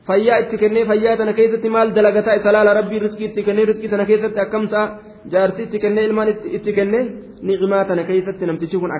فيا 0.08 0.40
اتكني 0.40 0.86
فيا 0.86 1.16
تنا 1.16 1.32
كيست 1.32 1.66
مال 1.66 1.94
دلغتا 1.94 2.38
سلال 2.44 2.68
ربي 2.78 2.98
رزقي 2.98 3.26
اتكني 3.26 3.64
رزقي 3.64 3.88
تنا 3.88 4.04
كيست 4.04 4.38
أكمتا 4.38 5.00
جارتي 5.32 5.64
اتكني 5.64 6.06
المان 6.06 6.28
اتكني 6.58 7.02
نعما 7.48 7.84
تنا 7.84 8.04
كيست 8.10 8.44
نمتشكون 8.44 8.92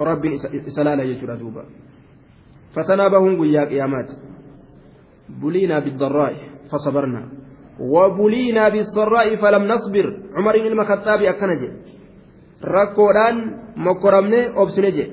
أكم 0.00 0.04
دلغا 0.04 0.12
ربي 0.12 0.38
سلال 0.68 1.00
يجرى 1.00 1.36
دوبا 1.36 1.64
فتنابهم 2.74 3.40
ويا 3.40 3.64
قيامات 3.64 4.10
بلينا 5.28 5.78
بالضراء 5.78 6.34
فصبرنا 6.70 7.28
وبلينا 7.80 8.68
بالسراء 8.68 9.36
فلم 9.36 9.62
نصبر 9.64 10.06
عمر 10.36 10.54
بن 10.58 10.80
الخطاب 10.80 11.22
أكنجي 11.22 11.70
rakkoodhaan 12.58 13.36
mokkoramne 13.76 14.50
obsine 14.54 14.90
je 14.90 15.12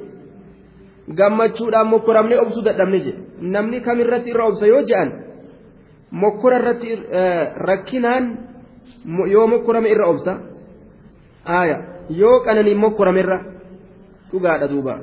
gammachuudhaan 1.14 1.88
mokkoramne 1.88 2.40
obsuu 2.40 2.64
dadhabne 2.66 2.98
je 2.98 3.14
namni 3.42 3.82
kamirratti 3.82 4.30
irra 4.30 4.46
obsa 4.46 4.66
yoo 4.68 4.82
je'an 4.82 5.12
mokkora 6.12 6.58
irratti 6.58 6.90
rakkinaan 7.56 8.38
yoo 9.30 9.48
mokkorame 9.48 9.90
irra 9.90 10.08
obsa 10.08 10.40
aaya 11.46 11.78
yoo 12.10 12.40
qananiin 12.46 12.78
mokkorame 12.78 13.20
irra 13.20 13.40
dhugaadha 14.32 14.68
duuba 14.74 14.96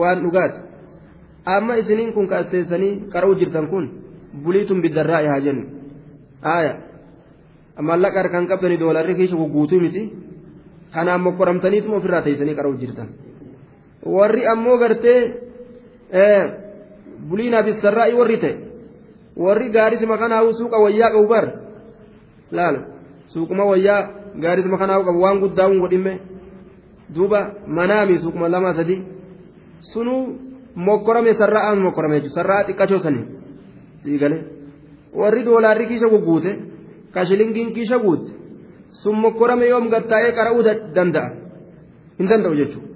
waan 0.00 0.22
dhugaati 0.24 0.58
amma 1.56 1.78
isiniin 1.82 2.12
kun 2.16 2.28
kaatteessanii 2.32 2.94
qara'uu 3.12 3.38
jirtan 3.40 3.68
kun 3.72 3.90
buliitun 4.44 4.82
biddarraa 4.82 5.22
haa 5.30 5.40
jennu 5.46 5.64
aaya 6.54 6.74
mallaqa 7.90 8.18
harkaan 8.22 8.50
qabdanii 8.50 8.80
doolarri 8.82 9.14
keessa 9.20 9.36
guutuu 9.56 9.80
miti 9.80 10.02
kanaan 10.94 11.20
mokkoramtaniituma 11.26 11.96
ofirraa 11.96 12.22
teessanii 12.22 12.58
qara'uu 12.58 12.80
jirtan. 12.82 13.08
warri 14.16 14.46
ammoo 14.46 14.78
gartee 14.78 15.20
buliinaa 17.28 17.62
bisarraa'i 17.62 18.14
warri 18.14 18.38
ta'e 18.38 18.54
warri 19.36 19.70
gaarisima 19.70 20.18
kanaa'u 20.18 20.52
suuqa 20.52 20.78
wayyaa 20.84 21.10
qabu 21.10 21.28
bar 21.28 21.46
laala 22.50 22.80
suuquma 23.26 23.64
wayyaa 23.64 24.02
gaarisima 24.40 24.78
kanaa'u 24.78 25.04
qabu 25.04 25.20
waan 25.20 25.40
guddaa 25.40 25.68
hin 25.68 25.80
godhimme 25.84 26.12
duuba 27.14 27.40
manaami 27.66 28.18
suuquma 28.18 28.48
lama 28.48 28.74
sadi 28.74 29.02
sunuu 29.92 30.22
mokkorame 30.74 31.34
sarra'aan 31.34 31.78
mokkorame 31.86 32.20
jechuudha 32.20 32.40
sarra'a 32.40 32.66
xiqqachoo 32.68 33.00
sanii 33.06 33.26
sii 34.02 34.18
galee 34.18 34.42
warri 35.20 35.44
doolaarri 35.44 35.86
kiisha 35.86 36.08
gugguute 36.08 36.50
kashilingiin 37.14 37.72
kiisha 37.72 37.98
guute 37.98 38.32
sun 39.02 39.16
mokkorame 39.24 39.66
yoom 39.68 39.88
gattaa'ee 39.94 40.32
qara'uu 40.38 40.62
danda'a 40.94 41.30
hin 42.18 42.28
danda'u 42.28 42.54
jechuudha. 42.60 42.88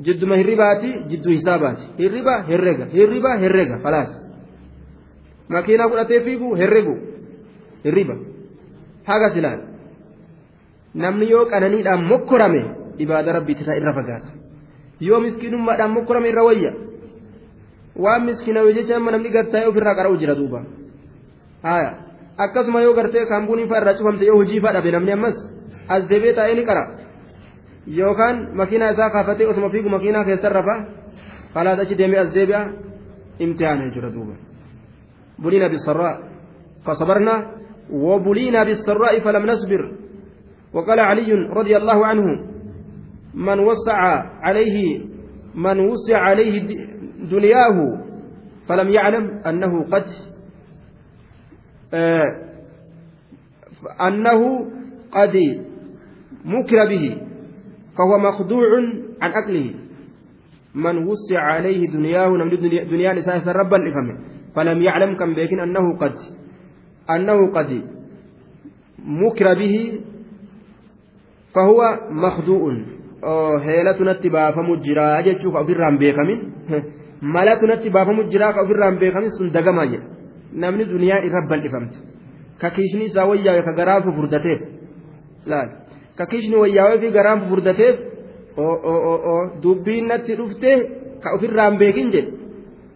jidduma 0.00 0.36
hirribaati 0.36 0.92
jidduu 1.08 1.32
hisaabaati 1.32 1.88
hirriba 1.98 2.42
herrega 2.48 2.86
hirriba 2.92 3.36
herrega 3.44 3.78
falaas 3.82 4.12
makiinaa 5.48 5.88
fudhatee 5.88 6.20
fiigu 6.28 6.54
herregu 6.62 6.94
hirriba 7.84 8.16
haga 9.10 9.30
silaan 9.34 9.60
namni 10.94 11.26
yoo 11.30 11.44
qananiidhaan 11.52 12.02
mokkorame 12.10 12.62
ibaada 12.98 13.32
rabbiitti 13.32 13.62
isaa 13.64 13.76
irra 13.80 13.92
fagaata 13.98 14.28
yoo 15.00 15.20
miskiinummaadhaan 15.20 15.92
mokkorame 15.96 16.28
irra 16.28 16.42
wayya 16.48 16.72
waan 18.04 18.22
miskiinawe 18.28 18.72
jecha 18.76 18.96
amma 18.96 19.10
namni 19.14 19.30
gattaa'ee 19.36 19.68
ofirraa 19.70 19.94
qara'u 19.98 20.16
jira 20.20 20.34
duuba 20.34 20.60
haya 21.62 21.90
akkasuma 22.44 22.80
yoo 22.86 22.94
gartee 22.98 23.26
kaambuuniin 23.26 23.68
fa'aa 23.68 23.80
irraa 23.82 23.98
cufamte 23.98 24.24
yoo 24.30 24.36
hojii 24.40 24.60
fa'aa 24.64 24.74
dhabe 24.76 24.90
namni 24.96 25.12
ammas 25.16 25.36
as 25.88 26.02
deebee 26.10 26.34
taa'ee 26.38 26.54
ni 26.58 26.64
qara 26.70 26.84
yookaan 27.98 28.36
makiinaa 28.60 28.90
isaa 28.94 29.10
kaafatee 29.10 29.46
osuma 29.46 29.68
fiigu 29.70 29.88
makiinaa 29.88 30.24
keessan 30.24 30.52
rafa 30.58 30.74
falaas 31.54 31.78
achi 31.84 31.94
deemee 32.00 32.20
as 32.24 32.30
deebi'a 32.36 32.60
imtihaana 33.44 33.84
jechuudha 33.88 34.10
duuba 34.16 34.34
buliina 35.42 35.68
bisarraa 35.68 36.14
فصبرنا 36.86 37.34
وبلينا 37.90 38.60
بالسراء 38.64 39.14
فلم 39.24 39.46
نصبر 39.46 39.82
وقال 40.74 41.00
علي 41.00 41.32
رضي 41.32 41.76
الله 41.76 42.06
عنه 42.06 42.22
من 43.34 43.58
وسع 43.60 43.98
عليه 44.42 45.00
من 45.54 45.80
وسع 45.80 46.18
عليه 46.18 46.66
دنياه 47.30 47.98
فلم 48.68 48.88
يعلم 48.90 49.24
أنه 49.46 49.84
قد 49.84 50.04
آه 51.94 52.42
أنه 54.06 54.40
قد 55.12 55.36
مكر 56.44 56.88
به 56.88 57.16
فهو 57.98 58.18
مخدوع 58.18 58.66
عن 59.22 59.30
أكله. 59.30 59.74
من 60.74 60.96
وسع 61.06 61.40
عليه 61.40 61.86
دنياه 61.86 62.28
نمد 62.28 62.60
دنيا 62.90 63.12
نساء 63.12 63.48
ربا 63.48 63.76
لفمه 63.76 64.18
فلم 64.56 64.82
يعلم 64.82 65.16
كم 65.16 65.34
بيكن 65.34 65.60
أنه 65.60 65.96
قد 65.96 66.14
أنه 67.10 67.52
قد 67.52 67.82
مكر 69.04 69.54
به 69.54 70.00
فهو 71.55 71.79
مخدوء 72.09 72.63
heelatu 73.65 74.03
natti 74.05 74.29
baafamu 74.29 74.73
jira 74.85 75.05
jechuuf 75.25 75.55
ofirraan 75.61 75.97
beekamin 76.01 76.39
malatu 77.21 77.65
natti 77.71 77.89
baafamu 77.95 78.21
jira 78.31 78.53
ka 78.53 78.61
ofirraan 78.65 78.95
beekamin 79.01 79.31
sun 79.37 79.47
dagamaa 79.55 79.87
jedha 79.91 80.05
namni 80.61 80.83
duniyaa 80.93 81.21
irra 81.27 81.41
bal'ifamte 81.51 81.97
ka 82.61 82.67
kiishni 82.75 83.05
isaa 83.09 83.25
wayyaa'e 83.31 83.61
ka 83.67 83.71
garaa 83.79 83.99
fufurdateef 84.05 84.59
laal 85.51 85.69
ka 86.17 86.23
kiishni 86.31 86.55
wayyaa'ee 86.63 86.97
fi 87.03 87.07
garaan 87.17 87.39
fufurdateef 87.43 87.95
dubbiin 89.63 90.05
natti 90.11 90.33
dhufte 90.39 90.71
ka 91.23 91.27
ofirraan 91.35 91.73
beekin 91.81 92.07
jedhe 92.15 92.31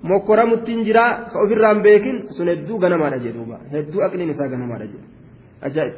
mokkoramuttiin 0.10 0.82
jiraa 0.88 1.12
ka 1.32 1.38
ofirraan 1.46 1.80
beekin 1.88 2.18
sun 2.36 2.48
hedduu 2.52 2.78
ganamaadha 2.84 3.18
jedhuuba 3.26 3.58
hedduu 3.74 4.02
aqliin 4.08 4.30
isaa 4.36 4.50
ganamaadha 4.54 4.86
jedhu 4.92 5.08
ajaa'ib 5.68 5.96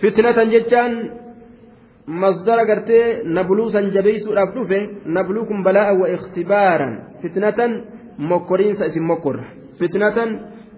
Fitnatan 0.00 0.50
jechaan 0.50 0.92
masdara 2.06 2.64
gartee 2.64 3.22
nabluu 3.24 3.70
san 3.70 3.90
jabeeysuudhaaf 3.94 4.54
dhufe 4.54 4.78
nabluu 5.04 5.44
kun 5.46 5.62
balaa'a 5.62 5.94
wa 6.00 6.08
ikhtibaaran 6.08 6.94
fitnatan 7.22 7.72
mokkoriinsa 8.18 8.84
isin 8.90 9.02
mokkorra 9.10 9.44
fitnatan 9.78 10.30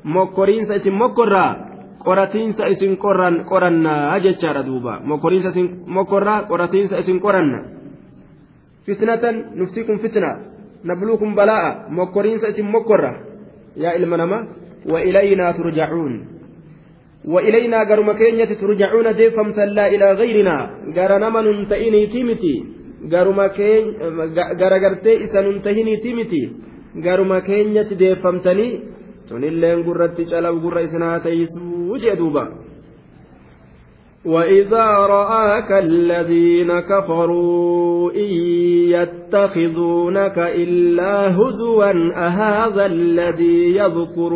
mokkoriinsa 0.05 0.75
isin 0.75 0.95
mokkorraa 1.03 1.51
qoratiinsa 2.05 2.67
isin 2.75 2.97
qorannaa 3.51 4.19
jechaadha 4.25 4.67
duuba 4.67 5.01
mokkoriinsa 5.05 5.49
isin 5.49 5.69
mokkorraa 5.87 6.43
qoratiinsa 6.51 6.99
isin 6.99 7.21
qoranna 7.21 7.59
fitnatan 8.87 9.37
nufti 9.55 9.85
kun 9.85 9.99
fitna 9.99 10.31
nabluu 10.85 11.19
kun 11.19 11.35
balaa'a 11.35 11.89
mokkoriinsa 11.89 12.49
isin 12.49 12.67
mokkorra 12.67 13.13
yaa 13.77 13.93
ilma 13.93 14.17
nama 14.17 14.39
wa 14.93 15.01
ilaynaa 15.01 15.53
turjacuun 15.53 16.15
وإلينا 17.25 17.79
قرم 17.89 18.13
كينية 18.13 18.51
ترجعون 18.61 19.15
ديفمتا 19.17 19.61
لا 19.61 19.87
إلى 19.87 20.13
غيرنا. 20.13 20.57
قر 20.97 21.13
نمن 21.19 21.67
تئني 21.71 22.07
تيمتي. 22.07 22.55
قرم 23.13 23.47
كين 23.47 23.85
قر 24.61 24.73
قرتي 24.83 25.25
إسا 25.25 25.41
تيمتي. 26.05 26.43
قرم 27.05 27.39
كينية 27.39 27.91
ديفمتني. 28.03 28.69
تنلين 29.29 29.79
قرت 29.87 30.21
جلب 30.21 30.55
قر 30.65 30.77
إسنا 30.85 31.19
تيسو 31.19 31.97
جدوبا 31.97 32.45
وإذا 34.25 34.87
رآك 34.87 35.73
الذين 35.73 36.81
كفروا 36.81 38.13
إن 38.13 38.31
يتخذونك 38.97 40.39
إلا 40.39 41.37
هزوا 41.37 41.91
أهذا 42.17 42.87
الذي 42.87 43.77
يذكر 43.77 44.33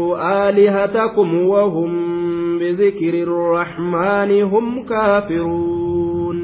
آلهتكم 0.48 1.46
وهم 1.46 2.15
بذكر 2.58 3.14
الرحمن 3.26 4.42
هم 4.42 4.86
كافرون. 4.86 6.38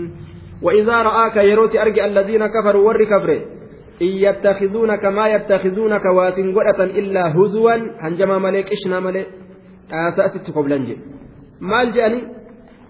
وإذا 0.62 1.02
رآك 1.02 1.36
يروس 1.36 1.76
أرجع 1.76 2.04
الذين 2.04 2.46
كفروا 2.46 2.88
ور 2.88 3.04
كفره. 3.04 3.40
إن 4.02 4.06
يتخذونك 4.06 5.04
ما 5.04 5.28
يتخذونك 5.28 6.04
واسن 6.16 6.48
إلا 6.84 7.34
هزوا. 7.36 7.74
هنجما 8.00 8.38
ملك 8.38 8.66
إشنا 8.72 9.00
ملك. 9.00 9.26
آساست 9.92 10.50
قبلنج 10.50 10.96
مال 11.60 11.92
جاني؟ 11.92 12.22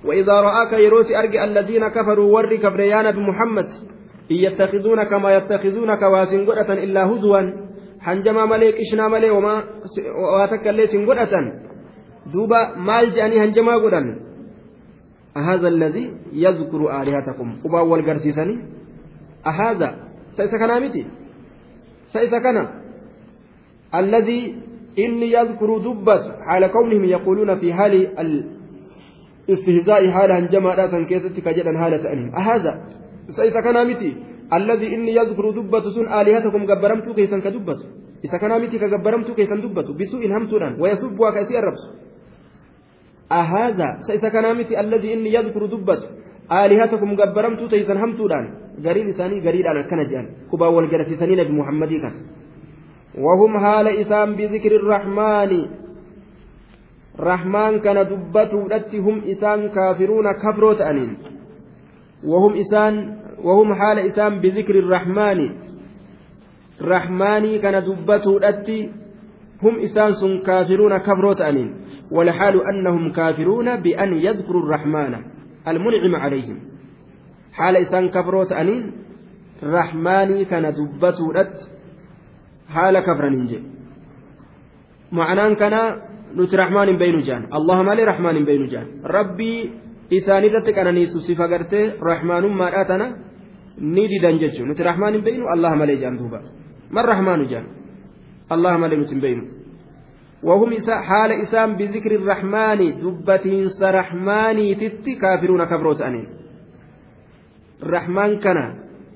وإذا 0.05 0.41
رآك 0.41 0.73
يروس 0.73 1.13
أرجع 1.13 1.45
الذين 1.45 1.89
كفروا 1.89 2.35
ور 2.35 2.57
كفر 2.57 2.81
يا 2.81 3.03
نبي 3.03 3.21
محمد. 3.21 3.67
إن 4.31 4.37
يتخذونك 4.37 5.13
ما 5.13 5.37
يتخذونك 5.37 6.03
واسن 6.03 6.39
إلا 6.73 7.07
هزوا. 7.07 7.41
هنجما 8.03 8.47
ملك 8.47 8.75
إشنا 8.75 9.09
ملك. 9.09 9.33
وما 9.33 9.65
واتكلي 10.39 10.87
سن 10.87 11.07
قرة. 11.07 11.35
Duuba 12.33 12.77
maal 12.77 13.11
je'anii 13.11 13.39
hanjamaa 13.39 13.79
godhan 13.81 14.09
ahaza 15.35 15.67
alladii 15.69 16.11
yadkuru 16.33 16.89
aalihatakum 16.89 17.59
qubaan 17.63 17.89
wal 17.89 18.03
garsiisanii 18.03 18.59
ahaza 19.45 19.89
sa 20.37 20.45
isa 20.45 20.59
kanaa 20.59 20.81
miti 20.81 21.07
sa 22.13 22.23
isa 22.23 22.41
kana 22.41 22.63
alladii 23.93 24.55
inni 24.97 25.33
yadkuru 25.33 25.81
dubbat 25.81 26.23
haala 26.49 26.69
kawnihim 26.69 27.05
yaquuluuna 27.05 27.57
fi 27.57 27.71
haali 27.71 28.01
istihzaa'i 29.49 30.13
haala 30.17 30.35
hanjamaadhaa 30.35 30.91
san 30.91 31.07
keessatti 31.07 31.43
ka 31.43 31.53
jedhan 31.57 31.77
haala 31.77 31.99
ta'aniin 31.99 32.31
ahaza 32.43 32.73
sa 33.37 33.45
isa 33.45 33.63
kanaa 33.63 33.85
miti 33.85 34.17
alladii 34.51 34.93
inni 34.97 35.17
yadkuru 35.17 35.53
dubbatu 35.53 35.91
sun 35.91 36.07
aalihatakum 36.07 36.67
gabbaramtuu 36.67 37.15
keessan 37.15 37.43
ka 37.43 37.51
dubbatu 37.51 37.85
isa 38.23 38.39
kanaa 38.39 38.59
miti 38.59 38.79
ka 38.79 38.89
gabbaramtuu 38.89 39.35
keessan 39.35 39.63
dubbatu 39.63 39.97
أهذا 43.41 43.89
سيسا 44.07 44.29
كنامتي 44.29 44.81
الذي 44.81 45.09
إني 45.15 45.31
يذكر 45.35 45.63
دبت 45.73 46.03
آلهتكم 46.53 47.11
قبرمتو 47.21 47.67
تيسن 47.73 47.97
همتودان. 48.03 48.45
قريب 48.85 49.07
إساني 49.09 49.37
قريب 49.47 49.65
على 49.71 49.83
كنجان 49.91 50.27
كبا 50.53 50.67
والجرسيسانين 50.67 51.41
بمحمد 51.49 51.93
كان. 52.03 52.15
وهم 53.25 53.53
هال 53.57 53.87
إسام 54.03 54.29
بذكر 54.39 54.73
الرحمن. 54.81 55.53
رحمن 57.21 57.73
كان 57.85 57.99
دبتو 58.11 58.61
هم 59.07 59.17
إسان 59.33 59.69
كافرون 59.77 60.27
كفروت 60.43 60.81
أنين. 60.81 61.13
وهم 62.25 62.53
إسان 62.63 62.95
وهم 63.47 63.69
حال 63.75 63.99
إسام 63.99 64.33
بذكر 64.41 64.75
الرحمن. 64.85 65.39
رحماني 66.93 67.59
كان 67.59 67.77
دبتو 67.85 68.35
هم 69.63 69.75
إسان 69.87 70.11
سن 70.21 70.33
كافرون 70.47 70.99
كفروت 70.99 71.41
أنين. 71.41 71.71
والحال 72.13 72.55
أنهم 72.71 73.13
كافرون 73.13 73.69
بأن 73.81 74.11
يذكروا 74.27 74.63
الرحمن 74.63 75.15
المنعم 75.69 76.15
عليهم. 76.17 76.59
حال 77.53 77.75
إسان 77.77 78.05
كفروت 78.09 78.53
أنين 78.53 78.93
رحماني 79.63 80.45
كان 80.45 80.65
دبتو 80.77 81.31
رت 81.37 81.57
حال 82.75 82.95
كفر 83.01 83.25
ننجي 83.29 83.61
معنى 85.13 85.55
كان 85.55 85.75
نت 86.37 86.53
رحمن 86.55 86.89
بين 86.97 87.17
جان. 87.29 87.43
اللهم 87.59 87.89
لي 87.93 88.05
رحمن 88.05 88.37
بين 88.45 88.63
جان. 88.73 88.87
ربي 89.05 89.53
إساني 90.13 90.49
رتك 90.49 90.79
أنا 90.79 90.91
نيسو 90.97 91.19
سفقرت 91.29 91.73
رحمن 92.11 92.45
ما 92.61 92.69
أتنا 92.81 93.07
نيدي 93.79 94.19
دنججو. 94.25 94.65
نت 94.69 94.81
رحمن 94.81 95.15
بين 95.27 95.41
اللهم 95.55 95.83
لي 95.89 95.97
جان 96.03 96.17
دوبا. 96.21 96.41
ما 96.95 97.01
الرحمن 97.05 97.41
جان؟ 97.53 97.67
اللهم 98.55 98.85
لي 98.91 98.97
نت 98.97 99.13
بينه 99.25 99.62
وهم 100.43 100.71
حال 101.09 101.31
إسام 101.33 101.77
بذكر 101.77 102.15
الرحمن 102.15 102.99
دبتين 102.99 103.69
سرحماني 103.69 104.75
تتي 104.75 105.15
كافرون 105.15 105.65
كفروت 105.65 106.01
أنين 106.01 106.27
الرحمن 107.83 108.39
كان 108.39 108.59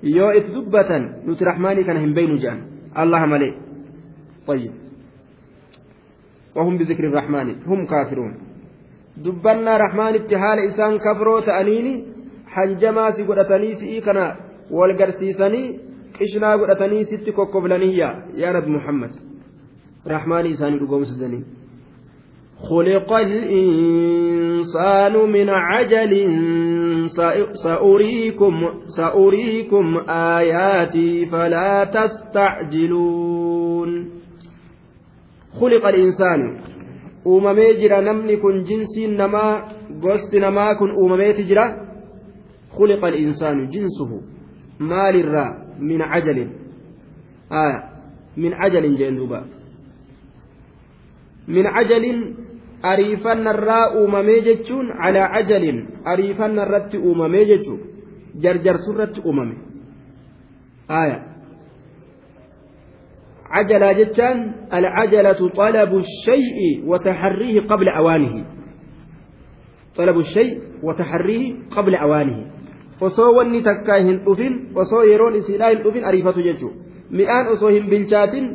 يو 0.02 0.32
دبة 0.38 0.98
نت 1.26 1.42
رحماني 1.42 1.84
كان 1.84 1.96
هم 1.96 2.14
بين 2.14 2.36
جان. 2.36 2.58
الله 2.98 3.26
ملي. 3.26 3.50
طيب. 4.46 4.72
وهم 6.56 6.78
بذكر 6.78 7.04
الرحمن 7.04 7.62
هم 7.66 7.86
كافرون. 7.86 8.34
دبنا 9.16 9.76
رحمن 9.76 10.14
اتحال 10.14 10.58
إسان 10.58 10.98
كفروت 10.98 11.48
أنيني 11.48 12.04
حنجما 12.46 13.10
سيقرتني 13.10 13.74
سئي 13.74 14.00
كان 14.00 14.36
والقرسيسني 14.70 15.80
قشنا 16.20 16.52
قرتني 16.52 17.04
ست 17.04 17.30
كوكوبلانية 17.30 18.08
يا 18.34 18.52
نبي 18.52 18.70
محمد. 18.70 19.25
رحمن 20.08 20.46
إساني 20.46 20.76
رقوم 20.76 21.04
سدني. 21.04 21.44
خلق 22.70 23.12
الإنسان 23.12 25.30
من 25.30 25.48
عجل 25.48 26.12
سأريكم 27.64 28.54
سأريكم 28.96 29.96
آياتي 30.08 31.26
فلا 31.26 31.84
تستعجلون. 31.84 33.90
خلق 35.60 35.86
الإنسان. 35.86 36.58
jira 37.80 38.02
namni 38.02 38.36
kun 38.36 38.64
jinsiin 38.64 39.16
namaa 39.16 39.68
gosti 40.00 40.40
namaa 40.40 40.74
kun 40.74 40.90
uumameeti 40.96 41.44
jira 41.44 41.86
خلق 42.76 43.04
الإنسان 43.04 43.68
جنسه. 43.68 44.20
مال 44.80 45.16
الراء 45.16 45.52
من 45.80 46.02
عجل. 46.02 46.48
آه. 47.52 47.82
من 48.36 48.54
عجل 48.54 48.96
جندوبا. 48.96 49.55
Jechuun 54.48 54.86
calaa 55.02 55.28
ajalin 55.40 55.78
ariifannarratti 56.04 56.98
uumamee 56.98 57.44
jechuun 57.52 57.80
jarjarsurratti 58.42 59.20
uumame 59.24 59.56
aya 60.88 61.18
cajalaa 63.54 63.94
jechaan 63.94 64.38
alcajalatu 64.70 65.50
xalabu 65.56 66.02
shay'i 66.24 66.68
wataxarriihi 66.90 67.66
qabla 67.70 67.96
awaanihi 68.02 68.44
طلب 69.96 70.18
الشيء 70.18 70.58
وتحريه 70.82 71.54
قبل 71.76 71.94
أوانه 71.94 72.38
osoo 73.00 73.32
wanni 73.36 73.60
takkaa 73.62 73.96
hin 73.96 74.20
dhufin 74.24 74.54
osoo 74.74 75.02
yeroon 75.04 75.34
isiidhaa 75.36 75.68
hin 75.68 75.82
dhufin 75.84 76.04
ariifatu 76.10 76.40
jechuudha 76.40 76.76
mi'aan 77.10 77.48
osoo 77.54 77.68
hin 77.68 77.88
bilchaatin 77.90 78.46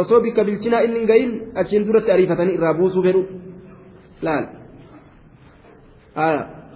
osoo 0.00 0.20
bikka 0.26 0.42
bilchinaa 0.48 0.82
inni 0.86 0.98
hin 1.00 1.08
gahin 1.10 1.32
achiin 1.60 1.86
duratti 1.88 2.10
ariifatanii 2.14 2.56
irraa 2.58 2.74
buusuu 2.80 3.02
fedhu 3.06 3.22
laal 4.26 4.44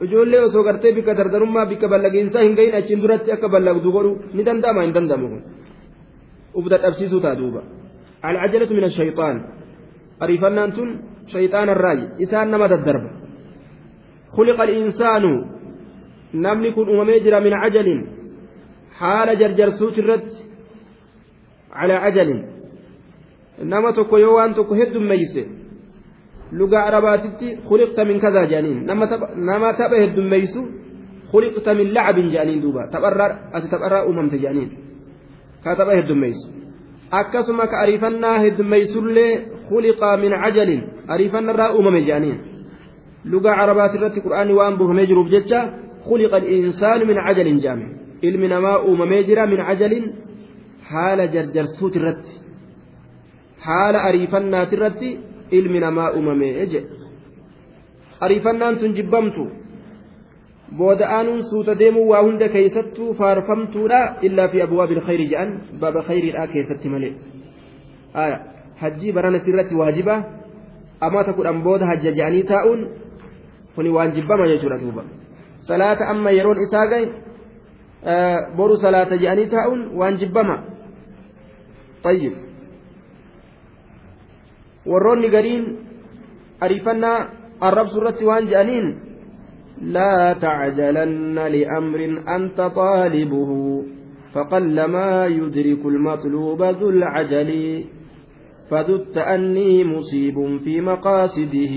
ijoollee 0.07 0.43
osoo 0.49 0.65
gartee 0.69 0.93
bikka 0.99 1.13
dardarummaa 1.21 1.67
bikka 1.73 1.87
ballagiinsaa 1.93 2.45
hin 2.47 2.55
gahin 2.59 2.75
achiin 2.81 3.03
duratti 3.05 3.33
akka 3.37 3.49
ballagdu 3.55 3.93
godhu 3.97 4.13
ni 4.37 4.43
danda'ama 4.49 4.87
hin 4.87 4.95
danda'amu 4.97 5.29
kun 5.33 5.43
uf 6.59 6.67
dadhabsiisuu 6.73 7.21
taa 7.27 7.35
duuba 7.41 7.63
alcajalatu 8.29 8.73
min 8.79 8.85
ashayxaan 8.91 9.37
ariifannaan 10.25 10.77
tun 10.77 10.89
shayxaana 11.33 11.73
irraayi 11.79 12.05
isaan 12.27 12.49
nama 12.57 12.69
daddarba 12.75 13.11
خلق 14.37 14.59
الإنسان 14.69 15.25
namni 16.33 16.71
kun 16.75 16.87
uumamee 16.89 17.21
jira 17.25 17.41
min 17.41 17.55
cajalin 17.63 18.01
haala 19.01 19.33
jarjarsuut 19.41 19.97
irratti 20.03 20.37
calaa 21.75 22.01
cajalin 22.05 22.41
nama 23.65 23.93
tokko 23.93 24.19
yoo 24.19 24.35
waan 24.35 24.55
tokko 24.55 24.75
heddummeeyse 24.75 25.43
lugaa 26.53 26.85
arabaatitti 26.91 27.57
kuliqta 27.69 28.05
min 28.05 28.21
kazaa 28.21 28.47
jedhaniin 28.47 28.87
nama 29.51 29.73
tapha 29.79 29.97
heddummeeysu 30.05 30.61
kuliqta 31.33 31.75
min 31.75 31.95
lacabin 31.95 32.31
jedhaniin 32.31 32.63
duuba 32.63 32.87
tapharraa 32.93 33.31
ati 33.53 33.69
tapharraa 33.69 34.05
uumamte 34.07 34.39
jedhaniin 34.39 34.71
ka 35.65 35.77
tapha 35.77 35.95
heddummeeysu 36.01 36.47
akkasuma 37.11 37.67
ka 37.67 37.77
ariifannaa 37.85 38.39
heddummeeysullee 38.45 39.33
kuliqa 39.69 40.17
min 40.17 40.33
cajalin 40.43 40.83
ariifannarraa 41.09 41.75
uumame 41.75 42.01
jedhaniin 42.09 42.39
lugaa 43.33 43.57
arabaatirratti 43.63 44.21
qur'aanni 44.27 44.55
waan 44.59 44.79
buufamee 44.79 45.07
jiruuf 45.07 45.31
jecha 45.37 45.61
خلق 46.11 46.35
الإنسان 46.35 47.07
من 47.07 47.19
عجل 47.19 47.61
جامع 47.61 47.89
ilmi 48.23 48.49
namaa 48.49 48.79
uumamee 48.89 49.23
jira 49.25 49.47
min 49.47 49.61
cajalin 49.69 50.05
haala 50.91 51.27
jarjarsuut 51.35 51.95
irratti 51.97 52.40
haala 53.67 54.03
ariifannaati 54.09 54.75
irratti 54.77 55.11
ilmi 55.59 55.81
namaa 55.87 56.11
uumamee 56.19 56.53
jedhe 56.61 56.81
ariifannaan 58.27 58.79
tun 58.81 58.95
jibbamtu 58.99 59.47
booda 60.79 61.09
aanuun 61.17 61.43
suuta 61.51 61.79
deemuu 61.79 62.09
waa 62.13 62.23
hunda 62.27 62.49
keeysattuu 62.55 63.15
faarfamtuudha 63.21 64.01
illaa 64.29 64.49
fi 64.49 64.63
abwaabi 64.67 64.95
ilkhayri 64.99 65.27
jedhan 65.33 65.55
baaba 65.81 66.03
khayriidhaa 66.09 66.47
keessatti 66.57 66.89
malee 66.95 67.13
aya 68.25 68.37
hajjii 68.83 69.13
barana 69.13 69.41
sirratti 69.47 69.75
waajiba 69.81 70.17
amata 71.09 71.33
kudhan 71.39 71.63
booda 71.63 71.87
hajja 71.93 72.13
jedhanii 72.19 72.45
taa'uun 72.53 72.85
kuni 73.75 73.91
waan 73.97 74.13
jibbama 74.19 74.49
jechuudha 74.53 74.79
duuba 74.85 75.05
salaata 75.71 76.09
amma 76.13 76.31
yeroon 76.39 76.63
isaa 76.67 76.87
gahe 76.93 77.07
boru 78.57 78.77
salaata 78.85 79.17
jedhanii 79.25 79.49
taa'uun 79.57 79.83
waan 80.03 80.19
jibbama 80.23 80.57
tayyib 82.07 82.35
warroonni 84.87 85.29
gariin 85.29 85.65
ariifannaa 86.61 87.29
arrabsu 87.61 88.01
irratti 88.01 88.25
waan 88.25 88.47
jedhaniin 88.51 88.89
لا 89.81 90.33
تعجلن 90.33 91.39
لأمر 91.39 92.01
أنت 92.37 92.61
طالبه 92.61 93.51
فقلما 94.35 95.27
يدرك 95.27 95.83
المطلوب 95.87 96.63
ذو 96.63 96.89
العجل 96.91 97.51
فذو 98.71 98.95
التأني 98.97 99.85
مصيب 99.85 100.37
في 100.65 100.81
مقاصده 100.81 101.75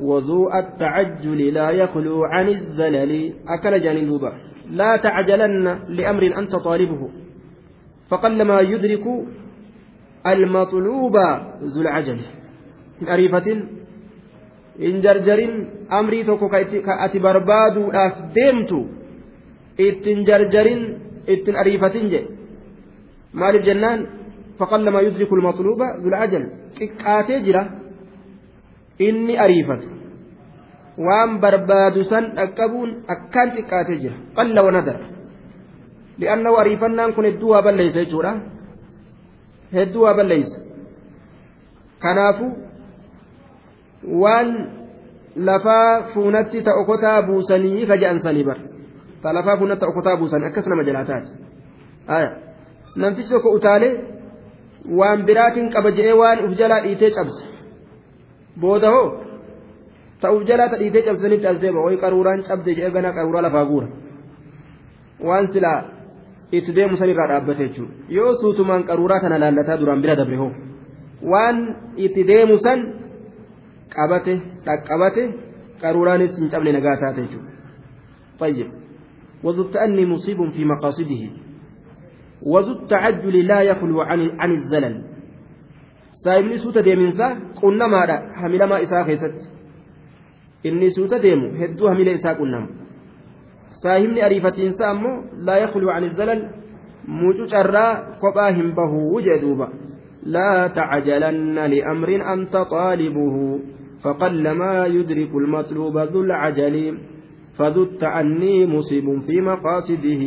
وذو 0.00 0.40
التعجل 0.54 1.40
لا 1.54 1.70
يخلو 1.70 2.24
عن 2.24 2.48
الزلل 2.48 3.32
أكل 3.48 3.80
جانبوبا 3.80 4.32
لا 4.70 4.96
تعجلن 4.96 5.78
لأمر 5.88 6.22
أنت 6.38 6.56
طالبه 6.56 7.08
فقلما 8.10 8.60
يدرك 8.60 9.04
المطلوب 10.32 11.16
ذو 11.62 11.80
العجل 11.80 12.20
من 13.00 13.08
أريفة 13.08 13.46
إن 14.86 15.00
جرجر 15.00 15.40
أمري 15.92 16.24
توكو 16.24 16.48
كأتي 16.48 17.18
بربادو 17.18 17.82
ديمتو 18.36 18.80
إتن 19.80 20.18
جرجر 20.28 20.66
إتن 21.28 21.54
أريفة 21.56 21.94
جي 22.12 22.20
مالف 23.34 23.62
جنان 23.68 24.06
فقلما 24.58 25.00
يدرك 25.00 25.32
المطلوب 25.32 25.80
ذو 26.02 26.08
العجل 26.08 26.42
كاتي 27.02 27.40
جرا 27.46 27.62
inni 28.98 29.38
ariifatu 29.38 29.88
waan 30.98 31.38
barbaadu 31.42 32.04
san 32.10 32.34
dhaqqabuun 32.34 33.06
akkaan 33.14 33.54
xiqqaatee 33.54 33.98
jira 34.02 34.16
qalla 34.36 34.60
wanadar 34.66 34.98
li'annahu 36.18 36.58
ariifannaan 36.62 37.14
kun 37.14 37.28
hedduu 37.30 37.54
waa 37.54 37.62
balleeysa 37.62 38.02
jechuudha 38.04 38.32
hedduu 39.76 40.02
waa 40.06 40.14
balleeysa 40.18 40.58
kanaafu 42.04 42.46
waan 44.22 44.48
lafaa 45.50 46.02
fuunatti 46.14 46.62
ta 46.62 46.72
okotaa 46.82 47.22
buusanii 47.22 47.86
ka 47.86 47.96
je'ansanii 48.02 48.44
bar 48.50 48.58
ta 49.22 49.32
lafaa 49.38 49.56
fuunatti 49.56 49.80
ta 49.84 49.90
okotaa 49.92 50.16
buusanii 50.20 50.46
akkas 50.50 50.66
nama 50.66 50.84
jalaa 50.88 51.04
taate 51.04 51.30
namtichi 52.96 53.30
tokko 53.34 53.50
utaalee 53.58 53.92
waan 55.00 55.24
biraatiin 55.30 55.70
qaba 55.74 55.90
je'ee 55.98 56.14
waan 56.22 56.38
uf 56.46 56.52
jalaa 56.60 56.80
dhiitee 56.86 57.10
cabse 57.16 57.42
booda 58.60 58.90
hoo 58.94 59.06
ta'uuf 60.22 60.42
jalaa 60.50 60.68
tadhiitee 60.72 61.02
cabsanitti 61.08 61.46
as 61.52 61.60
deema 61.62 61.80
wayi 61.86 61.98
qaruuraan 62.04 62.42
cabde 62.48 62.70
jedhee 62.78 62.90
gana 62.96 63.10
qaruuraa 63.18 63.42
lafaa 63.46 63.64
guura 63.70 63.88
waan 65.28 65.46
silaa 65.52 65.78
itti 66.57 66.71
deemu 66.77 66.95
san 66.97 67.09
irraa 67.13 67.27
dhaabbate 67.31 67.63
jechuudha 67.67 67.93
yoo 68.17 68.33
suutumaan 68.41 68.83
qaruuraa 68.89 69.19
kana 69.23 69.37
laallataa 69.43 69.77
duraan 69.81 70.01
bira 70.03 70.15
dabre 70.21 70.37
hoo 70.41 70.51
waan 71.31 71.57
itti 72.05 72.21
deemu 72.31 72.55
san 72.65 72.79
qabate 73.95 74.33
dhaqqabate 74.67 75.23
qaruuraanis 75.81 76.33
hin 76.39 76.49
cabne 76.53 76.71
nagaa 76.77 76.97
taate 77.05 77.21
jechuudha 77.25 77.51
طيب 78.39 78.67
وذو 79.43 79.61
التأني 79.61 80.05
مصيب 80.05 80.39
في 80.55 80.65
مقاصده 80.65 81.23
وذو 82.41 82.71
التعجل 82.77 83.35
لا 83.47 83.59
يخلو 83.61 84.01
عن 84.01 84.19
عن 84.41 84.51
الزلل 84.51 84.95
saayibni 86.23 86.57
suuta 86.63 86.81
deeminsaa 86.87 87.35
qunnamaadha 87.61 88.15
hamilamaa 88.41 88.79
isaa 88.85 89.03
keessatti 89.07 89.45
inni 90.63 90.91
suuta 90.95 91.19
deemu 91.25 91.47
hedduu 91.59 91.87
hamila 91.91 92.11
isaa 92.19 92.35
qunnama 92.39 92.67
Saahibni 93.82 94.20
ariifatiinsa 94.28 94.90
ammoo 94.90 95.24
laa 95.48 95.58
yakhlu 95.64 95.90
an 95.90 96.08
zalal 96.20 96.42
mucucarraa 97.20 97.92
kophaa 98.22 98.50
hin 98.60 98.72
bahuu 98.80 99.20
jee 99.28 99.38
duuba. 99.44 99.68
لا 100.28 100.66
تعجلن 100.66 101.56
لأمر 101.58 102.32
أنت 102.32 102.56
طالبه 102.56 103.60
فقلما 104.02 104.86
يدرك 104.86 105.32
المطلوب 105.34 105.98
ذو 105.98 106.20
العجل 106.20 106.98
فذو 107.56 107.82
التأني 107.82 108.66
مصيب 108.66 109.20
في 109.26 109.40
مقاصده 109.40 110.22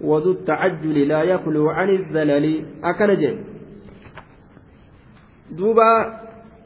وذو 0.00 0.30
التعجل 0.30 1.08
لا 1.08 1.22
يخلو 1.22 1.68
عن 1.68 1.88
الزلل 1.90 2.46
أكنجل 2.84 3.36
duuba 5.56 5.90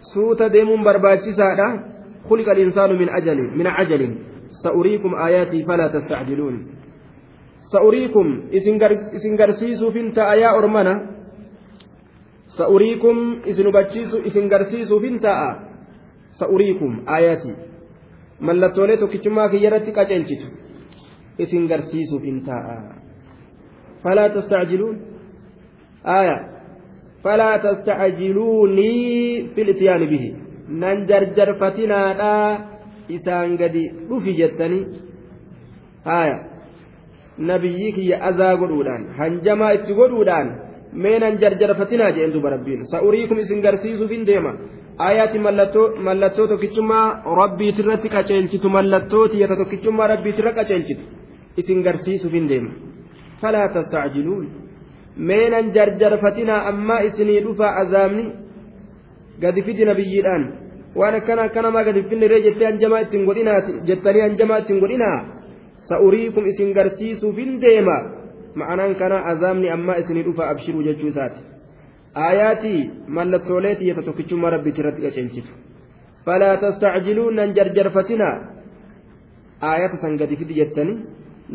suuta 0.00 0.48
deemuun 0.48 0.84
barbaachisaadha. 0.84 1.90
خلق 2.30 2.48
الإنسان 2.48 2.90
من 2.98 3.08
أجل 3.08 3.38
من 3.58 3.66
عجل 3.66 4.14
سأريكم 4.50 5.14
آياتي 5.14 5.64
فلا 5.64 5.86
تستعجلون 5.94 6.66
سأريكم 7.72 8.26
إسن 9.16 9.36
قرسيسو 9.40 9.90
فنت 9.90 10.18
آيا 10.18 10.58
أرمنا 10.58 10.94
سأريكم 12.58 13.16
إسن 13.50 13.66
بچيسو 13.70 14.16
إسن 14.26 14.44
قرسيسو 14.52 14.96
فنت 15.00 15.26
سأريكم 16.40 16.90
آياتي 17.08 17.54
mallattoolee 18.40 18.96
tokkichummaa 18.96 19.48
kiyyarratti 19.52 19.92
qaceelchitu 19.92 20.46
isin 21.38 21.66
garsiisuuf 21.68 22.22
hin 22.22 22.38
taa'a 22.44 22.76
falaa 24.04 24.28
tastacjiluun 24.36 24.96
aya 26.04 26.36
falaa 27.24 27.58
tastacjiluunii 27.58 29.50
fil 29.54 29.68
ityaani 29.74 30.06
bihi 30.12 30.30
nan 30.84 31.06
jarjarfatinaadhaa 31.10 32.48
isaan 33.18 33.56
gadi 33.60 33.84
dhufi 34.08 34.32
jettanii 34.40 34.84
aya 36.20 36.36
nabiyyi 37.50 37.92
kiyya 37.96 38.16
azaa 38.30 38.54
godhuudhaan 38.62 39.02
hanjamaa 39.20 39.72
itti 39.78 39.92
godhuudhaan 40.00 40.48
mee 40.92 41.18
nan 41.18 41.38
jarjarfatinaa 41.42 42.10
jeen 42.16 42.32
duba 42.34 42.50
rabbiin. 42.50 42.84
Sa'uriikum 42.92 43.38
isin 43.38 43.60
garsiisuuf 43.66 44.10
hin 44.10 44.26
deema. 44.26 44.52
Ayaati 44.98 45.38
mallattoo 45.38 46.46
tokkichummaa 46.52 47.06
rabbiitirratti 47.40 48.08
qaceelchitu 48.16 48.68
mallattoo 48.76 49.28
tiyyata 49.28 49.56
tokkichummaa 49.56 50.06
rabbiitirra 50.12 50.52
qaceelchitu. 50.58 51.02
Isin 51.56 51.82
garsiisuuf 51.82 52.32
hin 52.32 52.48
deema. 52.48 52.70
Falaa 53.40 53.68
tastacjiluun. 53.76 54.46
Meenan 55.16 55.72
jarjarfatinaa 55.74 56.64
ammaa 56.72 57.00
isinii 57.08 57.40
dhufa 57.46 57.76
azaabni 57.82 58.24
gadi 59.42 59.62
fidi 59.62 59.84
nabiyyiidhaan 59.84 60.44
waan 60.98 61.14
akkana 61.20 61.42
akkanamaa 61.48 61.84
gadi 61.88 62.02
finniree 62.10 62.40
jettee 62.46 62.66
hanjamaa 62.70 63.00
ittiin 63.04 63.24
godhinaa 63.28 63.58
jettanii 63.90 64.22
hanjamaa 64.26 64.58
ittiin 64.62 64.80
godhinaa 64.84 65.18
sa'uriikum 65.90 66.44
isin 66.52 66.72
garsiisuuf 66.78 67.36
hin 67.42 67.52
deema 67.64 67.96
ma'anaan 68.62 68.94
kana 69.00 69.16
azaabni 69.32 69.68
ammaa 69.76 69.96
isinii 70.02 70.24
dhufa 70.28 70.48
abshiruu 70.52 70.82
jechuu 70.88 71.08
isaati 71.12 71.40
aayaatii 72.26 72.80
mallattoolee 73.18 73.74
xiyyata 73.80 74.02
tokkichummaa 74.08 74.50
rabbiitti 74.56 74.80
irratti 74.82 75.02
qaceelchitu 75.06 75.50
falaa 76.26 76.56
tastacjiluun 76.64 77.34
nan 77.40 77.54
jarjarfatinaa 77.58 78.34
aayata 79.70 79.96
san 80.02 80.16
gadi 80.20 80.36
fidi 80.40 80.54
jettanii 80.60 80.98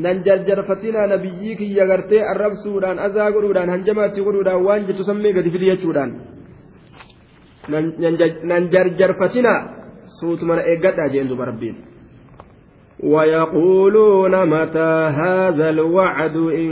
nan 0.06 0.18
jarjarfatinaa 0.28 1.08
nabiyyii 1.14 1.56
kiyya 1.60 1.86
gartee 1.92 2.22
arrabsuudhaan 2.32 2.98
azaa 3.08 3.30
godhuudhaan 3.36 3.70
hanjamaatti 3.76 4.20
godhuudhaan 4.28 4.62
waan 4.68 4.82
jettu 4.88 5.04
sammee 5.10 5.34
gadi 5.38 5.50
fidi 5.56 5.66
jechuudhaan 5.72 6.12
nan 7.69 8.69
jarjarfatinaa 8.75 9.61
suutumana 10.19 10.63
eeggadhaa 10.73 11.09
jeen 11.15 11.29
duba 11.29 11.45
rabbiin 11.53 11.77
ويقولون 13.03 14.47
متى 14.47 14.93
هذا 15.23 15.71
الوعد 15.71 16.37
إن 16.37 16.71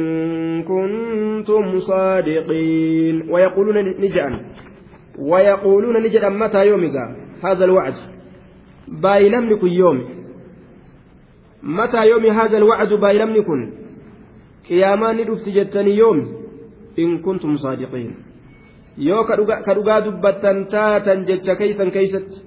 كنتم 0.63 1.81
صادقين 1.81 3.31
ويقولون 3.31 3.79
نجأن 3.79 4.41
ويقولون 5.19 6.03
نجأن 6.03 6.39
متى 6.39 6.67
يومك 6.67 6.97
هذا 7.45 7.65
الوعد 7.65 7.95
بايلم 8.89 9.45
لكم 9.51 9.67
يوم 9.67 9.99
متى 11.63 12.09
يوم 12.09 12.27
هذا 12.27 12.57
الوعد 12.57 12.93
بايلم 12.93 13.31
لكم 13.37 13.71
قيامان 14.69 15.17
ندفت 15.17 15.49
جتني 15.49 15.97
يوم 15.97 16.19
إن 16.99 17.19
كنتم 17.19 17.57
صادقين 17.57 18.15
yoo 18.98 19.24
ka 19.28 19.36
dhugaa 19.38 20.02
dubbattan 20.06 20.66
taatan 20.74 21.26
jecha 21.26 21.56
keeysan 21.56 21.92
keeysatti 21.92 22.38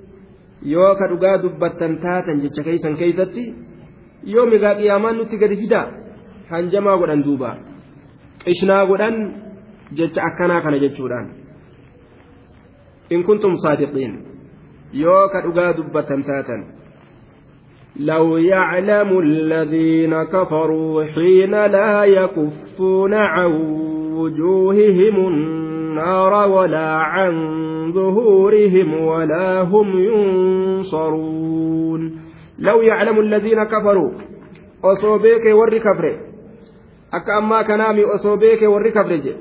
yoo 0.73 0.95
ka 0.99 1.09
dhugaa 1.11 1.37
dubbattan 1.43 1.99
taatan 2.05 2.41
jecha 2.43 2.63
keeysan 2.69 2.97
keeysatti 3.01 3.45
yoo 4.35 4.47
migaa 4.53 4.75
qiyaamaan 4.79 5.17
nutti 5.19 5.37
gadi 5.43 5.57
fida 5.63 5.81
hanjamaa 6.51 6.97
godhan 7.01 7.25
duuba 7.27 7.51
qishnaa 8.45 8.87
godhan 8.91 9.17
jecha 9.99 10.21
akkanaa 10.29 10.61
kana 10.61 10.79
jechuudhaan 10.85 11.27
in 13.11 13.25
kuntum 13.29 13.55
saadiqiin 13.65 14.15
yoo 15.03 15.29
ka 15.35 15.39
dhugaa 15.47 15.73
dubbattan 15.77 16.25
taatan 16.31 16.63
لو 17.97 18.37
يعلم 18.37 19.19
الذين 19.19 20.23
كفروا 20.23 21.05
حين 21.05 21.51
لا 21.51 22.05
يكفون 22.05 23.15
عن 23.15 23.53
وجوههم 24.19 25.17
النار 25.97 26.49
ولا 26.49 26.89
عن 26.97 27.33
ظهورهم 27.93 28.95
ولا 28.95 29.63
هم 29.63 29.99
ينصرون. 30.09 32.03
لو 32.59 32.83
يعلم 32.83 33.21
الذين 33.21 33.65
كفروا 33.65 34.13
أصوبيك 34.85 35.45
ور 35.55 35.77
أكا 37.15 37.39
أما 37.39 37.63
كنامي 37.63 38.05
أصوبيك 38.05 38.63
ور 38.63 38.89
كفر 38.89 39.35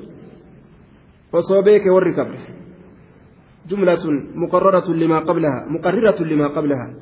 أصوبيك 1.34 1.86
ور 1.86 2.06
جملة 3.68 4.04
مقررة 4.34 4.92
لما 4.92 5.18
قبلها 5.18 5.66
مقررة 5.68 6.22
لما 6.22 6.48
قبلها. 6.48 6.94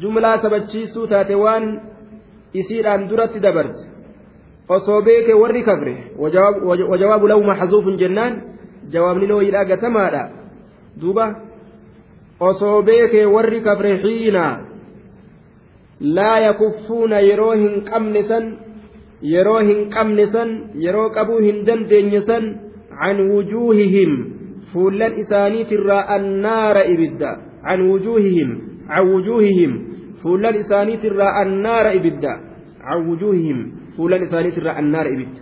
جملة 0.00 0.36
سبتشيسو 0.36 1.04
تاتوان 1.06 1.80
إسيران 2.56 3.08
درت 3.08 3.36
دبرت. 3.36 3.90
osoo 4.70 5.02
beeke 5.02 5.34
warri 5.34 5.64
kafre 5.64 6.14
wajawaabu 6.88 7.26
lahu 7.26 7.42
maxzuufun 7.42 7.96
jennaan 7.98 8.49
jawaabni 8.92 9.26
looyidha 9.32 9.64
gatamaadha 9.70 10.22
duuba 11.00 11.26
osoo 12.48 12.82
beeke 12.88 13.24
warri 13.34 13.60
kafre 13.66 13.92
xiina 14.02 14.44
laa 16.16 16.38
yakuffuuna 16.46 17.18
yeroo 17.28 17.52
hin 17.62 17.74
qabne 17.90 18.22
san 18.30 18.44
yeroo 19.32 19.60
hin 19.68 19.80
qabne 19.94 20.26
san 20.34 20.50
yeroo 20.84 21.08
qabuu 21.16 21.40
hin 21.46 21.64
dandeenye 21.68 22.20
san 22.30 22.44
can 23.00 23.20
wujuuhihim 23.32 24.12
fuullan 24.72 25.18
isaaniitirraa 25.24 26.02
annaara 26.16 26.84
ibidda 26.94 27.30
can 27.66 27.80
wujuuhihim 27.90 28.50
can 28.88 29.12
wujuuhihim 29.12 29.72
fuullan 30.22 30.56
isaaniitirraa 30.62 31.32
annaara 31.42 31.92
ibidda 32.00 32.32
can 32.86 33.06
wujuuhihim 33.10 33.60
fuulan 33.96 34.22
isaaniitirraa 34.28 34.76
annaara 34.82 35.10
ibidda 35.16 35.40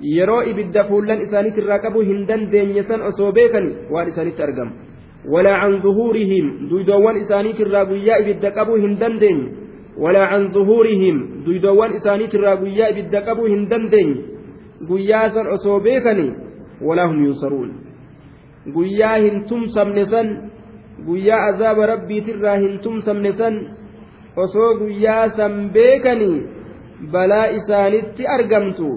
yeroo 0.00 0.42
ibidda 0.52 0.84
fuulan 0.88 1.20
isaaniitirraa 1.26 1.78
qabuu 1.84 2.02
hin 2.10 2.26
dandeenye 2.28 2.82
san 2.88 3.02
osoo 3.10 3.32
beekan 3.32 3.66
waan 3.90 4.08
isaanitti 4.08 4.42
argamu 4.42 4.72
walaa 5.34 5.60
can 5.60 5.78
zuhuurihim 5.84 6.68
duydoowwan 6.70 7.16
isaaniitirraa 7.22 7.84
guyyaa 7.92 8.18
ibidda 8.24 8.50
qabuu 8.58 8.76
hin 8.84 8.98
dandeenye 9.00 9.46
walaa 10.04 10.26
can 10.32 10.52
zuhuurihim 10.56 11.16
duydoowwan 11.46 11.94
isaaniitirraa 12.00 12.56
guyyaa 12.64 12.90
ibidda 12.94 13.20
qabuu 13.28 13.46
hin 13.54 13.64
dandeenye 13.70 14.16
guyyaa 14.88 15.30
san 15.38 15.46
osoo 15.56 15.80
beekani 15.88 16.28
walaa 16.90 17.06
hum 17.08 17.24
yunsaruun 17.24 17.70
guyyaa 18.76 19.16
hin 19.24 19.44
tumsamne 19.48 20.04
san 20.12 20.28
guyyaa 21.08 21.42
azaaba 21.50 21.86
rabbiitirraa 21.94 22.56
hin 22.64 22.78
tumsamne 22.84 23.32
san 23.40 23.54
osoo 24.44 24.70
guyyaa 24.78 25.28
san 25.40 25.70
beekanii 25.76 26.38
balaa 27.12 27.46
isaanitti 27.58 28.26
argamtu 28.36 28.88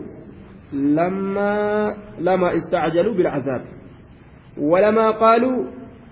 lama 0.72 2.53
istacjaluu 2.59 3.13
bilcazaab 3.20 3.63
walamaa 4.72 5.13
qaaluu 5.24 5.57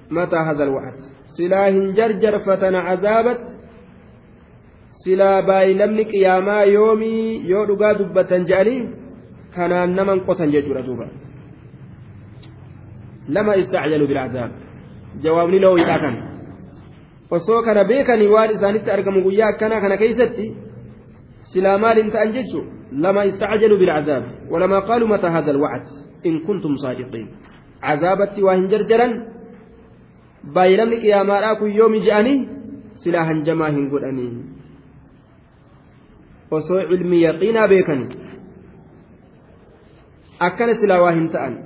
mataa 0.10 0.43
hada 0.49 0.64
alwacd 0.64 1.01
silaa 1.38 1.66
hin 1.70 1.93
jarjarfatan 1.99 2.76
cazaabat 2.88 3.41
silaa 5.03 5.41
baay'inamni 5.49 6.05
qiyaamaa 6.12 6.64
yoomii 6.76 7.49
yoo 7.51 7.66
dhugaa 7.70 7.93
dubbatan 7.99 8.45
je'anii 8.51 8.82
kanaan 9.55 9.95
naman 9.99 10.20
qotan 10.28 10.49
jechuudha 10.55 10.82
duuba 10.88 11.08
lama 13.36 13.55
istacjaluu 13.64 14.08
bilcazaab 14.12 14.51
jawaabni 15.24 15.60
looyidha 15.66 15.97
kan 16.03 16.16
osoo 17.38 17.62
kana 17.68 17.84
beekanii 17.91 18.34
waan 18.36 18.51
isaanitti 18.55 18.91
argamu 18.91 19.22
guyyaa 19.28 19.49
akkanaa 19.53 19.82
kana 19.86 19.97
keeysatti 20.01 20.45
jechu 22.34 22.60
lama 22.91 23.26
istacjaluu 23.26 23.78
bilcazaab 23.78 24.24
walamaa 24.51 24.82
qaaluu 24.89 25.08
mataa 25.08 25.32
hada 25.32 25.51
alwacd 25.51 25.88
in 26.24 26.41
kuntum 26.47 26.78
saadiqiin 26.84 27.28
cazaabatti 27.82 28.43
waa 28.43 28.55
hin 28.60 28.68
jarjaran 28.74 29.14
baay'inamni 30.53 31.01
qiyaamaadhaa 31.03 31.55
kun 31.60 31.76
yoomi 31.80 31.99
je'anii 32.08 32.39
silaa 33.03 33.26
hanjamaa 33.30 33.72
hin 33.78 33.89
godhanii 33.93 34.32
osoo 36.51 36.82
cilmi 36.89 37.22
yaqiinaa 37.24 37.68
beekani 37.74 38.08
akkana 40.49 40.76
silaa 40.82 41.01
waa 41.05 41.16
hin 41.20 41.30
ta'an 41.36 41.58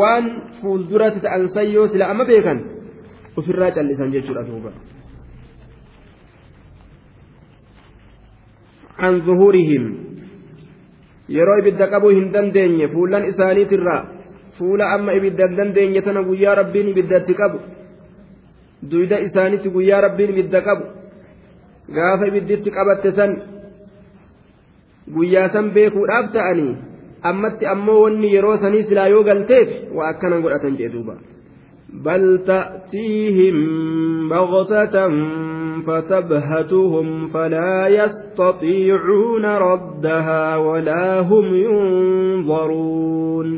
waan 0.00 0.24
fuulduratti 0.60 1.20
ta'an 1.26 1.48
san 1.56 1.72
yoo 1.72 1.86
sila 1.94 2.10
amma 2.14 2.24
beekan 2.32 2.60
ofirraa 3.36 3.70
callisan 3.78 4.12
jechuudha 4.12 4.46
duuba 4.48 4.72
an 8.98 9.20
zuhurihim 9.26 9.84
yeroo 11.28 11.58
ibidda 11.62 11.86
qabu 11.94 12.08
hin 12.16 12.32
dandeenye 12.32 12.88
fuulan 12.88 13.24
isaaniitirra 13.30 13.96
fuula 14.58 14.90
amma 14.96 15.12
ibidda 15.18 15.48
hin 15.48 15.56
dandeenye 15.56 16.02
tana 16.02 16.22
guyyaa 16.28 16.54
rabbiin 16.62 16.88
ibiddatti 16.94 17.34
qabu 17.34 17.58
duyda 18.90 19.20
isaanitti 19.28 19.68
guyyaa 19.76 20.00
rabbiin 20.06 20.30
ibidda 20.34 20.60
qabu 20.68 20.84
gaafa 21.98 22.26
ibidditti 22.32 22.70
qabatte 22.70 23.12
san 23.20 23.32
guyyaa 25.16 25.48
san 25.54 25.70
beekuudhaaf 25.76 26.32
ta'anii 26.36 26.74
ammatti 27.30 27.66
ammoo 27.74 28.02
wanni 28.02 28.34
yeroo 28.34 28.58
sanii 28.64 28.84
silaa 28.88 29.08
yoo 29.14 29.24
galteef 29.28 29.68
waa 29.96 30.08
akkana 30.12 30.40
godhatan 30.44 30.76
jedhe 30.78 30.92
duuba. 30.94 31.14
Bal 32.04 32.26
ta'tiihim 32.46 33.56
baghtatan 34.30 35.14
فتبهتهم 35.86 37.28
فلا 37.28 37.88
يستطيعون 37.88 39.44
ردها 39.44 40.56
ولا 40.56 41.20
هم 41.20 41.54
ينظرون 41.54 43.48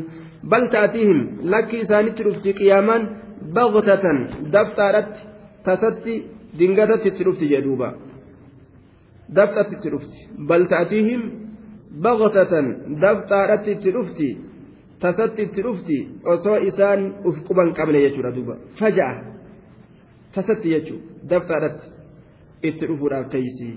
بل 0.43 0.69
تأتيهم 0.69 1.19
لك 1.43 1.71
سانت 1.89 2.21
قياما 2.61 2.97
بغتة 3.55 4.05
دفترت 4.53 5.13
تستي 5.65 6.23
دنجتت 6.59 7.05
ترفتي 7.17 7.45
جدوبا 7.53 7.89
دفترت 9.29 9.71
ترفتي 9.83 10.21
بل 10.49 10.67
تأتيهم 10.67 11.21
بغتة 12.03 12.53
دفترت 13.03 13.67
ترفتي 13.83 14.31
tasatti 15.01 15.41
itti 15.47 15.61
dhufti 15.63 15.97
osoo 16.33 16.57
isaan 16.69 17.01
uf 17.27 17.37
quban 17.47 17.73
qabne 17.77 17.99
jechuudha 18.05 18.31
duuba. 18.35 18.55
Faja'a. 18.79 19.13
Tasatti 20.35 20.69
jechuudha 20.73 21.05
daftaadhatti 21.29 21.87
itti 22.63 22.87
dhufuudhaaf 22.89 23.29
teessii 23.33 23.75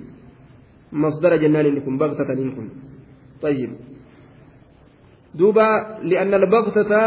masdara 0.93 1.39
jennaan 1.39 1.67
inni 1.67 1.81
kun 1.81 1.99
baqtataniin 1.99 2.53
kun. 2.57 2.69
Tayyib. 3.41 3.73
Duuba 5.39 5.67
li'anna 6.03 6.37
albaqtata 6.37 7.03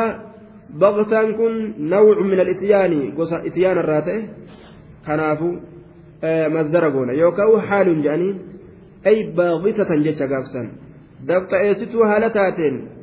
baqtaan 0.79 1.35
kun 1.37 1.53
nawcu 1.77 2.23
min 2.23 2.39
alitiyaani 2.39 3.11
gosa 3.17 3.37
itiyaana 3.49 3.81
irraa 3.83 4.01
ta'e 4.01 4.19
kanaafu 5.05 5.49
masdara 6.55 6.89
goona. 6.95 7.13
Yookaan 7.13 7.67
haaluun 7.69 8.01
jedhanii 8.05 8.33
ay 9.05 9.17
baaqitatan 9.37 10.03
jecha 10.03 10.27
gaafsan. 10.27 10.67
Dafta 11.27 11.59
eessituu 11.59 12.03
haala 12.09 12.29
taateen 12.29 12.94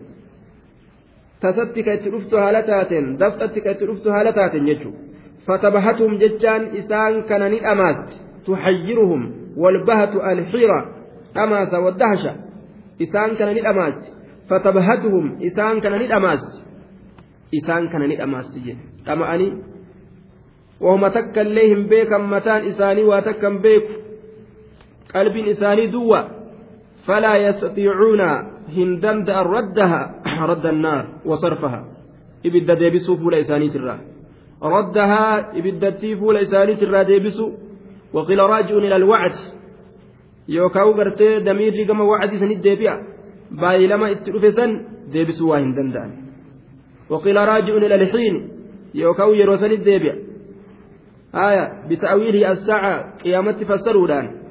tasatti 1.43 1.81
ka 1.87 1.93
itti 1.99 2.09
dhuftu 2.15 2.35
haala 2.43 2.61
taateen 2.71 3.07
dabxatti 3.23 3.61
ka 3.65 3.71
itti 3.75 3.85
dhuftu 3.91 4.09
haala 4.15 4.31
taateen 4.39 4.65
jechuudha 4.71 5.01
fatabahatuhum 5.47 6.15
jechaan 6.23 6.63
isaan 6.81 7.15
kana 7.29 7.47
ni 7.53 7.59
dhamaasti 7.67 8.15
tuxayyiruhum 8.47 9.23
walbahatu 9.63 10.19
alxiira 10.33 10.79
dhamaasa 11.35 11.77
waddahasha 11.87 12.33
isaan 13.05 13.31
kana 13.39 13.53
ni 13.57 13.63
dhamaasti 13.69 14.09
fatabahatuhum 14.49 15.27
isaan 15.49 15.77
kana 15.85 15.97
ni 16.03 16.07
dhamaasti 16.13 16.59
isaan 17.59 17.85
kana 17.93 18.07
ni 18.11 18.17
dhamaasti 18.23 18.59
jedhe 18.67 18.85
dhama'anii 19.07 19.51
wahuma 20.85 21.11
takka 21.17 21.41
illee 21.47 21.67
hin 21.73 21.83
beekan 21.91 22.25
mataan 22.35 22.63
isaanii 22.71 23.07
waa 23.11 23.23
takka 23.29 23.47
hin 23.51 23.59
beeku 23.67 23.93
qalbiin 25.13 25.47
isaanii 25.55 25.89
duwwa 25.97 26.21
hin 28.77 29.01
danda'an 29.01 29.47
raddaha 29.57 30.01
radda 30.51 30.69
annaar 30.75 31.05
wasarfaha 31.31 31.81
ibidda 32.49 32.77
deebisuu 32.83 33.17
fuula 33.17 33.39
isaaniitirraa 33.45 33.99
raddahaa 34.77 35.53
ibiddattii 35.61 36.17
fuula 36.17 36.41
isaaniitirraa 36.47 37.05
deebisu 37.05 37.47
waqiila 38.17 38.47
raaji'uun 38.55 38.85
ila 38.85 38.97
alwacdi 39.03 39.43
yookaan 40.57 40.93
gartee 40.99 41.41
damiirri 41.47 41.85
gama 41.91 42.05
wacdii 42.13 42.39
sanit 42.43 42.61
deebi'a 42.67 42.95
baay'ilama 43.63 44.11
itti 44.15 44.33
dhufe 44.35 44.53
san 44.59 44.71
deebisuu 45.13 45.49
waa 45.53 45.63
hin 45.65 45.75
danda'an 45.79 46.13
waqiila 47.11 47.47
raaji'uun 47.53 47.83
ila 47.89 47.95
alxiin 48.03 48.37
yookaan 48.95 49.35
yeroo 49.41 49.57
sanit 49.65 49.85
deebi'a 49.85 50.15
haya 51.33 51.65
bita'awiilihi 51.89 52.45
as-sa'a 52.55 52.95
qiyaamatti 53.23 53.65
fassaruudhaan 53.71 54.42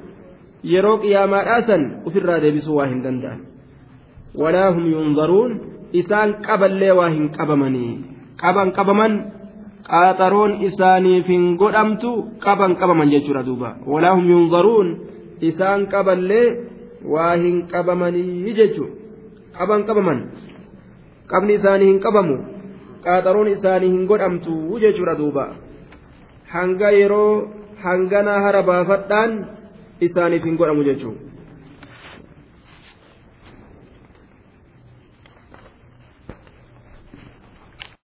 yeroo 0.62 0.96
qiyaamaadhaa 1.02 1.60
san 1.68 1.82
ofirraa 2.08 2.40
deebisuu 2.44 2.76
waa 2.78 2.88
hin 2.92 3.02
danda'an 3.06 3.40
walaa 4.42 4.70
hum 4.74 4.84
yunzaruun 4.94 5.52
isaan 6.00 6.34
qaballee 6.46 6.92
waa 6.98 7.10
hin 7.16 7.28
qabamanii 7.36 7.92
qaban 8.42 8.72
qabaman 8.78 9.14
qaaxaroon 9.90 10.52
isaaniif 10.68 11.26
hin 11.34 11.44
godhamtu 11.62 12.10
qaban 12.44 12.76
qabaman 12.80 13.12
jechuudha 13.14 13.42
duuba 13.48 13.70
walaa 13.92 14.14
hum 14.16 14.26
yunzaruun 14.34 14.88
isaan 15.50 15.86
qaballee 15.94 16.46
waa 17.14 17.34
hin 17.44 17.58
qabamanii 17.72 18.54
jechuudha 18.60 18.94
qaban 19.58 19.84
qabaman 19.88 20.20
qabni 21.32 21.58
isaanii 21.60 21.90
hin 21.90 22.00
qabamu 22.06 22.36
qaaxaroon 23.04 23.50
isaanii 23.56 23.90
hin 23.96 24.06
godhamtu 24.12 24.54
jechuudha 24.84 25.18
duuba 25.20 25.44
hanga 26.54 26.90
yeroo 27.00 27.32
hangana 27.84 28.34
hara 28.44 28.62
baafadhaan 28.70 29.32
isaaniif 30.08 30.44
hin 30.48 30.56
godhamu 30.62 30.84
jechuudha. 30.88 31.31